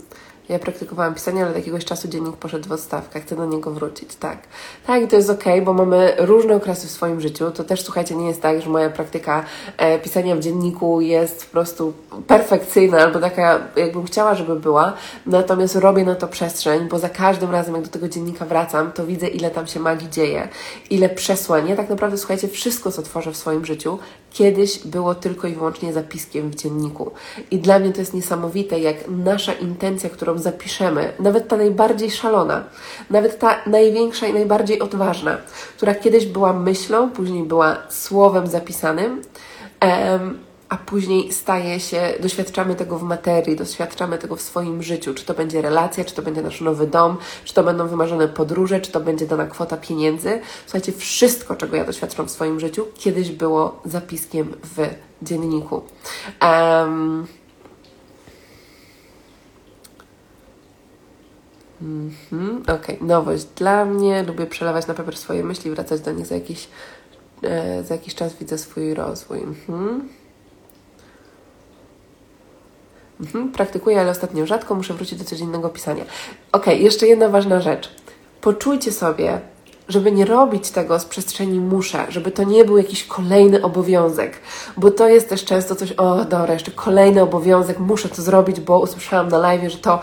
Ja 0.49 0.59
praktykowałam 0.59 1.15
pisanie, 1.15 1.41
ale 1.41 1.51
od 1.51 1.57
jakiegoś 1.57 1.85
czasu 1.85 2.09
dziennik 2.09 2.37
poszedł 2.37 2.69
w 2.69 2.73
odstawkę. 2.73 3.21
Chcę 3.21 3.37
do 3.37 3.47
niego 3.47 3.71
wrócić, 3.71 4.17
tak. 4.17 4.39
Tak, 4.87 5.03
i 5.03 5.09
to 5.09 5.17
jest 5.17 5.31
ok, 5.31 5.45
bo 5.65 5.73
mamy 5.73 6.15
różne 6.19 6.57
okresy 6.57 6.87
w 6.87 6.91
swoim 6.91 7.21
życiu. 7.21 7.51
To 7.51 7.65
też, 7.65 7.83
słuchajcie, 7.83 8.15
nie 8.15 8.29
jest 8.29 8.43
tak, 8.43 8.63
że 8.63 8.71
moja 8.71 8.91
praktyka 8.91 9.45
e, 9.77 9.99
pisania 9.99 10.37
w 10.37 10.41
dzienniku 10.41 11.01
jest 11.01 11.47
po 11.47 11.53
prostu 11.53 11.93
perfekcyjna 12.27 12.99
albo 12.99 13.21
taka, 13.21 13.61
jakbym 13.77 14.05
chciała, 14.05 14.35
żeby 14.35 14.57
była. 14.61 14.93
Natomiast 15.27 15.77
robię 15.77 16.05
na 16.05 16.15
to 16.15 16.29
przestrzeń, 16.29 16.89
bo 16.89 16.99
za 16.99 17.09
każdym 17.09 17.51
razem, 17.51 17.75
jak 17.75 17.85
do 17.85 17.91
tego 17.91 18.09
dziennika 18.09 18.45
wracam, 18.45 18.93
to 18.93 19.07
widzę, 19.07 19.29
ile 19.29 19.51
tam 19.51 19.67
się 19.67 19.81
magii 19.81 20.11
dzieje, 20.11 20.49
ile 20.91 21.09
przesłań. 21.09 21.69
Ja 21.69 21.77
tak 21.77 21.91
naprawdę, 21.91 22.19
słuchajcie, 22.19 22.49
wszystko, 22.49 22.93
co 22.93 23.03
tworzę 23.03 23.33
w 23.33 23.37
swoim 23.37 23.65
życiu, 23.65 23.99
kiedyś 24.35 24.79
było 24.79 25.15
tylko 25.15 25.49
i 25.49 25.55
wyłącznie 25.55 25.93
zapiskiem 25.93 26.51
w 26.51 26.55
dzienniku. 26.55 27.11
I 27.51 27.59
dla 27.59 27.79
mnie 27.79 27.93
to 27.93 28.01
jest 28.01 28.15
niesamowite, 28.15 28.79
jak 28.79 28.97
nasza 29.09 29.53
intencja, 29.53 30.11
którą 30.11 30.39
zapiszemy, 30.39 31.13
nawet 31.19 31.49
ta 31.49 31.57
najbardziej 31.57 32.11
szalona, 32.11 32.65
nawet 33.11 33.39
ta 33.39 33.57
największa 33.67 34.27
i 34.27 34.33
najbardziej 34.33 34.81
odważna, 34.81 35.39
która 35.77 35.95
kiedyś 35.95 36.27
była 36.27 36.53
myślą, 36.53 37.11
później 37.11 37.43
była 37.43 37.77
słowem 37.89 38.47
zapisanym, 38.47 39.23
em, 39.81 40.39
a 40.75 40.77
później 40.77 41.33
staje 41.33 41.81
się, 41.81 42.15
doświadczamy 42.21 42.75
tego 42.75 42.99
w 42.99 43.03
materii, 43.03 43.57
doświadczamy 43.57 44.19
tego 44.19 44.37
w 44.37 44.43
swoim 44.43 44.83
życiu. 44.83 45.15
Czy 45.15 45.25
to 45.25 45.35
będzie 45.35 45.63
relacja, 45.63 46.05
czy 46.05 46.15
to 46.15 46.23
będzie 46.23 46.43
nasz 46.43 46.61
nowy 46.61 46.87
dom, 46.87 47.17
czy 47.45 47.55
to 47.55 47.65
będą 47.65 47.89
wymarzone 47.89 48.29
podróże, 48.29 48.81
czy 48.81 48.93
to 48.93 49.01
będzie 49.01 49.27
dana 49.27 49.47
kwota 49.47 49.77
pieniędzy. 49.77 50.41
Słuchajcie, 50.65 50.93
wszystko, 50.93 51.57
czego 51.57 51.77
ja 51.77 51.85
doświadczam 51.85 52.27
w 52.27 52.31
swoim 52.31 52.61
życiu, 52.61 52.87
kiedyś 52.95 53.31
było 53.31 53.81
zapiskiem 53.85 54.55
w 54.77 54.89
dzienniku. 55.23 55.83
Um, 56.43 57.27
Mhm, 61.83 62.63
Okej, 62.63 62.97
okay. 62.97 63.09
nowość 63.09 63.45
dla 63.45 63.85
mnie. 63.85 64.23
Lubię 64.23 64.47
przelewać 64.47 64.87
na 64.87 64.95
papier 64.95 65.17
swoje 65.17 65.45
myśli, 65.45 65.71
wracać 65.71 66.01
do 66.01 66.13
nich 66.13 66.27
za 66.27 66.35
jakiś, 66.35 66.69
e, 67.43 67.85
za 67.85 67.95
jakiś 67.95 68.15
czas, 68.15 68.35
widzę 68.37 68.59
swój 68.59 68.95
rozwój. 68.95 69.39
Mhm. 69.39 70.09
Mhm, 73.21 73.53
praktykuję, 73.53 74.01
ale 74.01 74.11
ostatnio 74.11 74.47
rzadko 74.47 74.75
muszę 74.75 74.95
wrócić 74.95 75.19
do 75.19 75.25
codziennego 75.25 75.69
pisania. 75.69 76.05
Ok, 76.53 76.67
jeszcze 76.67 77.07
jedna 77.07 77.29
ważna 77.29 77.61
rzecz. 77.61 77.91
Poczujcie 78.41 78.93
sobie, 78.93 79.41
żeby 79.89 80.13
nie 80.13 80.25
robić 80.25 80.71
tego 80.71 80.99
z 80.99 81.05
przestrzeni 81.05 81.61
muszę, 81.61 82.07
żeby 82.09 82.31
to 82.31 82.43
nie 82.43 82.65
był 82.65 82.79
jakiś 82.79 83.05
kolejny 83.05 83.63
obowiązek, 83.63 84.41
bo 84.77 84.91
to 84.91 85.09
jest 85.09 85.29
też 85.29 85.45
często 85.45 85.75
coś, 85.75 85.93
o 85.93 86.25
dobra, 86.25 86.55
jeszcze 86.55 86.71
kolejny 86.71 87.23
obowiązek, 87.23 87.79
muszę 87.79 88.09
to 88.09 88.23
zrobić, 88.23 88.61
bo 88.61 88.81
usłyszałam 88.81 89.29
na 89.29 89.39
live, 89.39 89.73
że 89.73 89.79
to, 89.79 90.01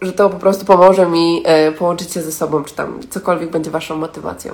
że 0.00 0.12
to 0.12 0.30
po 0.30 0.38
prostu 0.38 0.64
pomoże 0.64 1.06
mi 1.06 1.42
e, 1.44 1.72
połączyć 1.72 2.12
się 2.12 2.22
ze 2.22 2.32
sobą, 2.32 2.64
czy 2.64 2.74
tam 2.74 3.00
cokolwiek 3.10 3.50
będzie 3.50 3.70
Waszą 3.70 3.96
motywacją. 3.96 4.52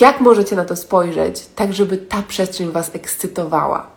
Jak 0.00 0.20
możecie 0.20 0.56
na 0.56 0.64
to 0.64 0.76
spojrzeć, 0.76 1.46
tak 1.56 1.72
żeby 1.72 1.98
ta 1.98 2.22
przestrzeń 2.22 2.70
Was 2.70 2.94
ekscytowała? 2.94 3.91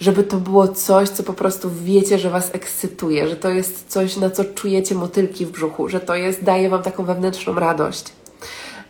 Żeby 0.00 0.24
to 0.24 0.36
było 0.36 0.68
coś, 0.68 1.08
co 1.08 1.22
po 1.22 1.32
prostu 1.32 1.70
wiecie, 1.84 2.18
że 2.18 2.30
Was 2.30 2.54
ekscytuje, 2.54 3.28
że 3.28 3.36
to 3.36 3.48
jest 3.48 3.88
coś, 3.88 4.16
na 4.16 4.30
co 4.30 4.44
czujecie 4.44 4.94
motylki 4.94 5.46
w 5.46 5.50
brzuchu, 5.50 5.88
że 5.88 6.00
to 6.00 6.14
jest, 6.14 6.44
daje 6.44 6.68
Wam 6.68 6.82
taką 6.82 7.04
wewnętrzną 7.04 7.54
radość. 7.54 8.12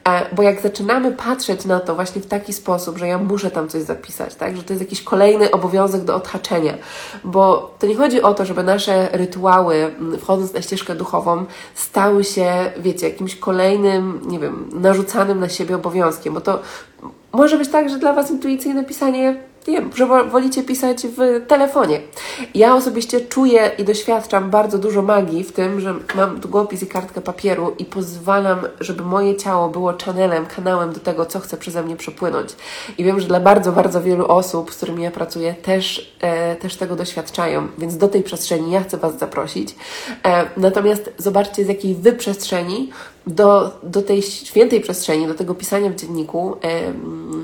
E, 0.08 0.34
bo 0.34 0.42
jak 0.42 0.60
zaczynamy 0.60 1.12
patrzeć 1.12 1.64
na 1.64 1.80
to 1.80 1.94
właśnie 1.94 2.22
w 2.22 2.26
taki 2.26 2.52
sposób, 2.52 2.98
że 2.98 3.08
ja 3.08 3.18
muszę 3.18 3.50
tam 3.50 3.68
coś 3.68 3.82
zapisać, 3.82 4.34
tak? 4.34 4.56
że 4.56 4.62
to 4.62 4.72
jest 4.72 4.82
jakiś 4.82 5.02
kolejny 5.02 5.50
obowiązek 5.50 6.04
do 6.04 6.14
odhaczenia, 6.14 6.74
bo 7.24 7.74
to 7.78 7.86
nie 7.86 7.96
chodzi 7.96 8.22
o 8.22 8.34
to, 8.34 8.44
żeby 8.44 8.62
nasze 8.62 9.08
rytuały, 9.12 9.94
wchodząc 10.20 10.54
na 10.54 10.62
ścieżkę 10.62 10.94
duchową, 10.94 11.44
stały 11.74 12.24
się, 12.24 12.72
wiecie, 12.78 13.08
jakimś 13.08 13.36
kolejnym, 13.36 14.20
nie 14.26 14.38
wiem, 14.38 14.70
narzucanym 14.72 15.40
na 15.40 15.48
siebie 15.48 15.76
obowiązkiem, 15.76 16.34
bo 16.34 16.40
to 16.40 16.60
może 17.32 17.58
być 17.58 17.68
tak, 17.68 17.90
że 17.90 17.98
dla 17.98 18.12
Was 18.12 18.30
intuicyjne 18.30 18.84
pisanie 18.84 19.36
wiem, 19.72 19.90
że 19.94 20.06
wolicie 20.06 20.62
pisać 20.62 21.06
w 21.06 21.46
telefonie. 21.46 22.00
Ja 22.54 22.74
osobiście 22.74 23.20
czuję 23.20 23.70
i 23.78 23.84
doświadczam 23.84 24.50
bardzo 24.50 24.78
dużo 24.78 25.02
magii 25.02 25.44
w 25.44 25.52
tym, 25.52 25.80
że 25.80 25.94
mam 26.14 26.40
długopis 26.40 26.82
i 26.82 26.86
kartkę 26.86 27.20
papieru 27.20 27.74
i 27.78 27.84
pozwalam, 27.84 28.58
żeby 28.80 29.02
moje 29.02 29.36
ciało 29.36 29.68
było 29.68 29.94
channelem, 30.04 30.46
kanałem 30.46 30.92
do 30.92 31.00
tego, 31.00 31.26
co 31.26 31.40
chce 31.40 31.56
przeze 31.56 31.82
mnie 31.82 31.96
przepłynąć. 31.96 32.50
I 32.98 33.04
wiem, 33.04 33.20
że 33.20 33.28
dla 33.28 33.40
bardzo, 33.40 33.72
bardzo 33.72 34.02
wielu 34.02 34.26
osób, 34.26 34.72
z 34.72 34.76
którymi 34.76 35.02
ja 35.02 35.10
pracuję, 35.10 35.54
też, 35.54 36.16
e, 36.20 36.56
też 36.56 36.76
tego 36.76 36.96
doświadczają, 36.96 37.68
więc 37.78 37.96
do 37.96 38.08
tej 38.08 38.22
przestrzeni 38.22 38.70
ja 38.70 38.82
chcę 38.82 38.96
Was 38.96 39.18
zaprosić. 39.18 39.74
E, 40.24 40.44
natomiast 40.56 41.12
zobaczcie, 41.18 41.64
z 41.64 41.68
jakiej 41.68 41.94
Wy 41.94 42.12
przestrzeni 42.12 42.90
do, 43.26 43.78
do 43.82 44.02
tej 44.02 44.22
świętej 44.22 44.80
przestrzeni, 44.80 45.26
do 45.26 45.34
tego 45.34 45.54
pisania 45.54 45.90
w 45.90 45.94
dzienniku 45.94 46.56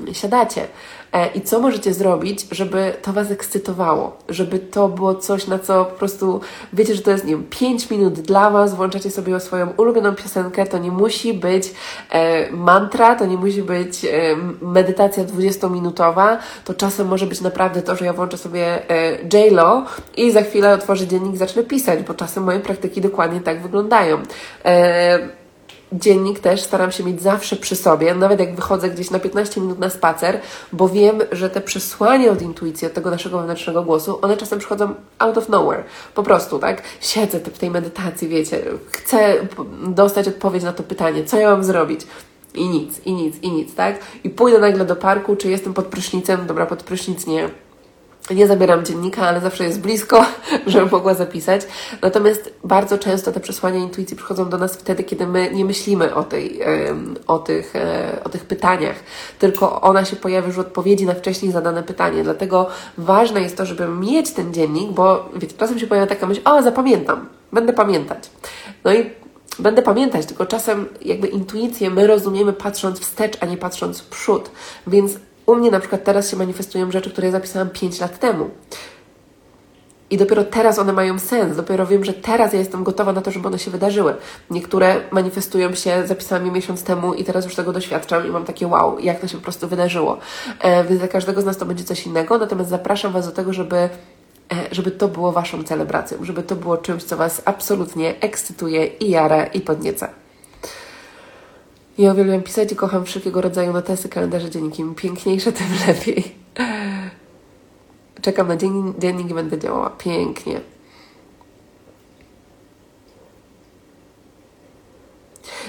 e, 0.09 0.13
siadacie. 0.13 0.67
E, 1.13 1.27
I 1.27 1.41
co 1.41 1.59
możecie 1.59 1.93
zrobić, 1.93 2.47
żeby 2.51 2.93
to 3.01 3.13
Was 3.13 3.31
ekscytowało, 3.31 4.17
żeby 4.29 4.59
to 4.59 4.89
było 4.89 5.15
coś, 5.15 5.47
na 5.47 5.59
co 5.59 5.85
po 5.85 5.91
prostu 5.91 6.41
wiecie, 6.73 6.95
że 6.95 7.01
to 7.01 7.11
jest, 7.11 7.25
nie 7.25 7.35
wiem, 7.35 7.45
5 7.49 7.89
minut 7.89 8.13
dla 8.13 8.49
Was, 8.49 8.75
włączacie 8.75 9.11
sobie 9.11 9.39
swoją 9.39 9.69
ulubioną 9.77 10.15
piosenkę, 10.15 10.65
to 10.65 10.77
nie 10.77 10.91
musi 10.91 11.33
być 11.33 11.73
e, 12.11 12.51
mantra, 12.51 13.15
to 13.15 13.25
nie 13.25 13.37
musi 13.37 13.63
być 13.63 14.05
medytacja 14.61 15.23
20-minutowa, 15.23 16.37
to 16.65 16.73
czasem 16.73 17.07
może 17.07 17.25
być 17.25 17.41
naprawdę 17.41 17.81
to, 17.81 17.95
że 17.95 18.05
ja 18.05 18.13
włączę 18.13 18.37
sobie 18.37 18.89
e, 18.89 19.11
J-Lo 19.33 19.85
i 20.17 20.31
za 20.31 20.41
chwilę 20.41 20.73
otworzę 20.73 21.07
dziennik 21.07 21.37
zacznę 21.37 21.63
pisać, 21.63 22.03
bo 22.03 22.13
czasem 22.13 22.43
moje 22.43 22.59
praktyki 22.59 23.01
dokładnie 23.01 23.41
tak 23.41 23.61
wyglądają. 23.61 24.17
E, 24.65 25.42
dziennik 25.93 26.39
też 26.39 26.61
staram 26.61 26.91
się 26.91 27.03
mieć 27.03 27.21
zawsze 27.21 27.55
przy 27.55 27.75
sobie, 27.75 28.15
nawet 28.15 28.39
jak 28.39 28.55
wychodzę 28.55 28.89
gdzieś 28.89 29.11
na 29.11 29.19
15 29.19 29.61
minut 29.61 29.79
na 29.79 29.89
spacer, 29.89 30.39
bo 30.73 30.89
wiem, 30.89 31.19
że 31.31 31.49
te 31.49 31.61
przesłania 31.61 32.31
od 32.31 32.41
intuicji, 32.41 32.87
od 32.87 32.93
tego 32.93 33.11
naszego 33.11 33.37
wewnętrznego 33.37 33.83
głosu, 33.83 34.19
one 34.21 34.37
czasem 34.37 34.59
przychodzą 34.59 34.93
out 35.19 35.37
of 35.37 35.49
nowhere. 35.49 35.83
Po 36.15 36.23
prostu, 36.23 36.59
tak? 36.59 36.81
Siedzę 37.01 37.39
w 37.39 37.57
tej 37.57 37.71
medytacji, 37.71 38.27
wiecie, 38.27 38.63
chcę 38.91 39.35
dostać 39.87 40.27
odpowiedź 40.27 40.63
na 40.63 40.73
to 40.73 40.83
pytanie, 40.83 41.23
co 41.23 41.37
ja 41.37 41.51
mam 41.51 41.63
zrobić? 41.63 42.01
I 42.53 42.69
nic, 42.69 42.99
i 43.05 43.13
nic, 43.13 43.35
i 43.41 43.51
nic, 43.51 43.75
tak? 43.75 43.99
I 44.23 44.29
pójdę 44.29 44.59
nagle 44.59 44.85
do 44.85 44.95
parku, 44.95 45.35
czy 45.35 45.49
jestem 45.49 45.73
pod 45.73 45.85
prysznicem, 45.85 46.47
dobra, 46.47 46.65
pod 46.65 46.83
prysznic 46.83 47.27
nie, 47.27 47.49
nie 48.31 48.47
zabieram 48.47 48.85
dziennika, 48.85 49.27
ale 49.27 49.41
zawsze 49.41 49.63
jest 49.63 49.81
blisko, 49.81 50.25
żebym 50.67 50.89
mogła 50.91 51.13
zapisać. 51.13 51.61
Natomiast 52.01 52.53
bardzo 52.63 52.97
często 52.97 53.31
te 53.31 53.39
przesłania 53.39 53.79
intuicji 53.79 54.17
przychodzą 54.17 54.49
do 54.49 54.57
nas 54.57 54.75
wtedy, 54.75 55.03
kiedy 55.03 55.27
my 55.27 55.49
nie 55.53 55.65
myślimy 55.65 56.15
o, 56.15 56.23
tej, 56.23 56.59
o, 57.27 57.39
tych, 57.39 57.75
e, 57.75 58.19
o 58.23 58.29
tych 58.29 58.45
pytaniach, 58.45 58.95
tylko 59.39 59.81
ona 59.81 60.05
się 60.05 60.15
pojawia 60.15 60.47
już 60.47 60.55
w 60.55 60.59
odpowiedzi 60.59 61.05
na 61.05 61.13
wcześniej 61.13 61.51
zadane 61.51 61.83
pytanie. 61.83 62.23
Dlatego 62.23 62.67
ważne 62.97 63.41
jest 63.41 63.57
to, 63.57 63.65
żeby 63.65 63.87
mieć 63.87 64.31
ten 64.31 64.53
dziennik, 64.53 64.91
bo 64.91 65.29
wiecie, 65.35 65.57
czasem 65.57 65.79
się 65.79 65.87
pojawia 65.87 66.07
taka 66.07 66.27
myśl, 66.27 66.41
o 66.45 66.61
zapamiętam, 66.61 67.29
będę 67.51 67.73
pamiętać. 67.73 68.29
No 68.83 68.93
i 68.93 69.09
będę 69.59 69.81
pamiętać, 69.81 70.25
tylko 70.25 70.45
czasem 70.45 70.85
jakby 71.01 71.27
intuicję 71.27 71.89
my 71.89 72.07
rozumiemy 72.07 72.53
patrząc 72.53 72.99
wstecz, 72.99 73.37
a 73.39 73.45
nie 73.45 73.57
patrząc 73.57 74.01
w 74.01 74.05
przód. 74.05 74.51
Więc 74.87 75.13
u 75.45 75.55
mnie 75.55 75.71
na 75.71 75.79
przykład 75.79 76.03
teraz 76.03 76.29
się 76.29 76.37
manifestują 76.37 76.91
rzeczy, 76.91 77.09
które 77.09 77.27
ja 77.27 77.31
zapisałam 77.31 77.69
5 77.69 77.99
lat 77.99 78.19
temu. 78.19 78.49
I 80.13 80.17
dopiero 80.17 80.43
teraz 80.43 80.79
one 80.79 80.93
mają 80.93 81.19
sens, 81.19 81.55
dopiero 81.55 81.87
wiem, 81.87 82.03
że 82.03 82.13
teraz 82.13 82.53
ja 82.53 82.59
jestem 82.59 82.83
gotowa 82.83 83.13
na 83.13 83.21
to, 83.21 83.31
żeby 83.31 83.47
one 83.47 83.59
się 83.59 83.71
wydarzyły. 83.71 84.15
Niektóre 84.49 84.95
manifestują 85.11 85.75
się, 85.75 86.07
zapisałam 86.07 86.45
je 86.45 86.51
miesiąc 86.51 86.83
temu 86.83 87.13
i 87.13 87.23
teraz 87.23 87.45
już 87.45 87.55
tego 87.55 87.73
doświadczam 87.73 88.27
i 88.27 88.29
mam 88.29 88.45
takie 88.45 88.67
wow, 88.67 88.99
jak 88.99 89.19
to 89.19 89.27
się 89.27 89.37
po 89.37 89.43
prostu 89.43 89.67
wydarzyło. 89.67 90.17
E, 90.59 90.83
więc 90.83 90.99
dla 90.99 91.07
każdego 91.07 91.41
z 91.41 91.45
nas 91.45 91.57
to 91.57 91.65
będzie 91.65 91.83
coś 91.83 92.05
innego, 92.05 92.37
natomiast 92.37 92.69
zapraszam 92.69 93.11
Was 93.11 93.25
do 93.25 93.31
tego, 93.31 93.53
żeby, 93.53 93.75
e, 93.75 93.89
żeby 94.71 94.91
to 94.91 95.07
było 95.07 95.31
Waszą 95.31 95.63
celebracją, 95.63 96.17
żeby 96.21 96.43
to 96.43 96.55
było 96.55 96.77
czymś, 96.77 97.03
co 97.03 97.17
Was 97.17 97.41
absolutnie 97.45 98.15
ekscytuje 98.19 98.85
i 98.85 99.09
jara 99.09 99.45
i 99.45 99.61
podnieca. 99.61 100.22
Ja 101.97 102.11
uwielbiam 102.11 102.41
pisać 102.41 102.71
i 102.71 102.75
kocham 102.75 103.05
wszelkiego 103.05 103.41
rodzaju 103.41 103.73
notesy, 103.73 104.09
kalendarze, 104.09 104.49
dzienniki. 104.49 104.81
Im 104.81 104.95
piękniejsze, 104.95 105.51
tym 105.51 105.67
lepiej. 105.87 106.35
Czekam 108.21 108.47
na 108.47 108.55
dziennik, 108.55 108.99
dziennik 108.99 109.29
i 109.29 109.33
będę 109.33 109.59
działała. 109.59 109.89
Pięknie. 109.89 110.61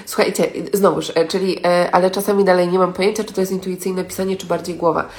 Słuchajcie, 0.05 0.51
znowuż, 0.73 1.11
e, 1.15 1.27
czyli, 1.27 1.57
e, 1.65 1.91
ale 1.91 2.11
czasami 2.11 2.43
dalej 2.43 2.67
nie 2.67 2.79
mam 2.79 2.93
pojęcia, 2.93 3.23
czy 3.23 3.33
to 3.33 3.41
jest 3.41 3.53
intuicyjne 3.53 4.03
pisanie, 4.03 4.37
czy 4.37 4.45
bardziej 4.45 4.75
głowa. 4.75 5.09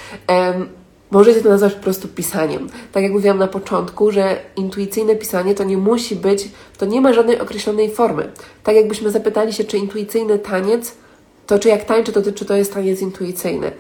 Możecie 1.11 1.43
to 1.43 1.49
nazwać 1.49 1.75
po 1.75 1.83
prostu 1.83 2.09
pisaniem. 2.09 2.69
Tak 2.93 3.03
jak 3.03 3.13
mówiłam 3.13 3.39
na 3.39 3.49
początku, 3.49 4.13
że 4.13 4.37
intuicyjne 4.57 5.17
pisanie 5.17 5.55
to 5.55 5.65
nie 5.65 5.77
musi 5.77 6.17
być, 6.17 6.49
to 6.79 6.87
nie 6.87 7.01
ma 7.01 7.13
żadnej 7.13 7.41
określonej 7.41 7.91
formy. 7.91 8.33
Tak 8.63 8.77
jakbyśmy 8.77 9.11
zapytali 9.11 9.53
się, 9.53 9.65
czy 9.65 9.79
intuicyjny 9.79 10.39
taniec, 10.39 10.93
to 11.47 11.59
czy 11.59 11.69
jak 11.69 11.85
tańczę, 11.85 12.13
to 12.13 12.33
czy 12.33 12.45
to 12.45 12.57
jest 12.57 12.75
taniec 12.75 13.01
intuicyjny. 13.01 13.73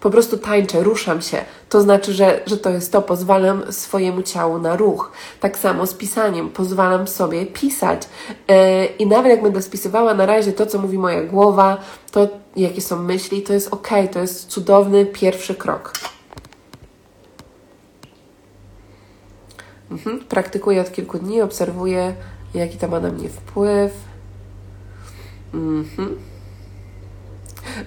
Po 0.00 0.10
prostu 0.10 0.38
tańczę, 0.38 0.82
ruszam 0.82 1.22
się. 1.22 1.44
To 1.68 1.80
znaczy, 1.80 2.12
że, 2.12 2.40
że 2.46 2.56
to 2.56 2.70
jest 2.70 2.92
to, 2.92 3.02
pozwalam 3.02 3.72
swojemu 3.72 4.22
ciału 4.22 4.58
na 4.58 4.76
ruch. 4.76 5.12
Tak 5.40 5.58
samo 5.58 5.86
z 5.86 5.94
pisaniem, 5.94 6.50
pozwalam 6.50 7.08
sobie 7.08 7.46
pisać. 7.46 8.02
Yy, 8.48 8.54
I 8.98 9.06
nawet 9.06 9.30
jak 9.30 9.42
będę 9.42 9.62
spisywała 9.62 10.14
na 10.14 10.26
razie 10.26 10.52
to, 10.52 10.66
co 10.66 10.78
mówi 10.78 10.98
moja 10.98 11.22
głowa, 11.22 11.76
to 12.12 12.28
jakie 12.56 12.80
są 12.80 13.02
myśli, 13.02 13.42
to 13.42 13.52
jest 13.52 13.68
ok, 13.74 13.88
to 14.12 14.20
jest 14.20 14.48
cudowny 14.48 15.06
pierwszy 15.06 15.54
krok. 15.54 15.92
Mhm. 19.90 20.20
Praktykuję 20.28 20.80
od 20.80 20.92
kilku 20.92 21.18
dni, 21.18 21.42
obserwuję, 21.42 22.14
jaki 22.54 22.78
to 22.78 22.88
ma 22.88 23.00
na 23.00 23.10
mnie 23.10 23.28
wpływ. 23.28 23.92
Mhm. 25.54 26.16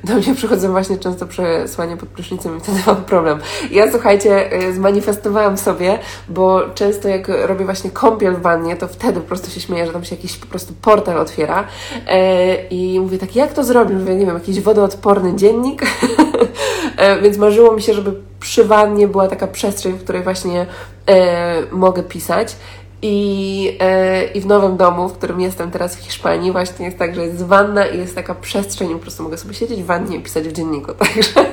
Do 0.04 0.14
mnie 0.16 0.36
przychodzą 0.36 0.72
właśnie 0.72 0.98
często 0.98 1.26
przesłania 1.26 1.98
pod 1.98 2.10
prysznicem 2.10 2.58
i 2.58 2.60
wtedy 2.60 2.80
mam 2.88 3.04
problem. 3.04 3.40
Ja 3.72 3.92
słuchajcie, 3.92 4.64
y, 4.64 4.74
zmanifestowałam 4.74 5.58
sobie, 5.58 6.00
bo 6.30 6.62
często 6.70 7.08
jak 7.08 7.28
robię 7.28 7.66
właśnie 7.66 7.92
kąpiel 7.92 8.36
w 8.36 8.42
wannie, 8.42 8.76
to 8.76 8.88
wtedy 8.88 9.20
po 9.20 9.28
prostu 9.28 9.52
się 9.52 9.60
śmieję, 9.60 9.86
że 9.86 9.94
tam 9.94 10.04
się 10.04 10.16
jakiś 10.16 10.38
po 10.38 10.48
prostu 10.48 10.74
portal 10.82 11.18
otwiera 11.18 11.68
e, 12.08 12.56
i 12.68 13.00
mówię 13.00 13.18
tak, 13.18 13.36
jak 13.36 13.54
to 13.54 13.64
zrobić? 13.64 13.98
Mówię, 13.98 14.16
nie 14.16 14.26
wiem, 14.26 14.36
jakiś 14.36 14.62
wodoodporny 14.62 15.36
dziennik, 15.36 15.82
e, 16.98 17.22
więc 17.22 17.38
marzyło 17.38 17.76
mi 17.76 17.82
się, 17.82 17.94
żeby 17.94 18.14
przy 18.44 18.66
wannie 18.66 19.08
była 19.08 19.28
taka 19.28 19.48
przestrzeń, 19.48 19.94
w 19.94 20.04
której 20.04 20.24
właśnie 20.24 20.66
e, 21.08 21.62
mogę 21.72 22.04
pisać. 22.04 22.56
I, 23.02 23.78
e, 23.80 24.24
I 24.24 24.42
w 24.42 24.46
nowym 24.46 24.78
domu, 24.78 25.10
w 25.10 25.14
którym 25.14 25.42
jestem 25.42 25.72
teraz 25.72 25.96
w 25.96 26.00
Hiszpanii, 26.00 26.52
właśnie 26.52 26.86
jest 26.86 26.98
tak, 26.98 27.16
że 27.16 27.26
jest 27.26 27.46
wanna 27.46 27.86
i 27.86 27.98
jest 27.98 28.16
taka 28.16 28.36
przestrzeń, 28.36 28.90
i 28.90 28.94
po 28.94 29.00
prostu 29.00 29.24
mogę 29.24 29.38
sobie 29.38 29.54
siedzieć 29.54 29.84
w 29.84 29.86
wannie 29.86 30.18
i 30.18 30.24
pisać 30.24 30.48
w 30.48 30.52
dzienniku. 30.52 30.94
Także, 31.04 31.46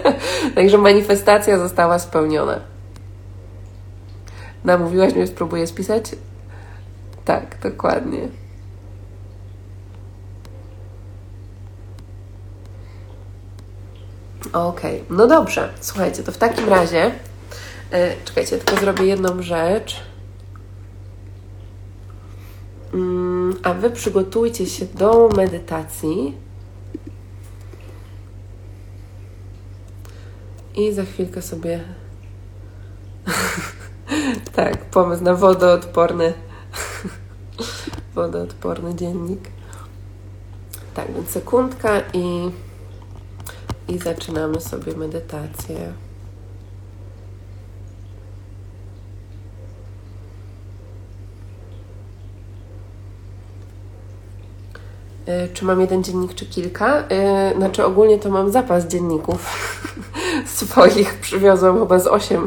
także 0.54 0.78
manifestacja 0.78 1.58
została 1.58 1.98
spełniona. 1.98 2.60
Namówiłaś 4.64 5.14
mnie, 5.14 5.26
spróbuję 5.26 5.66
spisać? 5.66 6.04
Tak, 7.24 7.56
dokładnie. 7.62 8.28
Okej, 14.52 15.02
okay. 15.02 15.16
no 15.16 15.26
dobrze. 15.26 15.72
Słuchajcie, 15.80 16.22
to 16.22 16.32
w 16.32 16.38
takim 16.38 16.68
razie. 16.68 17.12
E, 17.90 18.14
czekajcie, 18.24 18.58
tylko 18.58 18.80
zrobię 18.80 19.04
jedną 19.04 19.42
rzecz. 19.42 20.00
Mm, 22.94 23.56
a 23.62 23.74
Wy 23.74 23.90
przygotujcie 23.90 24.66
się 24.66 24.84
do 24.84 25.28
medytacji. 25.36 26.36
I 30.74 30.92
za 30.92 31.04
chwilkę 31.04 31.42
sobie. 31.42 31.84
tak, 34.56 34.84
pomysł 34.84 35.24
na 35.24 35.34
wodoodporny. 35.34 36.32
wodoodporny 38.14 38.94
dziennik. 38.94 39.40
Tak, 40.94 41.14
więc 41.14 41.30
sekundka 41.30 42.00
i, 42.12 42.50
i 43.90 43.98
zaczynamy 43.98 44.60
sobie 44.60 44.94
medytację. 44.94 45.92
E, 55.26 55.48
czy 55.48 55.64
mam 55.64 55.80
jeden 55.80 56.04
dziennik, 56.04 56.34
czy 56.34 56.46
kilka. 56.46 57.04
E, 57.08 57.54
znaczy, 57.56 57.84
ogólnie 57.84 58.18
to 58.18 58.30
mam 58.30 58.52
zapas 58.52 58.86
dzienników 58.86 59.70
swoich. 60.46 61.14
Przywiozłam 61.14 61.78
chyba 61.78 61.98
z 61.98 62.06
8 62.06 62.46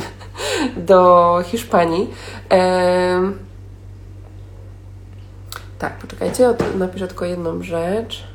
do 0.78 1.40
Hiszpanii. 1.46 2.10
Tak, 5.80 5.98
poczekajcie, 5.98 6.54
napiszę 6.78 7.08
tylko 7.08 7.26
jedną 7.26 7.64
rzecz. 7.64 8.33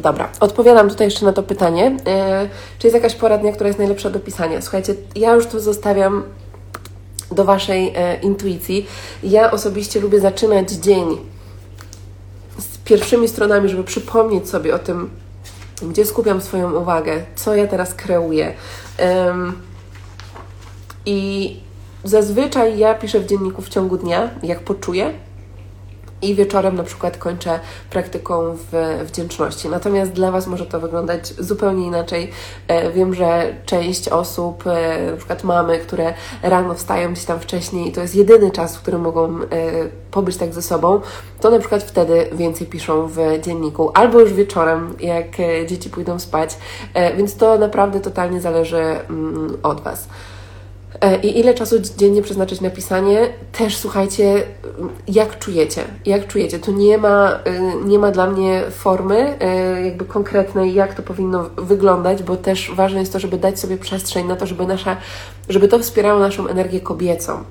Dobra, 0.00 0.28
odpowiadam 0.40 0.88
tutaj 0.88 1.06
jeszcze 1.06 1.24
na 1.26 1.32
to 1.32 1.42
pytanie. 1.42 1.96
E, 2.06 2.48
czy 2.78 2.86
jest 2.86 2.94
jakaś 2.94 3.14
poradnia, 3.14 3.52
która 3.52 3.68
jest 3.68 3.78
najlepsza 3.78 4.10
do 4.10 4.20
pisania? 4.20 4.62
Słuchajcie, 4.62 4.94
ja 5.16 5.34
już 5.34 5.46
tu 5.46 5.60
zostawiam 5.60 6.22
do 7.30 7.44
Waszej 7.44 7.92
e, 7.96 8.20
intuicji. 8.20 8.86
Ja 9.22 9.50
osobiście 9.50 10.00
lubię 10.00 10.20
zaczynać 10.20 10.70
dzień 10.70 11.16
z 12.58 12.78
pierwszymi 12.78 13.28
stronami, 13.28 13.68
żeby 13.68 13.84
przypomnieć 13.84 14.48
sobie 14.48 14.74
o 14.74 14.78
tym, 14.78 15.10
gdzie 15.82 16.06
skupiam 16.06 16.40
swoją 16.40 16.72
uwagę, 16.72 17.22
co 17.34 17.54
ja 17.54 17.66
teraz 17.66 17.94
kreuję. 17.94 18.54
I 21.06 21.56
zazwyczaj 22.04 22.78
ja 22.78 22.94
piszę 22.94 23.20
w 23.20 23.26
dzienniku 23.26 23.62
w 23.62 23.68
ciągu 23.68 23.96
dnia, 23.96 24.30
jak 24.42 24.60
poczuję 24.60 25.12
i 26.22 26.34
wieczorem 26.34 26.76
na 26.76 26.82
przykład 26.82 27.18
kończę 27.18 27.60
praktyką 27.90 28.56
w 28.72 29.00
wdzięczności. 29.04 29.68
Natomiast 29.68 30.12
dla 30.12 30.30
Was 30.30 30.46
może 30.46 30.66
to 30.66 30.80
wyglądać 30.80 31.26
zupełnie 31.26 31.86
inaczej. 31.86 32.30
E, 32.68 32.92
wiem, 32.92 33.14
że 33.14 33.54
część 33.66 34.08
osób, 34.08 34.64
e, 34.66 35.10
na 35.10 35.16
przykład 35.16 35.44
mamy, 35.44 35.78
które 35.78 36.14
rano 36.42 36.74
wstają 36.74 37.12
gdzieś 37.12 37.24
tam 37.24 37.40
wcześniej 37.40 37.88
i 37.88 37.92
to 37.92 38.00
jest 38.00 38.14
jedyny 38.14 38.50
czas, 38.50 38.76
w 38.76 38.82
którym 38.82 39.00
mogą 39.00 39.40
e, 39.40 39.46
pobyć 40.10 40.36
tak 40.36 40.54
ze 40.54 40.62
sobą, 40.62 41.00
to 41.40 41.50
na 41.50 41.58
przykład 41.58 41.82
wtedy 41.82 42.26
więcej 42.32 42.66
piszą 42.66 43.06
w 43.06 43.18
dzienniku, 43.42 43.90
albo 43.94 44.20
już 44.20 44.32
wieczorem, 44.32 44.94
jak 45.00 45.26
dzieci 45.66 45.90
pójdą 45.90 46.18
spać, 46.18 46.56
więc 47.16 47.36
to 47.36 47.58
naprawdę 47.58 48.00
totalnie 48.00 48.40
zależy 48.40 48.78
mm, 48.78 49.56
od 49.62 49.80
Was. 49.80 50.08
E, 51.00 51.16
I 51.16 51.38
ile 51.38 51.54
czasu 51.54 51.76
dziennie 51.96 52.22
przeznaczyć 52.22 52.60
na 52.60 52.70
pisanie? 52.70 53.28
Też 53.52 53.76
słuchajcie, 53.76 54.42
jak 55.08 55.38
czujecie, 55.38 55.84
jak 56.06 56.26
czujecie. 56.26 56.58
Tu 56.58 56.72
nie 56.72 56.98
ma, 56.98 57.40
e, 57.44 57.84
nie 57.84 57.98
ma 57.98 58.10
dla 58.10 58.26
mnie 58.26 58.62
formy 58.70 59.36
e, 59.40 59.82
jakby 59.82 60.04
konkretnej, 60.04 60.74
jak 60.74 60.94
to 60.94 61.02
powinno 61.02 61.50
wyglądać, 61.56 62.22
bo 62.22 62.36
też 62.36 62.70
ważne 62.74 63.00
jest 63.00 63.12
to, 63.12 63.20
żeby 63.20 63.38
dać 63.38 63.60
sobie 63.60 63.78
przestrzeń 63.78 64.26
na 64.26 64.36
to, 64.36 64.46
żeby 64.46 64.66
nasza, 64.66 64.96
żeby 65.48 65.68
to 65.68 65.78
wspierało 65.78 66.20
naszą 66.20 66.48
energię 66.48 66.80
kobiecą 66.80 67.44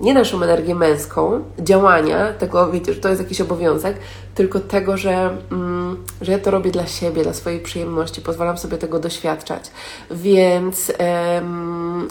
nie 0.00 0.14
naszą 0.14 0.42
energię 0.42 0.74
męską, 0.74 1.44
działania, 1.58 2.32
tego, 2.32 2.70
wiecie, 2.70 2.94
że 2.94 3.00
to 3.00 3.08
jest 3.08 3.22
jakiś 3.22 3.40
obowiązek, 3.40 3.96
tylko 4.34 4.60
tego, 4.60 4.96
że, 4.96 5.36
mm, 5.52 6.04
że 6.20 6.32
ja 6.32 6.38
to 6.38 6.50
robię 6.50 6.70
dla 6.70 6.86
siebie, 6.86 7.22
dla 7.22 7.32
swojej 7.32 7.60
przyjemności, 7.60 8.20
pozwalam 8.20 8.58
sobie 8.58 8.78
tego 8.78 8.98
doświadczać. 8.98 9.70
Więc, 10.10 10.92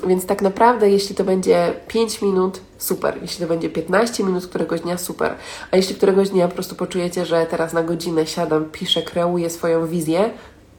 więc 0.07 0.25
tak 0.25 0.41
naprawdę, 0.41 0.89
jeśli 0.89 1.15
to 1.15 1.23
będzie 1.23 1.73
5 1.87 2.21
minut, 2.21 2.59
super. 2.77 3.17
Jeśli 3.21 3.45
to 3.45 3.47
będzie 3.47 3.69
15 3.69 4.23
minut 4.23 4.47
któregoś 4.47 4.81
dnia, 4.81 4.97
super. 4.97 5.35
A 5.71 5.77
jeśli 5.77 5.95
któregoś 5.95 6.29
dnia 6.29 6.47
po 6.47 6.53
prostu 6.53 6.75
poczujecie, 6.75 7.25
że 7.25 7.45
teraz 7.45 7.73
na 7.73 7.83
godzinę 7.83 8.27
siadam, 8.27 8.65
piszę, 8.65 9.01
kreuję 9.01 9.49
swoją 9.49 9.87
wizję, 9.87 10.29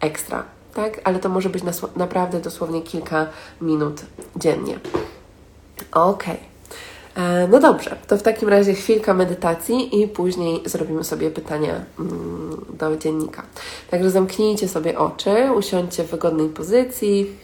ekstra. 0.00 0.44
Tak? 0.74 1.00
Ale 1.04 1.18
to 1.18 1.28
może 1.28 1.50
być 1.50 1.62
naprawdę 1.96 2.40
dosłownie 2.40 2.82
kilka 2.82 3.26
minut 3.60 4.00
dziennie. 4.36 4.78
Okej. 5.92 6.34
Okay. 6.34 6.57
E, 7.18 7.48
no 7.48 7.60
dobrze, 7.60 7.96
to 8.06 8.16
w 8.16 8.22
takim 8.22 8.48
razie 8.48 8.74
chwilka 8.74 9.14
medytacji 9.14 10.00
i 10.02 10.08
później 10.08 10.62
zrobimy 10.64 11.04
sobie 11.04 11.30
pytania 11.30 11.84
mm, 11.98 12.64
do 12.72 12.96
dziennika. 12.96 13.42
Także 13.90 14.10
zamknijcie 14.10 14.68
sobie 14.68 14.98
oczy, 14.98 15.52
usiądźcie 15.56 16.04
w 16.04 16.10
wygodnej 16.10 16.48
pozycji 16.48 17.36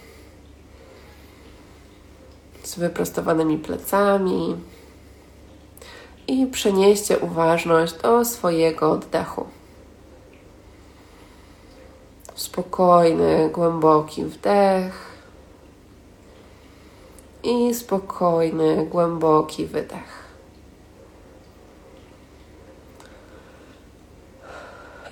z 2.62 2.78
wyprostowanymi 2.78 3.58
plecami 3.58 4.56
i 6.28 6.46
przenieście 6.46 7.18
uważność 7.18 7.94
do 7.94 8.24
swojego 8.24 8.90
oddechu. 8.92 9.46
Spokojny, 12.34 13.50
głęboki 13.52 14.24
wdech 14.24 15.13
i 17.44 17.74
spokojny, 17.74 18.87
głęboki 18.87 19.66
wydech. 19.66 20.24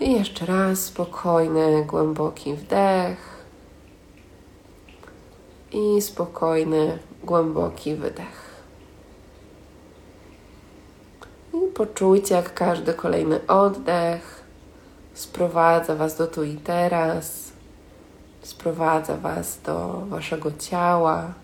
I 0.00 0.12
jeszcze 0.12 0.46
raz 0.46 0.84
spokojny, 0.84 1.84
głęboki 1.84 2.54
wdech 2.54 3.44
i 5.72 6.02
spokojny, 6.02 6.98
głęboki 7.24 7.94
wydech. 7.94 8.52
I 11.54 11.72
poczujcie, 11.74 12.34
jak 12.34 12.54
każdy 12.54 12.94
kolejny 12.94 13.46
oddech 13.46 14.42
sprowadza 15.14 15.96
Was 15.96 16.16
do 16.16 16.26
tu 16.26 16.44
i 16.44 16.56
teraz, 16.56 17.52
sprowadza 18.42 19.16
Was 19.16 19.60
do 19.62 20.02
Waszego 20.08 20.52
ciała 20.58 21.41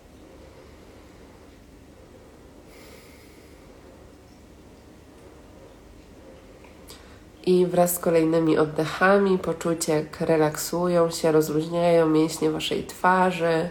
I 7.49 7.67
wraz 7.67 7.95
z 7.95 7.99
kolejnymi 7.99 8.59
oddechami 8.59 9.39
poczujcie, 9.39 9.93
jak 9.93 10.21
relaksują 10.21 11.11
się, 11.11 11.33
rozluźniają 11.33 12.09
mięśnie 12.09 12.51
waszej 12.51 12.85
twarzy, 12.85 13.69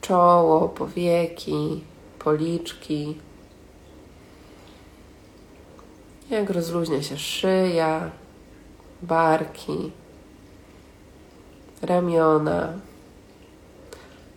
czoło, 0.00 0.68
powieki, 0.68 1.84
policzki. 2.18 3.18
Jak 6.30 6.50
rozluźnia 6.50 7.02
się 7.02 7.18
szyja, 7.18 8.10
barki, 9.02 9.92
ramiona, 11.82 12.72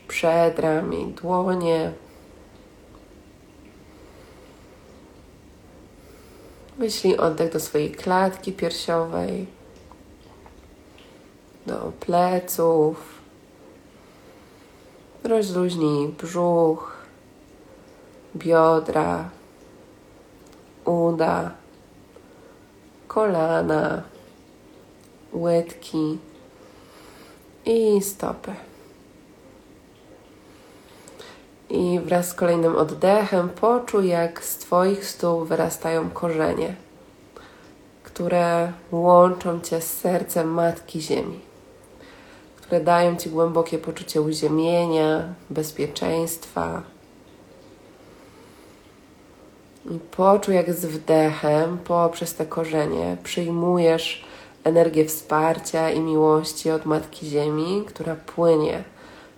przedramię, 0.07 1.05
dłonie. 1.05 1.91
Wyślij 6.77 7.17
oddech 7.17 7.51
do 7.51 7.59
swojej 7.59 7.91
klatki 7.91 8.53
piersiowej, 8.53 9.47
do 11.65 11.91
pleców. 11.99 12.95
Rozluźnij 15.23 16.07
brzuch, 16.07 17.05
biodra, 18.35 19.29
uda, 20.85 21.51
kolana, 23.07 24.03
łydki 25.33 26.17
i 27.65 28.01
stopy. 28.01 28.64
I 31.69 31.99
wraz 31.99 32.29
z 32.29 32.33
kolejnym 32.33 32.75
oddechem 32.75 33.49
poczuj, 33.49 34.07
jak 34.07 34.43
z 34.43 34.57
Twoich 34.57 35.05
stóp 35.05 35.47
wyrastają 35.47 36.09
korzenie, 36.09 36.75
które 38.03 38.71
łączą 38.91 39.59
Cię 39.59 39.81
z 39.81 39.97
sercem 39.97 40.51
Matki 40.51 41.01
Ziemi, 41.01 41.39
które 42.55 42.81
dają 42.81 43.15
Ci 43.15 43.29
głębokie 43.29 43.77
poczucie 43.77 44.21
uziemienia, 44.21 45.33
bezpieczeństwa. 45.49 46.81
I 49.91 49.99
poczuj, 49.99 50.55
jak 50.55 50.73
z 50.73 50.85
wdechem 50.85 51.77
poprzez 51.77 52.35
te 52.35 52.45
korzenie 52.45 53.17
przyjmujesz 53.23 54.25
energię 54.63 55.05
wsparcia 55.05 55.89
i 55.89 55.99
miłości 55.99 56.71
od 56.71 56.85
Matki 56.85 57.25
Ziemi, 57.25 57.83
która 57.87 58.15
płynie 58.15 58.83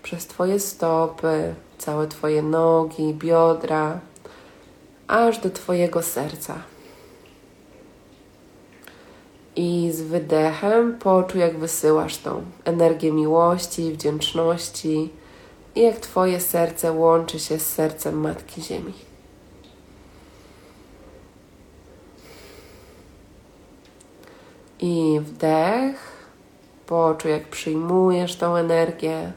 przez 0.03 0.27
Twoje 0.27 0.59
stopy, 0.59 1.55
całe 1.77 2.07
Twoje 2.07 2.41
nogi, 2.41 3.13
biodra, 3.13 3.99
aż 5.07 5.39
do 5.39 5.49
Twojego 5.49 6.01
serca. 6.01 6.55
I 9.55 9.91
z 9.93 10.01
wydechem 10.01 10.97
poczuj, 10.99 11.41
jak 11.41 11.57
wysyłasz 11.57 12.17
tą 12.17 12.43
energię 12.65 13.11
miłości 13.11 13.93
wdzięczności, 13.93 15.09
i 15.75 15.81
jak 15.81 15.97
Twoje 15.97 16.39
serce 16.39 16.91
łączy 16.91 17.39
się 17.39 17.59
z 17.59 17.73
sercem 17.73 18.21
Matki 18.21 18.61
Ziemi. 18.61 18.93
I 24.79 25.19
wdech, 25.23 26.27
poczuj, 26.85 27.31
jak 27.31 27.47
przyjmujesz 27.47 28.35
tą 28.35 28.55
energię 28.55 29.31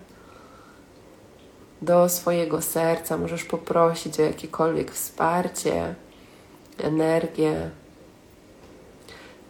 do 1.83 2.09
swojego 2.09 2.63
serca. 2.63 3.17
Możesz 3.17 3.45
poprosić 3.45 4.21
o 4.21 4.23
jakiekolwiek 4.23 4.91
wsparcie, 4.91 5.95
energię. 6.79 7.71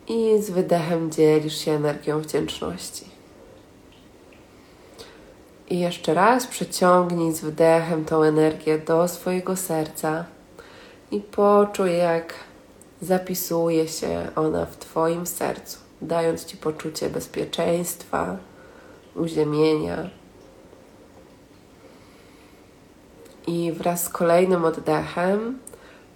I 0.08 0.42
z 0.42 0.50
wydechem 0.50 1.10
dzielisz 1.10 1.64
się 1.64 1.72
energią 1.72 2.20
wdzięczności. 2.20 3.04
I 5.70 5.78
jeszcze 5.78 6.14
raz 6.14 6.46
przeciągnij 6.46 7.32
z 7.32 7.40
wdechem 7.40 8.04
tą 8.04 8.22
energię 8.22 8.78
do 8.78 9.08
swojego 9.08 9.56
serca 9.56 10.24
i 11.10 11.20
poczuj, 11.20 11.96
jak 11.96 12.34
zapisuje 13.02 13.88
się 13.88 14.28
ona 14.36 14.66
w 14.66 14.76
Twoim 14.76 15.26
sercu, 15.26 15.78
dając 16.02 16.44
Ci 16.44 16.56
poczucie 16.56 17.10
bezpieczeństwa, 17.10 18.36
uziemienia 19.14 20.19
I 23.46 23.72
wraz 23.72 24.05
z 24.05 24.09
kolejnym 24.09 24.64
oddechem 24.64 25.59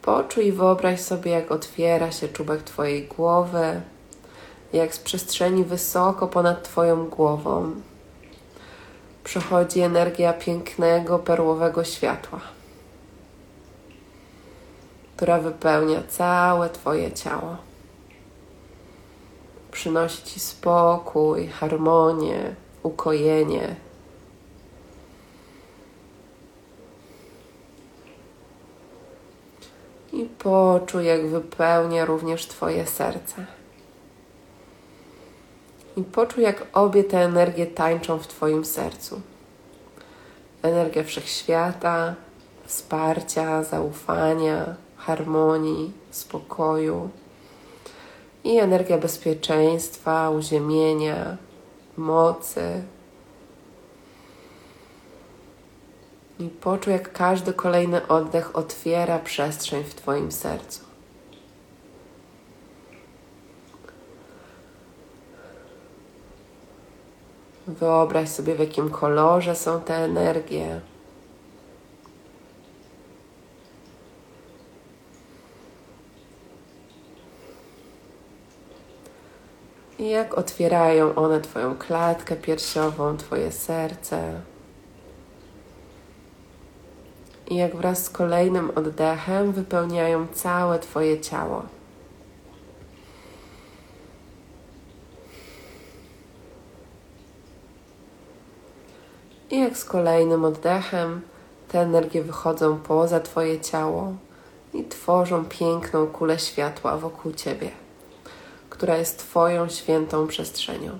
poczuj 0.02 0.46
i 0.46 0.52
wyobraź 0.52 1.00
sobie, 1.00 1.30
jak 1.30 1.52
otwiera 1.52 2.12
się 2.12 2.28
czubek 2.28 2.62
Twojej 2.62 3.06
głowy, 3.06 3.80
jak 4.72 4.94
z 4.94 4.98
przestrzeni 4.98 5.64
wysoko 5.64 6.26
ponad 6.26 6.62
Twoją 6.62 7.08
głową 7.08 7.74
przechodzi 9.24 9.80
energia 9.80 10.32
pięknego, 10.32 11.18
perłowego 11.18 11.84
światła. 11.84 12.40
która 15.16 15.38
wypełnia 15.38 16.02
całe 16.08 16.70
Twoje 16.70 17.12
ciało. 17.12 17.56
Przynosi 19.72 20.22
Ci 20.22 20.40
spokój, 20.40 21.46
harmonię, 21.48 22.54
ukojenie. 22.82 23.76
I 30.14 30.24
poczuj, 30.24 31.04
jak 31.06 31.26
wypełnia 31.26 32.04
również 32.04 32.46
Twoje 32.46 32.86
serce. 32.86 33.46
I 35.96 36.02
poczuj, 36.02 36.44
jak 36.44 36.66
obie 36.72 37.04
te 37.04 37.18
energie 37.18 37.66
tańczą 37.66 38.18
w 38.18 38.26
Twoim 38.26 38.64
sercu. 38.64 39.20
Energia 40.62 41.04
wszechświata, 41.04 42.14
wsparcia, 42.64 43.62
zaufania, 43.62 44.74
harmonii, 44.96 45.92
spokoju 46.10 47.10
i 48.44 48.58
energia 48.58 48.98
bezpieczeństwa, 48.98 50.30
uziemienia, 50.30 51.36
mocy. 51.96 52.82
I 56.38 56.48
poczuj, 56.48 56.92
jak 56.92 57.12
każdy 57.12 57.52
kolejny 57.52 58.08
oddech 58.08 58.56
otwiera 58.56 59.18
przestrzeń 59.18 59.84
w 59.84 59.94
Twoim 59.94 60.32
sercu. 60.32 60.80
Wyobraź 67.66 68.28
sobie, 68.28 68.54
w 68.54 68.58
jakim 68.58 68.90
kolorze 68.90 69.56
są 69.56 69.80
te 69.80 69.94
energie. 69.94 70.80
I 79.98 80.08
jak 80.08 80.38
otwierają 80.38 81.14
one 81.14 81.40
Twoją 81.40 81.76
klatkę 81.76 82.36
piersiową, 82.36 83.16
Twoje 83.16 83.52
serce. 83.52 84.40
I 87.54 87.56
jak 87.56 87.76
wraz 87.76 88.04
z 88.04 88.10
kolejnym 88.10 88.70
oddechem 88.74 89.52
wypełniają 89.52 90.26
całe 90.26 90.78
Twoje 90.78 91.20
ciało. 91.20 91.62
I 99.50 99.60
jak 99.60 99.76
z 99.76 99.84
kolejnym 99.84 100.44
oddechem 100.44 101.20
te 101.68 101.80
energie 101.80 102.22
wychodzą 102.22 102.76
poza 102.76 103.20
Twoje 103.20 103.60
ciało 103.60 104.12
i 104.74 104.84
tworzą 104.84 105.44
piękną 105.44 106.06
kulę 106.06 106.38
światła 106.38 106.96
wokół 106.96 107.32
Ciebie 107.32 107.70
która 108.74 108.96
jest 108.96 109.18
Twoją 109.18 109.68
świętą 109.68 110.26
przestrzenią. 110.26 110.98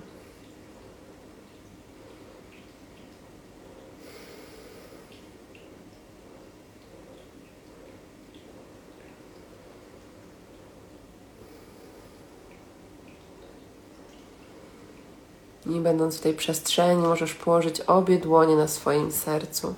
I 15.75 15.79
będąc 15.79 16.17
w 16.17 16.21
tej 16.21 16.33
przestrzeni, 16.33 17.01
możesz 17.01 17.33
położyć 17.33 17.81
obie 17.81 18.17
dłonie 18.17 18.55
na 18.55 18.67
swoim 18.67 19.11
sercu. 19.11 19.75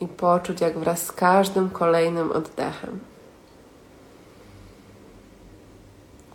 I 0.00 0.08
poczuć, 0.08 0.60
jak 0.60 0.78
wraz 0.78 1.06
z 1.06 1.12
każdym 1.12 1.70
kolejnym 1.70 2.32
oddechem 2.32 3.00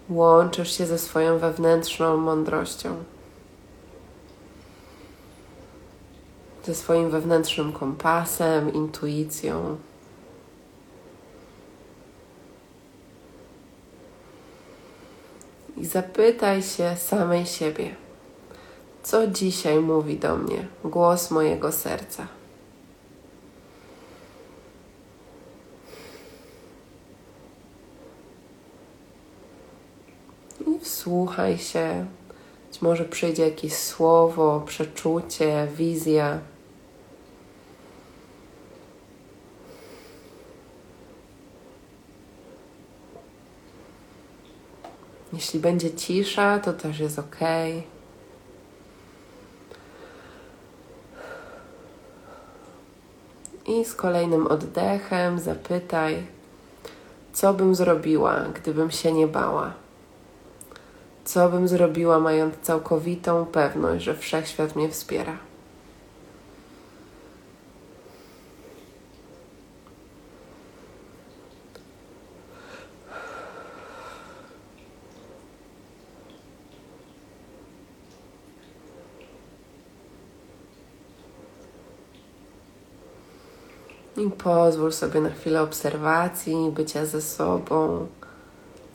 łączysz 0.10 0.78
się 0.78 0.86
ze 0.86 0.98
swoją 0.98 1.38
wewnętrzną 1.38 2.18
mądrością, 2.18 3.04
ze 6.64 6.76
swoim 6.76 7.10
wewnętrznym 7.10 7.74
kompasem, 7.74 8.74
intuicją. 8.74 9.78
I 15.78 15.86
zapytaj 15.86 16.64
się 16.64 16.96
samej 16.96 17.46
siebie, 17.46 17.96
co 19.04 19.28
dzisiaj 19.28 19.80
mówi 19.80 20.16
do 20.16 20.38
mnie 20.38 20.68
głos 20.84 21.32
mojego 21.32 21.72
serca. 21.72 22.28
wsłuchaj 31.08 31.58
się. 31.58 32.06
Być 32.72 32.82
może 32.82 33.06
przyjdzie 33.06 33.44
jakieś 33.44 33.74
słowo, 33.74 34.64
przeczucie, 34.66 35.68
wizja. 35.78 36.40
Jeśli 45.38 45.60
będzie 45.60 45.92
cisza, 45.92 46.60
to 46.60 46.74
też 46.74 47.00
jest 47.00 47.20
ok. 47.20 47.38
I 53.66 53.86
z 53.86 53.96
kolejnym 53.96 54.48
oddechem 54.48 55.40
zapytaj, 55.40 56.24
co 57.34 57.54
bym 57.54 57.76
zrobiła, 57.76 58.40
gdybym 58.56 58.92
się 58.92 59.12
nie 59.12 59.28
bała. 59.28 59.74
Co 61.26 61.50
bym 61.50 61.68
zrobiła, 61.68 62.20
mając 62.20 62.56
całkowitą 62.62 63.46
pewność, 63.46 64.04
że 64.06 64.16
wszechświat 64.16 64.76
mnie 64.76 64.90
wspiera? 64.90 65.38
I 84.18 84.32
pozwól 84.48 84.92
sobie 84.92 85.22
na 85.22 85.30
chwilę 85.30 85.62
obserwacji, 85.62 86.72
bycia 86.76 87.06
ze 87.06 87.22
sobą 87.22 88.08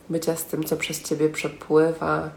bycia 0.09 0.35
z 0.35 0.45
tym, 0.45 0.63
co 0.63 0.77
przez 0.77 1.01
ciebie 1.01 1.29
przepływa. 1.29 2.29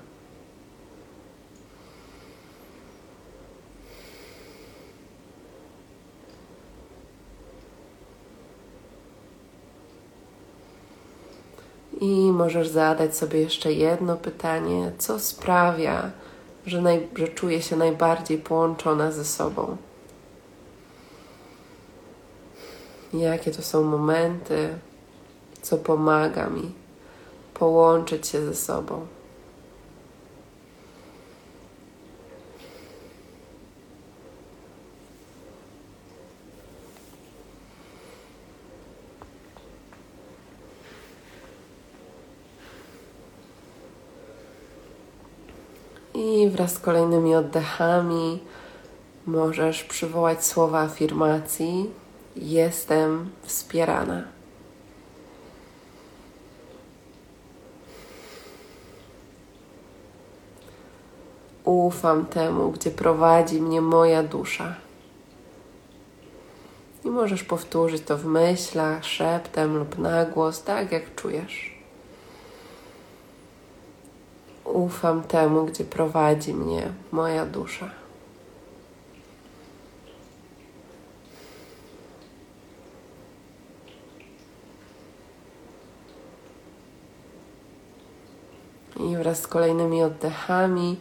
I 12.00 12.32
możesz 12.32 12.68
zadać 12.68 13.16
sobie 13.16 13.40
jeszcze 13.40 13.72
jedno 13.72 14.16
pytanie: 14.16 14.92
co 14.98 15.18
sprawia, 15.18 16.10
że, 16.66 16.80
naj, 16.82 17.08
że 17.16 17.28
czuję 17.28 17.62
się 17.62 17.76
najbardziej 17.76 18.38
połączona 18.38 19.12
ze 19.12 19.24
sobą? 19.24 19.76
Jakie 23.12 23.50
to 23.50 23.62
są 23.62 23.82
momenty, 23.82 24.78
co 25.62 25.78
pomaga 25.78 26.50
mi 26.50 26.72
połączyć 27.54 28.26
się 28.26 28.46
ze 28.46 28.54
sobą. 28.54 29.06
I 46.14 46.48
wraz 46.48 46.74
z 46.74 46.78
kolejnymi 46.78 47.34
oddechami 47.34 48.40
możesz 49.26 49.84
przywołać 49.84 50.44
słowa 50.44 50.80
afirmacji: 50.80 51.90
Jestem 52.36 53.30
wspierana. 53.42 54.36
ufam 61.66 62.26
temu, 62.26 62.70
gdzie 62.70 62.90
prowadzi 62.90 63.62
mnie 63.62 63.80
moja 63.80 64.22
dusza. 64.22 64.74
I 67.04 67.10
możesz 67.10 67.44
powtórzyć 67.44 68.02
to 68.02 68.16
w 68.18 68.24
myślach, 68.26 69.04
szeptem 69.04 69.76
lub 69.76 69.98
na 69.98 70.24
głos, 70.24 70.62
tak 70.62 70.92
jak 70.92 71.14
czujesz. 71.14 71.76
Ufam 74.64 75.22
temu, 75.22 75.64
gdzie 75.64 75.84
prowadzi 75.84 76.54
mnie 76.54 76.92
moja 77.12 77.46
dusza. 77.46 77.90
I 89.00 89.16
wraz 89.16 89.40
z 89.40 89.46
kolejnymi 89.46 90.02
oddechami 90.02 90.96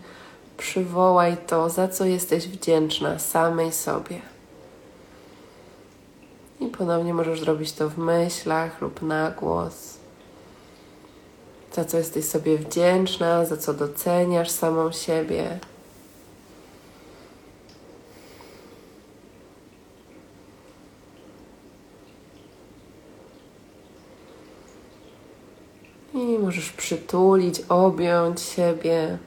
przywołaj 0.58 1.38
to, 1.48 1.70
za 1.70 1.88
co 1.88 2.06
jesteś 2.06 2.48
wdzięczna 2.48 3.20
samej 3.20 3.72
sobie. 3.72 4.22
I 6.60 6.68
ponownie 6.68 7.14
możesz 7.14 7.40
zrobić 7.40 7.74
to 7.74 7.90
w 7.90 7.98
myślach 7.98 8.82
lub 8.82 9.02
na 9.02 9.32
głos. 9.32 9.98
Za 11.74 11.86
co 11.86 11.98
jesteś 11.98 12.26
sobie 12.26 12.58
wdzięczna, 12.58 13.46
za 13.46 13.58
co 13.58 13.74
doceniasz 13.74 14.50
samą 14.50 14.92
siebie. 14.92 15.60
Możesz 26.26 26.70
przytulić, 26.70 27.62
objąć 27.70 28.42
siebie, 28.42 29.18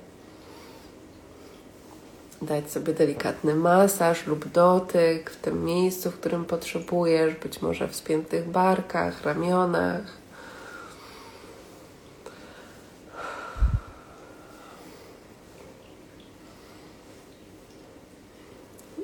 dać 2.43 2.71
sobie 2.71 2.95
delikatny 2.95 3.55
masaż 3.55 4.27
lub 4.27 4.49
dotyk 4.49 5.31
w 5.31 5.37
tym 5.37 5.65
miejscu, 5.65 6.11
w 6.11 6.15
którym 6.15 6.45
potrzebujesz, 6.45 7.35
być 7.35 7.63
może 7.63 7.89
w 7.89 7.97
spiętych 7.97 8.51
barkach, 8.51 9.23
ramionach. 9.23 10.03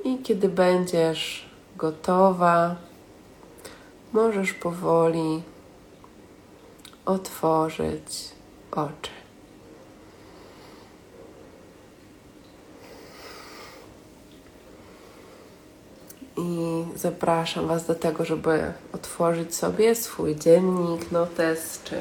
I 0.03 0.17
kiedy 0.17 0.49
będziesz 0.49 1.49
gotowa, 1.77 2.75
możesz 4.13 4.53
powoli 4.53 5.41
otworzyć 7.05 8.29
oczy. 8.71 9.11
I 16.37 16.83
zapraszam 16.95 17.67
Was 17.67 17.85
do 17.85 17.95
tego, 17.95 18.25
żeby 18.25 18.73
otworzyć 18.93 19.55
sobie 19.55 19.95
swój 19.95 20.35
dziennik, 20.35 21.11
notes 21.11 21.81
czy 21.83 21.95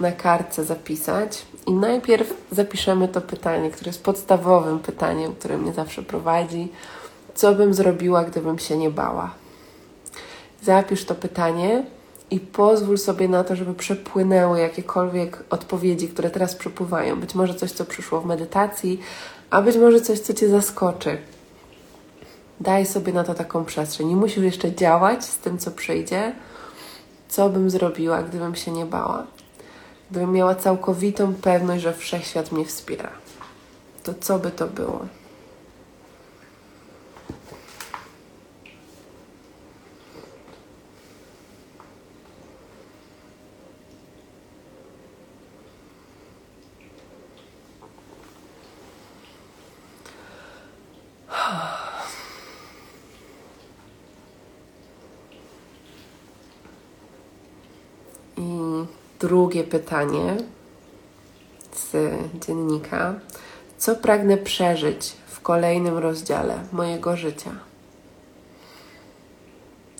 na 0.00 0.12
kartce 0.12 0.64
zapisać. 0.64 1.46
I 1.66 1.72
najpierw 1.72 2.34
zapiszemy 2.50 3.08
to 3.08 3.20
pytanie, 3.20 3.70
które 3.70 3.88
jest 3.88 4.04
podstawowym 4.04 4.78
pytaniem, 4.78 5.34
które 5.34 5.58
mnie 5.58 5.72
zawsze 5.72 6.02
prowadzi. 6.02 6.72
Co 7.34 7.54
bym 7.54 7.74
zrobiła, 7.74 8.24
gdybym 8.24 8.58
się 8.58 8.76
nie 8.76 8.90
bała? 8.90 9.34
Zapisz 10.62 11.04
to 11.04 11.14
pytanie 11.14 11.84
i 12.32 12.40
pozwól 12.40 12.98
sobie 12.98 13.28
na 13.28 13.44
to, 13.44 13.56
żeby 13.56 13.74
przepłynęły 13.74 14.60
jakiekolwiek 14.60 15.44
odpowiedzi, 15.50 16.08
które 16.08 16.30
teraz 16.30 16.54
przepływają. 16.54 17.20
Być 17.20 17.34
może 17.34 17.54
coś, 17.54 17.72
co 17.72 17.84
przyszło 17.84 18.20
w 18.20 18.26
medytacji, 18.26 19.00
a 19.50 19.62
być 19.62 19.76
może 19.76 20.00
coś, 20.00 20.20
co 20.20 20.34
Cię 20.34 20.48
zaskoczy. 20.48 21.18
Daj 22.60 22.86
sobie 22.86 23.12
na 23.12 23.24
to 23.24 23.34
taką 23.34 23.64
przestrzeń. 23.64 24.08
Nie 24.08 24.16
musisz 24.16 24.44
jeszcze 24.44 24.74
działać 24.74 25.24
z 25.24 25.38
tym, 25.38 25.58
co 25.58 25.70
przyjdzie. 25.70 26.32
Co 27.28 27.48
bym 27.48 27.70
zrobiła, 27.70 28.22
gdybym 28.22 28.54
się 28.54 28.70
nie 28.70 28.86
bała? 28.86 29.26
Gdybym 30.10 30.32
miała 30.32 30.54
całkowitą 30.54 31.34
pewność, 31.34 31.82
że 31.82 31.92
wszechświat 31.92 32.52
mnie 32.52 32.64
wspiera. 32.64 33.10
To 34.02 34.14
co 34.20 34.38
by 34.38 34.50
to 34.50 34.66
było? 34.66 35.00
I 58.36 58.86
drugie 59.22 59.64
pytanie 59.64 60.36
z 61.74 61.96
dziennika. 62.46 63.14
Co 63.78 63.96
pragnę 63.96 64.36
przeżyć 64.36 65.12
w 65.26 65.40
kolejnym 65.40 65.98
rozdziale 65.98 66.64
mojego 66.72 67.16
życia? 67.16 67.50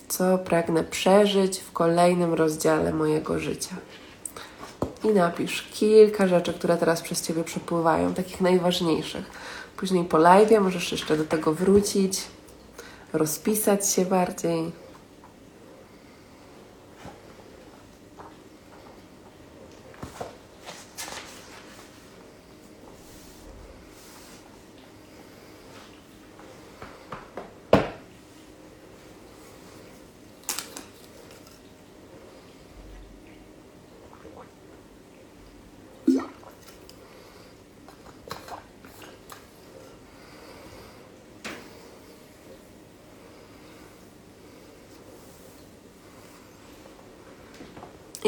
Co 0.09 0.39
pragnę 0.39 0.85
przeżyć 0.85 1.59
w 1.59 1.73
kolejnym 1.73 2.35
rozdziale 2.35 2.93
mojego 2.93 3.39
życia? 3.39 3.77
I 5.05 5.09
napisz 5.09 5.63
kilka 5.63 6.29
rzeczy, 6.29 6.55
które 6.55 6.77
teraz 6.77 7.03
przez 7.03 7.23
Ciebie 7.23 7.45
przepływają, 7.45 8.15
takich 8.15 8.41
najważniejszych. 8.41 9.25
Później 9.77 10.05
po 10.05 10.19
live 10.19 10.61
możesz 10.61 10.93
jeszcze 10.93 11.17
do 11.17 11.25
tego 11.25 11.53
wrócić, 11.53 12.23
rozpisać 13.13 13.91
się 13.91 14.05
bardziej. 14.05 14.82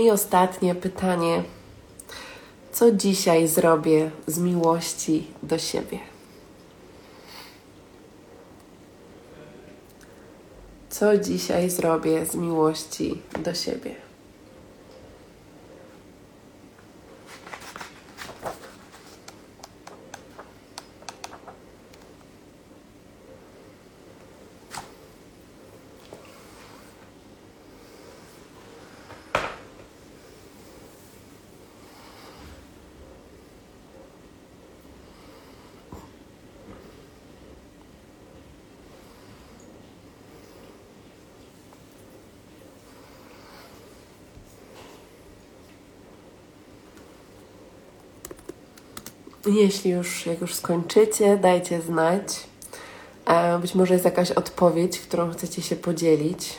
I 0.04 0.10
ostatnie 0.10 0.74
pytanie. 0.74 1.42
Co 2.72 2.92
dzisiaj 2.92 3.48
zrobię 3.48 4.10
z 4.26 4.38
miłości 4.38 5.26
do 5.42 5.58
siebie? 5.58 5.98
Co 10.90 11.18
dzisiaj 11.18 11.70
zrobię 11.70 12.26
z 12.26 12.34
miłości 12.34 13.22
do 13.44 13.54
siebie? 13.54 13.94
Jeśli 49.46 49.90
już, 49.90 50.26
jak 50.26 50.40
już 50.40 50.54
skończycie, 50.54 51.36
dajcie 51.36 51.80
znać. 51.80 52.22
Być 53.60 53.74
może 53.74 53.94
jest 53.94 54.04
jakaś 54.04 54.30
odpowiedź, 54.30 54.98
którą 54.98 55.32
chcecie 55.32 55.62
się 55.62 55.76
podzielić, 55.76 56.54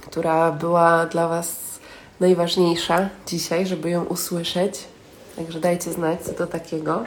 która 0.00 0.52
była 0.52 1.06
dla 1.06 1.28
Was 1.28 1.56
najważniejsza 2.20 3.08
dzisiaj, 3.26 3.66
żeby 3.66 3.90
ją 3.90 4.04
usłyszeć. 4.04 4.84
Także 5.36 5.60
dajcie 5.60 5.92
znać, 5.92 6.22
co 6.22 6.32
to 6.32 6.46
takiego. 6.46 7.04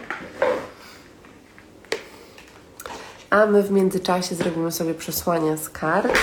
A 3.29 3.45
my 3.45 3.63
w 3.63 3.71
międzyczasie 3.71 4.35
zrobimy 4.35 4.71
sobie 4.71 4.93
przesłania 4.93 5.57
z 5.57 5.69
kart. 5.69 6.17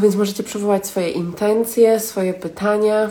Więc 0.00 0.14
możecie 0.14 0.42
przywołać 0.42 0.86
swoje 0.86 1.10
intencje, 1.10 2.00
swoje 2.00 2.34
pytania 2.34 3.10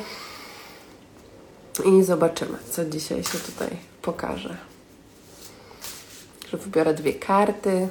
i 1.85 2.03
zobaczymy, 2.03 2.57
co 2.71 2.85
dzisiaj 2.85 3.23
się 3.23 3.39
tutaj 3.39 3.69
pokaże. 4.01 4.57
Że 6.49 6.57
wybiorę 6.57 6.93
dwie 6.93 7.13
karty. 7.13 7.87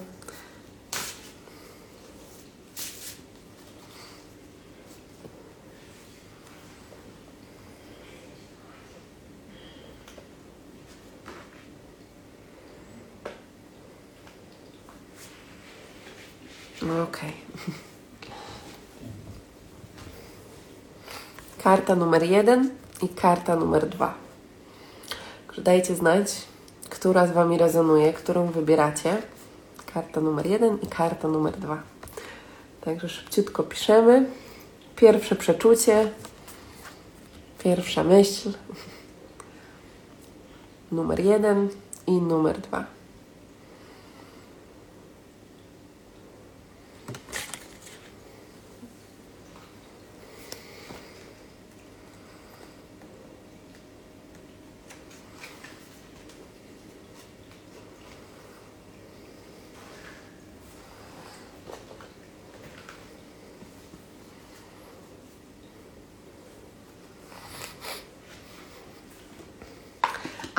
No 16.83 17.03
okej. 17.03 17.33
Karta 21.95 22.07
numer 22.07 22.23
jeden 22.23 22.71
i 23.03 23.09
karta 23.09 23.57
numer 23.57 23.89
dwa. 23.89 24.15
Dajcie 25.59 25.95
znać, 25.95 26.27
która 26.91 27.27
z 27.27 27.33
Wami 27.33 27.59
rezonuje, 27.59 28.13
którą 28.13 28.47
wybieracie. 28.47 29.23
Karta 29.95 30.21
numer 30.21 30.47
jeden 30.47 30.79
i 30.83 30.87
karta 30.87 31.29
numer 31.29 31.57
dwa. 31.57 31.83
Także 32.81 33.09
szybciutko 33.09 33.63
piszemy. 33.63 34.27
Pierwsze 34.97 35.37
przeczucie, 35.37 36.11
pierwsza 37.59 38.05
myśl, 38.05 38.53
numer 40.93 41.21
jeden 41.21 41.69
i 42.07 42.13
numer 42.13 42.61
dwa. 42.61 42.85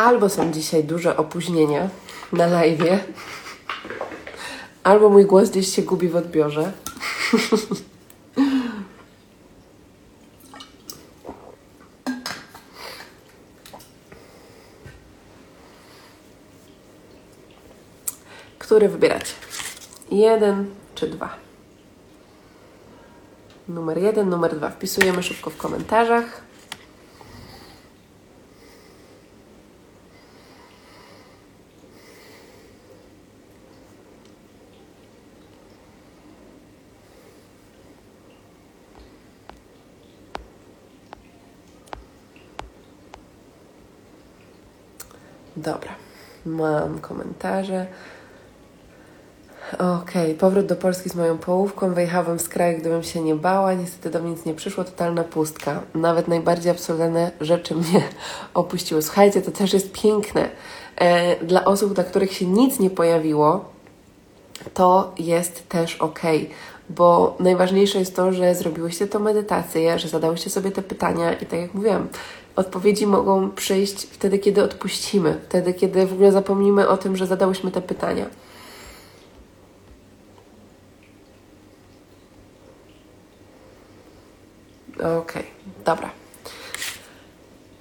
Albo 0.05 0.29
są 0.29 0.51
dzisiaj 0.51 0.83
duże 0.83 1.17
opóźnienia 1.17 1.89
na 2.33 2.47
live, 2.47 3.03
albo 4.83 5.09
mój 5.09 5.25
głos 5.25 5.49
gdzieś 5.49 5.75
się 5.75 5.81
gubi 5.81 6.09
w 6.09 6.15
odbiorze. 6.15 6.71
Który 18.59 18.89
wybieracie? 18.89 19.33
Jeden 20.11 20.75
czy 20.95 21.07
dwa? 21.07 21.35
Numer 23.67 23.97
jeden, 23.97 24.29
numer 24.29 24.55
dwa. 24.55 24.69
Wpisujemy 24.69 25.23
szybko 25.23 25.49
w 25.49 25.57
komentarzach. 25.57 26.45
Dobra, 45.57 45.95
mam 46.45 46.99
komentarze. 46.99 47.85
Okej, 49.73 50.23
okay. 50.23 50.33
powrót 50.33 50.65
do 50.65 50.75
Polski 50.75 51.09
z 51.09 51.15
moją 51.15 51.37
połówką. 51.37 51.93
Wyjechałam 51.93 52.39
z 52.39 52.49
kraju, 52.49 52.79
gdybym 52.79 53.03
się 53.03 53.21
nie 53.21 53.35
bała. 53.35 53.73
Niestety 53.73 54.09
do 54.09 54.19
mnie 54.19 54.31
nic 54.31 54.45
nie 54.45 54.53
przyszło, 54.53 54.83
totalna 54.83 55.23
pustka. 55.23 55.81
Nawet 55.95 56.27
najbardziej 56.27 56.71
absurdalne 56.71 57.31
rzeczy 57.41 57.75
mnie 57.75 58.03
opuściły. 58.53 59.01
Słuchajcie, 59.01 59.41
to 59.41 59.51
też 59.51 59.73
jest 59.73 59.91
piękne. 59.91 60.49
E, 60.95 61.45
dla 61.45 61.65
osób, 61.65 61.93
dla 61.93 62.03
których 62.03 62.33
się 62.33 62.45
nic 62.45 62.79
nie 62.79 62.89
pojawiło, 62.89 63.65
to 64.73 65.13
jest 65.17 65.69
też 65.69 65.95
ok, 65.95 66.21
bo 66.89 67.35
najważniejsze 67.39 67.99
jest 67.99 68.15
to, 68.15 68.33
że 68.33 68.55
zrobiłyście 68.55 69.07
to 69.07 69.19
medytację, 69.19 69.99
że 69.99 70.07
zadałyście 70.07 70.49
sobie 70.49 70.71
te 70.71 70.81
pytania 70.81 71.33
i 71.33 71.45
tak 71.45 71.59
jak 71.59 71.73
mówiłam, 71.73 72.07
odpowiedzi 72.55 73.07
mogą 73.07 73.51
przyjść 73.51 74.03
wtedy, 74.03 74.39
kiedy 74.39 74.63
odpuścimy, 74.63 75.39
wtedy, 75.49 75.73
kiedy 75.73 76.07
w 76.07 76.13
ogóle 76.13 76.31
zapomnimy 76.31 76.87
o 76.87 76.97
tym, 76.97 77.17
że 77.17 77.27
zadałyśmy 77.27 77.71
te 77.71 77.81
pytania. 77.81 78.25
Okej, 84.95 85.17
okay, 85.17 85.43
dobra. 85.85 86.09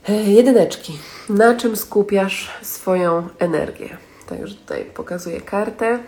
E, 0.09 0.13
jedyneczki. 0.13 0.99
Na 1.29 1.55
czym 1.55 1.77
skupiasz 1.77 2.51
swoją 2.63 3.29
energię? 3.39 3.97
Także 4.29 4.55
tutaj 4.55 4.85
pokazuję 4.85 5.41
kartę. 5.41 5.99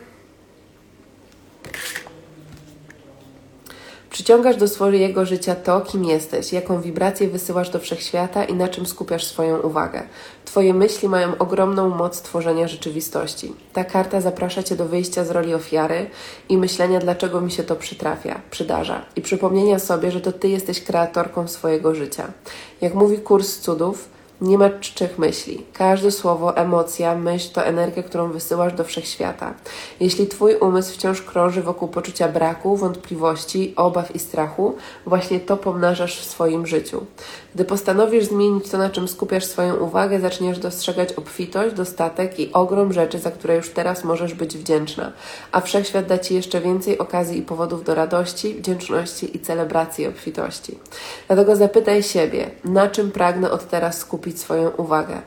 Przyciągasz 4.17 4.57
do 4.57 4.69
swojego 4.69 5.27
życia 5.27 5.55
to, 5.55 5.81
kim 5.81 6.05
jesteś, 6.05 6.53
jaką 6.53 6.81
wibrację 6.81 7.29
wysyłasz 7.29 7.71
do 7.71 7.79
wszechświata 7.79 8.45
i 8.45 8.55
na 8.55 8.69
czym 8.69 8.87
skupiasz 8.87 9.25
swoją 9.25 9.59
uwagę. 9.59 10.03
Twoje 10.45 10.75
myśli 10.75 11.09
mają 11.09 11.39
ogromną 11.39 11.89
moc 11.89 12.23
tworzenia 12.23 12.69
rzeczywistości. 12.69 13.55
Ta 13.73 13.85
karta 13.85 14.21
zaprasza 14.21 14.63
Cię 14.63 14.77
do 14.77 14.87
wyjścia 14.87 15.25
z 15.25 15.31
roli 15.31 15.55
ofiary 15.55 16.11
i 16.49 16.59
myślenia, 16.59 17.01
dlaczego 17.01 17.41
mi 17.41 17.51
się 17.51 17.63
to 17.63 17.77
przytrafia, 17.77 18.41
przydarza, 18.51 19.05
i 19.17 19.23
przypomnienia 19.23 19.79
sobie, 19.79 20.11
że 20.11 20.21
to 20.21 20.33
Ty 20.33 20.49
jesteś 20.49 20.85
kreatorką 20.85 21.49
swojego 21.49 21.95
życia. 21.95 22.33
Jak 22.81 22.95
mówi 22.95 23.19
kurs 23.19 23.59
cudów, 23.59 24.09
nie 24.41 24.59
ma 24.59 24.71
czczych 24.71 25.19
myśli. 25.19 25.67
Każde 25.73 26.11
słowo, 26.11 26.57
emocja, 26.57 27.15
myśl 27.15 27.53
to 27.53 27.65
energia, 27.65 28.03
którą 28.03 28.33
wysyłasz 28.33 28.73
do 28.73 28.85
wszechświata. 28.85 29.55
Jeśli 30.01 30.27
Twój 30.27 30.55
umysł 30.57 30.95
wciąż 30.95 31.23
krąży 31.23 31.63
wokół 31.63 31.89
poczucia 31.89 32.29
braku, 32.29 32.77
wątpliwości, 32.77 33.73
obaw 33.77 34.15
i 34.15 34.19
strachu, 34.19 34.77
właśnie 35.07 35.41
to 35.41 35.57
pomnażasz 35.57 36.21
w 36.21 36.25
swoim 36.25 36.67
życiu. 36.67 37.07
Gdy 37.55 37.65
postanowisz 37.65 38.25
zmienić 38.25 38.69
to, 38.71 38.79
na 38.79 38.91
czym 38.91 39.09
skupiasz 39.09 39.45
swoją 39.45 39.77
uwagę, 39.77 40.21
zaczniesz 40.21 40.59
dostrzegać 40.59 41.13
obfitość, 41.13 41.75
dostatek 41.75 42.41
i 42.41 42.53
ogrom 42.53 42.93
rzeczy, 42.93 43.19
za 43.19 43.31
które 43.31 43.57
już 43.57 43.71
teraz 43.71 44.05
możesz 44.05 44.35
być 44.35 44.59
wdzięczna. 44.59 45.13
A 45.53 45.61
wszechświat 45.61 46.07
da 46.07 46.19
Ci 46.19 46.35
jeszcze 46.35 46.61
więcej 46.61 46.99
okazji 46.99 47.39
i 47.39 47.43
powodów 47.43 47.85
do 47.85 47.95
radości, 47.95 48.55
wdzięczności 48.55 49.37
i 49.37 49.41
celebracji 49.41 50.07
obfitości. 50.07 50.79
Dlatego 51.27 51.57
zapytaj 51.57 52.03
siebie, 52.03 52.51
na 52.65 52.89
czym 52.89 53.11
pragnę 53.11 53.51
od 53.51 53.69
teraz 53.69 53.99
skupić 53.99 54.26
swoją 54.33 54.71
uwagę. 54.71 55.23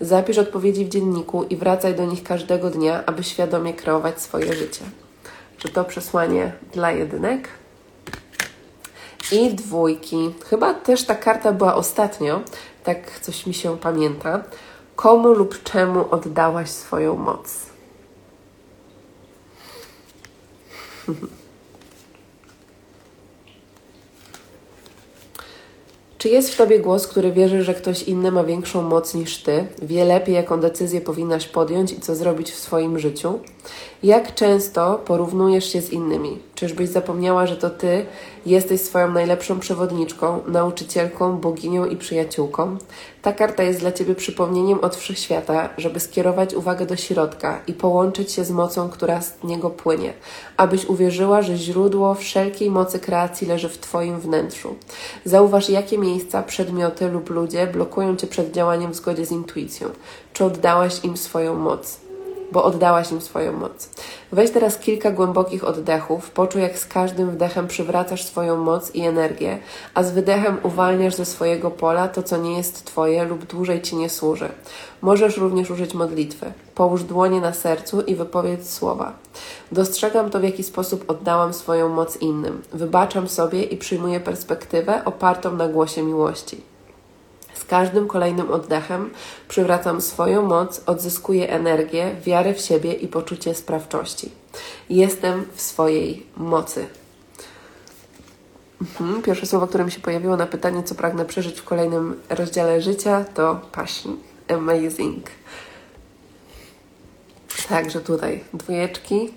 Zapisz 0.00 0.38
odpowiedzi 0.38 0.84
w 0.84 0.88
dzienniku 0.88 1.44
i 1.44 1.56
wracaj 1.56 1.94
do 1.94 2.04
nich 2.04 2.22
każdego 2.22 2.70
dnia, 2.70 3.06
aby 3.06 3.22
świadomie 3.22 3.74
kreować 3.74 4.22
swoje 4.22 4.52
życie. 4.52 4.84
Czy 5.58 5.68
to 5.68 5.84
przesłanie 5.84 6.52
dla 6.72 6.92
jedynek? 6.92 7.48
i 9.32 9.54
dwójki. 9.54 10.34
Chyba 10.50 10.74
też 10.74 11.04
ta 11.04 11.14
karta 11.14 11.52
była 11.52 11.74
ostatnio, 11.74 12.40
tak 12.84 13.20
coś 13.20 13.46
mi 13.46 13.54
się 13.54 13.78
pamięta. 13.78 14.42
Komu 14.96 15.28
lub 15.28 15.62
czemu 15.62 16.10
oddałaś 16.10 16.70
swoją 16.70 17.16
moc? 17.16 17.66
Czy 26.24 26.28
jest 26.30 26.54
w 26.54 26.56
tobie 26.56 26.80
głos, 26.80 27.06
który 27.06 27.32
wierzy, 27.32 27.64
że 27.64 27.74
ktoś 27.74 28.02
inny 28.02 28.30
ma 28.32 28.44
większą 28.44 28.82
moc 28.82 29.14
niż 29.14 29.42
ty, 29.42 29.66
wie 29.82 30.04
lepiej, 30.04 30.34
jaką 30.34 30.60
decyzję 30.60 31.00
powinnaś 31.00 31.48
podjąć 31.48 31.92
i 31.92 32.00
co 32.00 32.14
zrobić 32.14 32.50
w 32.50 32.58
swoim 32.58 32.98
życiu? 32.98 33.38
Jak 34.02 34.34
często 34.34 35.02
porównujesz 35.06 35.72
się 35.72 35.80
z 35.80 35.90
innymi? 35.90 36.38
Czyżbyś 36.54 36.88
zapomniała, 36.88 37.46
że 37.46 37.56
to 37.56 37.70
ty 37.70 38.06
jesteś 38.46 38.80
swoją 38.80 39.12
najlepszą 39.12 39.60
przewodniczką, 39.60 40.40
nauczycielką, 40.46 41.38
boginią 41.38 41.84
i 41.84 41.96
przyjaciółką? 41.96 42.76
Ta 43.22 43.32
karta 43.32 43.62
jest 43.62 43.80
dla 43.80 43.92
ciebie 43.92 44.14
przypomnieniem 44.14 44.78
od 44.82 44.96
wszechświata, 44.96 45.68
żeby 45.78 46.00
skierować 46.00 46.54
uwagę 46.54 46.86
do 46.86 46.96
środka 46.96 47.60
i 47.66 47.72
połączyć 47.72 48.32
się 48.32 48.44
z 48.44 48.50
mocą, 48.50 48.88
która 48.88 49.20
z 49.22 49.44
niego 49.44 49.70
płynie, 49.70 50.12
abyś 50.56 50.84
uwierzyła, 50.84 51.42
że 51.42 51.56
źródło 51.56 52.14
wszelkiej 52.14 52.70
mocy 52.70 52.98
kreacji 52.98 53.46
leży 53.46 53.68
w 53.68 53.78
twoim 53.78 54.20
wnętrzu. 54.20 54.74
Zauważ, 55.24 55.70
jakie 55.70 55.98
miejsca, 55.98 56.42
przedmioty 56.42 57.08
lub 57.08 57.30
ludzie 57.30 57.66
blokują 57.66 58.16
cię 58.16 58.26
przed 58.26 58.52
działaniem 58.52 58.92
w 58.92 58.96
zgodzie 58.96 59.26
z 59.26 59.32
intuicją. 59.32 59.88
Czy 60.32 60.44
oddałaś 60.44 61.04
im 61.04 61.16
swoją 61.16 61.54
moc? 61.54 62.03
Bo 62.54 62.64
oddałaś 62.64 63.12
im 63.12 63.20
swoją 63.20 63.52
moc. 63.52 63.90
Weź 64.32 64.50
teraz 64.50 64.78
kilka 64.78 65.10
głębokich 65.10 65.64
oddechów, 65.64 66.30
poczuj 66.30 66.62
jak 66.62 66.78
z 66.78 66.86
każdym 66.86 67.30
wdechem 67.30 67.66
przywracasz 67.66 68.24
swoją 68.24 68.56
moc 68.56 68.94
i 68.94 69.00
energię, 69.02 69.58
a 69.94 70.02
z 70.02 70.12
wydechem 70.12 70.58
uwalniasz 70.62 71.14
ze 71.14 71.24
swojego 71.24 71.70
pola 71.70 72.08
to, 72.08 72.22
co 72.22 72.36
nie 72.36 72.56
jest 72.56 72.84
Twoje 72.84 73.24
lub 73.24 73.44
dłużej 73.44 73.82
Ci 73.82 73.96
nie 73.96 74.10
służy. 74.10 74.48
Możesz 75.02 75.36
również 75.36 75.70
użyć 75.70 75.94
modlitwy. 75.94 76.52
Połóż 76.74 77.02
dłonie 77.02 77.40
na 77.40 77.52
sercu 77.52 78.00
i 78.00 78.14
wypowiedz 78.14 78.70
słowa. 78.70 79.12
Dostrzegam 79.72 80.30
to, 80.30 80.40
w 80.40 80.44
jaki 80.44 80.62
sposób 80.62 81.04
oddałam 81.10 81.54
swoją 81.54 81.88
moc 81.88 82.16
innym. 82.16 82.62
Wybaczam 82.72 83.28
sobie 83.28 83.62
i 83.62 83.76
przyjmuję 83.76 84.20
perspektywę 84.20 85.04
opartą 85.04 85.56
na 85.56 85.68
głosie 85.68 86.02
miłości. 86.02 86.73
Z 87.64 87.66
każdym 87.66 88.08
kolejnym 88.08 88.50
oddechem 88.50 89.10
przywracam 89.48 90.00
swoją 90.00 90.42
moc, 90.42 90.82
odzyskuję 90.86 91.50
energię, 91.50 92.16
wiarę 92.24 92.54
w 92.54 92.60
siebie 92.60 92.92
i 92.92 93.08
poczucie 93.08 93.54
sprawczości. 93.54 94.30
Jestem 94.90 95.46
w 95.54 95.60
swojej 95.60 96.26
mocy. 96.36 96.86
Mhm. 98.80 99.22
Pierwsze 99.22 99.46
słowo, 99.46 99.66
które 99.66 99.84
mi 99.84 99.92
się 99.92 100.00
pojawiło 100.00 100.36
na 100.36 100.46
pytanie, 100.46 100.82
co 100.82 100.94
pragnę 100.94 101.24
przeżyć 101.24 101.60
w 101.60 101.64
kolejnym 101.64 102.20
rozdziale 102.28 102.80
życia, 102.80 103.24
to 103.34 103.60
passion. 103.72 104.16
Amazing. 104.48 105.26
Także 107.68 108.00
tutaj 108.00 108.44
dwójeczki. 108.54 109.34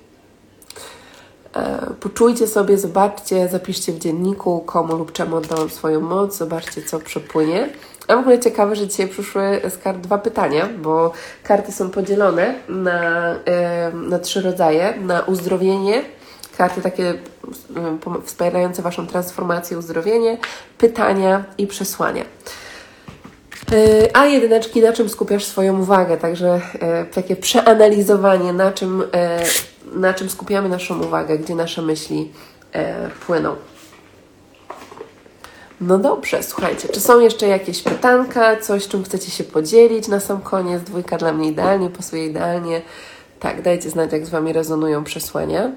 E, 1.55 1.79
poczujcie 1.99 2.47
sobie, 2.47 2.77
zobaczcie, 2.77 3.47
zapiszcie 3.47 3.93
w 3.93 3.99
dzienniku, 3.99 4.59
komu 4.59 4.95
lub 4.95 5.11
czemu 5.11 5.35
oddałam 5.35 5.69
swoją 5.69 6.01
moc, 6.01 6.37
zobaczcie, 6.37 6.81
co 6.81 6.99
przepłynie. 6.99 7.69
A 8.07 8.15
w 8.15 8.19
ogóle 8.19 8.39
ciekawe, 8.39 8.75
że 8.75 8.87
dzisiaj 8.87 9.07
przyszły 9.07 9.61
z 9.69 9.77
kart 9.77 9.97
dwa 9.97 10.17
pytania, 10.17 10.69
bo 10.81 11.11
karty 11.43 11.71
są 11.71 11.89
podzielone 11.89 12.55
na, 12.69 13.35
na 13.93 14.19
trzy 14.19 14.41
rodzaje. 14.41 14.93
Na 15.01 15.21
uzdrowienie, 15.21 16.01
karty 16.57 16.81
takie 16.81 17.13
wspierające 18.23 18.81
Waszą 18.81 19.07
transformację, 19.07 19.77
uzdrowienie, 19.77 20.37
pytania 20.77 21.43
i 21.57 21.67
przesłania. 21.67 22.23
E, 23.71 24.09
a 24.17 24.25
jedyneczki, 24.25 24.81
na 24.81 24.93
czym 24.93 25.09
skupiasz 25.09 25.45
swoją 25.45 25.81
uwagę? 25.81 26.17
Także 26.17 26.61
e, 26.79 27.05
takie 27.05 27.35
przeanalizowanie, 27.35 28.53
na 28.53 28.71
czym, 28.71 29.03
e, 29.13 29.39
na 29.93 30.13
czym 30.13 30.29
skupiamy 30.29 30.69
naszą 30.69 31.03
uwagę, 31.03 31.37
gdzie 31.37 31.55
nasze 31.55 31.81
myśli 31.81 32.31
płyną. 33.25 33.55
No 35.81 35.97
dobrze, 35.97 36.43
słuchajcie, 36.43 36.87
czy 36.89 36.99
są 36.99 37.19
jeszcze 37.19 37.47
jakieś 37.47 37.81
pytanka, 37.81 38.57
coś, 38.57 38.87
czym 38.87 39.03
chcecie 39.03 39.31
się 39.31 39.43
podzielić 39.43 40.07
na 40.07 40.19
sam 40.19 40.41
koniec? 40.41 40.83
Dwójka 40.83 41.17
dla 41.17 41.33
mnie 41.33 41.47
idealnie, 41.47 41.89
pasuje 41.89 42.25
idealnie. 42.25 42.81
Tak, 43.39 43.61
dajcie 43.61 43.89
znać, 43.89 44.11
jak 44.11 44.25
z 44.25 44.29
Wami 44.29 44.53
rezonują 44.53 45.03
przesłania. 45.03 45.71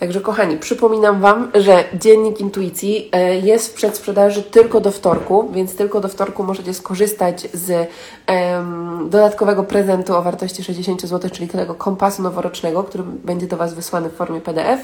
Także 0.00 0.20
kochani, 0.20 0.56
przypominam 0.56 1.20
Wam, 1.20 1.50
że 1.54 1.84
dziennik 1.94 2.40
intuicji 2.40 3.08
e, 3.12 3.36
jest 3.36 3.72
w 3.72 3.74
przedsprzedaży 3.74 4.42
tylko 4.42 4.80
do 4.80 4.90
wtorku, 4.90 5.50
więc 5.52 5.76
tylko 5.76 6.00
do 6.00 6.08
wtorku 6.08 6.42
możecie 6.42 6.74
skorzystać 6.74 7.48
z 7.52 7.88
um, 8.28 9.10
dodatkowego 9.10 9.64
prezentu 9.64 10.16
o 10.16 10.22
wartości 10.22 10.64
60 10.64 11.02
zł, 11.02 11.30
czyli 11.30 11.48
tego 11.48 11.74
kompasu 11.74 12.22
noworocznego, 12.22 12.84
który 12.84 13.04
będzie 13.04 13.46
do 13.46 13.56
Was 13.56 13.74
wysłany 13.74 14.08
w 14.08 14.12
formie 14.14 14.40
PDF 14.40 14.80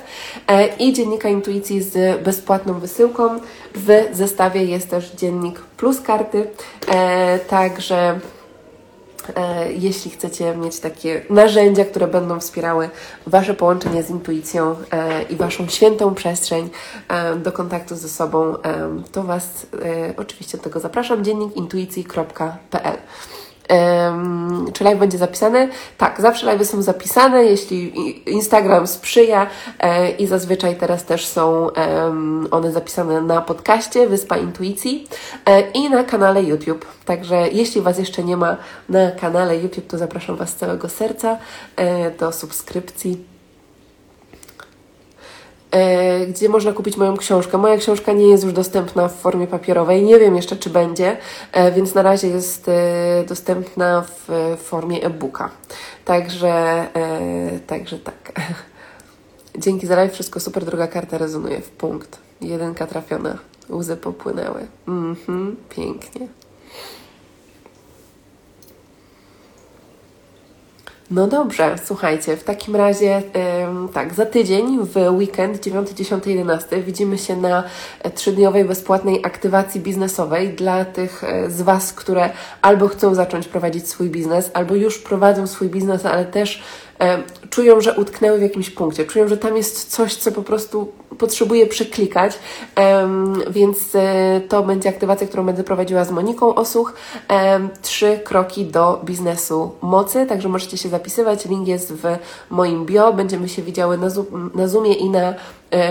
e, 0.48 0.66
i 0.66 0.92
dziennika 0.92 1.28
intuicji 1.28 1.82
z 1.82 2.22
bezpłatną 2.22 2.80
wysyłką. 2.80 3.40
W 3.74 4.04
zestawie 4.12 4.64
jest 4.64 4.90
też 4.90 5.10
dziennik 5.10 5.60
plus 5.60 6.00
karty, 6.00 6.50
e, 6.88 7.38
także 7.38 8.20
jeśli 9.76 10.10
chcecie 10.10 10.56
mieć 10.56 10.80
takie 10.80 11.22
narzędzia, 11.30 11.84
które 11.84 12.06
będą 12.06 12.40
wspierały 12.40 12.90
Wasze 13.26 13.54
połączenie 13.54 14.02
z 14.02 14.10
intuicją 14.10 14.76
e, 14.90 15.22
i 15.22 15.36
Waszą 15.36 15.68
świętą 15.68 16.14
przestrzeń 16.14 16.70
e, 17.08 17.36
do 17.36 17.52
kontaktu 17.52 17.96
ze 17.96 18.08
sobą, 18.08 18.54
to 19.12 19.22
Was 19.22 19.66
oczywiście 20.16 20.58
do 20.58 20.64
tego 20.64 20.80
zapraszam. 20.80 21.24
dziennikintuicji.pl 21.24 22.96
Um, 23.70 24.72
czy 24.72 24.84
live 24.84 24.98
będzie 24.98 25.18
zapisany? 25.18 25.68
Tak, 25.98 26.20
zawsze 26.20 26.46
live 26.46 26.66
są 26.66 26.82
zapisane, 26.82 27.44
jeśli 27.44 27.92
Instagram 28.30 28.86
sprzyja 28.86 29.46
e, 29.78 30.10
i 30.10 30.26
zazwyczaj 30.26 30.76
teraz 30.76 31.04
też 31.04 31.26
są 31.26 31.70
one 32.50 32.72
zapisane 32.72 33.20
na 33.20 33.40
podcaście 33.40 34.06
Wyspa 34.06 34.36
Intuicji 34.36 35.08
e, 35.46 35.60
i 35.60 35.90
na 35.90 36.04
kanale 36.04 36.42
YouTube. 36.42 36.86
Także 37.04 37.48
jeśli 37.48 37.80
Was 37.80 37.98
jeszcze 37.98 38.24
nie 38.24 38.36
ma 38.36 38.56
na 38.88 39.10
kanale 39.10 39.56
YouTube, 39.56 39.86
to 39.86 39.98
zapraszam 39.98 40.36
Was 40.36 40.50
z 40.50 40.56
całego 40.56 40.88
serca 40.88 41.38
e, 41.76 42.10
do 42.10 42.32
subskrypcji 42.32 43.35
gdzie 46.28 46.48
można 46.48 46.72
kupić 46.72 46.96
moją 46.96 47.16
książkę. 47.16 47.58
Moja 47.58 47.76
książka 47.76 48.12
nie 48.12 48.28
jest 48.28 48.44
już 48.44 48.52
dostępna 48.52 49.08
w 49.08 49.14
formie 49.14 49.46
papierowej, 49.46 50.02
nie 50.02 50.18
wiem 50.18 50.36
jeszcze, 50.36 50.56
czy 50.56 50.70
będzie, 50.70 51.16
e, 51.52 51.72
więc 51.72 51.94
na 51.94 52.02
razie 52.02 52.28
jest 52.28 52.68
e, 52.68 53.24
dostępna 53.28 54.04
w 54.28 54.56
formie 54.62 55.02
e-booka. 55.02 55.50
Także, 56.04 56.86
także 57.66 57.98
tak. 57.98 58.32
Dzięki 59.58 59.86
za 59.86 59.96
live, 59.96 60.12
wszystko 60.12 60.40
super, 60.40 60.64
druga 60.64 60.86
karta 60.86 61.18
rezonuje 61.18 61.60
w 61.60 61.70
punkt. 61.70 62.18
Jedynka 62.40 62.86
trafiona, 62.86 63.38
łzy 63.70 63.96
popłynęły. 63.96 64.66
Mhm, 64.88 65.56
pięknie. 65.70 66.28
No 71.10 71.26
dobrze, 71.26 71.76
słuchajcie, 71.84 72.36
w 72.36 72.44
takim 72.44 72.76
razie 72.76 73.22
tak, 73.92 74.14
za 74.14 74.26
tydzień 74.26 74.78
w 74.82 74.96
weekend 75.10 75.64
9, 75.64 75.90
10, 75.90 76.26
11 76.26 76.82
widzimy 76.82 77.18
się 77.18 77.36
na 77.36 77.64
trzydniowej 78.14 78.64
bezpłatnej 78.64 79.20
aktywacji 79.24 79.80
biznesowej 79.80 80.48
dla 80.48 80.84
tych 80.84 81.24
e, 81.24 81.50
z 81.50 81.62
Was, 81.62 81.92
które 81.92 82.30
albo 82.62 82.88
chcą 82.88 83.14
zacząć 83.14 83.48
prowadzić 83.48 83.88
swój 83.88 84.10
biznes, 84.10 84.50
albo 84.54 84.74
już 84.74 84.98
prowadzą 84.98 85.46
swój 85.46 85.68
biznes, 85.68 86.06
ale 86.06 86.24
też 86.24 86.62
czują, 87.50 87.80
że 87.80 87.94
utknęły 87.94 88.38
w 88.38 88.42
jakimś 88.42 88.70
punkcie, 88.70 89.04
czują, 89.04 89.28
że 89.28 89.36
tam 89.36 89.56
jest 89.56 89.90
coś, 89.90 90.14
co 90.14 90.32
po 90.32 90.42
prostu 90.42 90.92
potrzebuje 91.18 91.66
przeklikać, 91.66 92.38
więc 93.50 93.94
e, 93.94 94.40
to 94.48 94.62
będzie 94.62 94.88
aktywacja, 94.88 95.26
którą 95.26 95.46
będę 95.46 95.64
prowadziła 95.64 96.04
z 96.04 96.10
Moniką 96.10 96.54
Osuch. 96.54 96.94
Trzy 97.82 98.20
kroki 98.24 98.64
do 98.64 99.00
biznesu 99.04 99.70
mocy, 99.82 100.26
także 100.26 100.48
możecie 100.48 100.78
się 100.78 100.88
zapisywać. 100.88 101.44
Link 101.44 101.68
jest 101.68 101.92
w 101.92 102.02
moim 102.50 102.86
bio. 102.86 103.12
Będziemy 103.12 103.48
się 103.48 103.62
widziały 103.62 103.98
na, 104.54 104.68
Zoomie 104.68 104.94
i 104.94 105.10
na 105.10 105.20
E, 105.20 105.34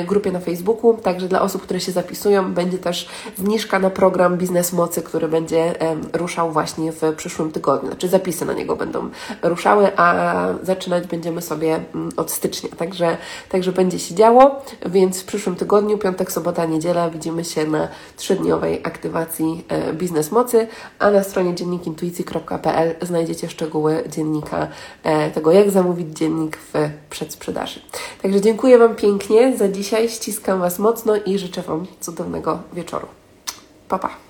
grupie 0.08 0.32
na 0.32 0.40
Facebooku. 0.40 0.98
Także 1.04 1.28
dla 1.28 1.42
osób, 1.42 1.62
które 1.62 1.80
się 1.80 1.92
zapisują, 1.92 2.54
będzie 2.54 2.78
też 2.78 3.10
zniżka 3.38 3.80
na 3.80 3.90
program 3.90 4.38
Biznes 4.38 4.74
Mocy, 4.74 5.02
który 5.02 5.28
będzie 5.28 5.74
ruszał 6.14 6.52
właśnie 6.52 6.92
w 6.92 7.02
przyszłym 7.18 7.52
tygodniu. 7.52 7.90
Znaczy 7.90 8.08
zapisy 8.08 8.46
na 8.46 8.54
niego 8.54 8.76
będą 8.76 9.10
ruszały, 9.44 9.98
a 9.98 10.36
zaczynać 10.64 11.08
będziemy 11.08 11.42
sobie 11.42 11.80
mm, 11.96 12.12
od 12.18 12.32
stycznia. 12.32 12.70
Także, 12.78 13.18
także 13.50 13.72
będzie 13.72 14.00
się 14.00 14.16
działo, 14.16 14.62
więc 14.86 15.22
w 15.22 15.26
przyszłym 15.26 15.56
tygodniu, 15.56 15.98
piątek, 15.98 16.32
sobota, 16.32 16.66
niedziela 16.66 17.10
widzimy 17.10 17.46
się 17.46 17.66
na 17.66 17.88
trzydniowej 18.18 18.82
aktywacji 18.84 19.66
e, 19.70 19.94
Biznes 19.94 20.32
Mocy, 20.32 20.68
a 21.00 21.12
na 21.12 21.24
stronie 21.24 21.56
dziennikintuicji.pl 21.56 22.96
znajdziecie 23.02 23.50
szczegóły 23.50 24.04
dziennika 24.10 24.68
e, 25.04 25.32
tego, 25.32 25.52
jak 25.52 25.72
zamówić 25.72 26.18
dziennik 26.18 26.58
w 26.58 26.90
przedsprzedaży. 27.10 27.80
Także 28.22 28.42
dziękuję 28.42 28.78
Wam 28.78 28.96
pięknie 28.96 29.58
za 29.58 29.65
dzisiaj. 29.72 30.10
Ściskam 30.10 30.60
Was 30.60 30.80
mocno 30.80 31.16
i 31.16 31.40
życzę 31.40 31.62
Wam 31.62 31.88
cudownego 32.00 32.60
wieczoru. 32.74 33.08
Pa, 33.88 34.00
pa. 34.00 34.25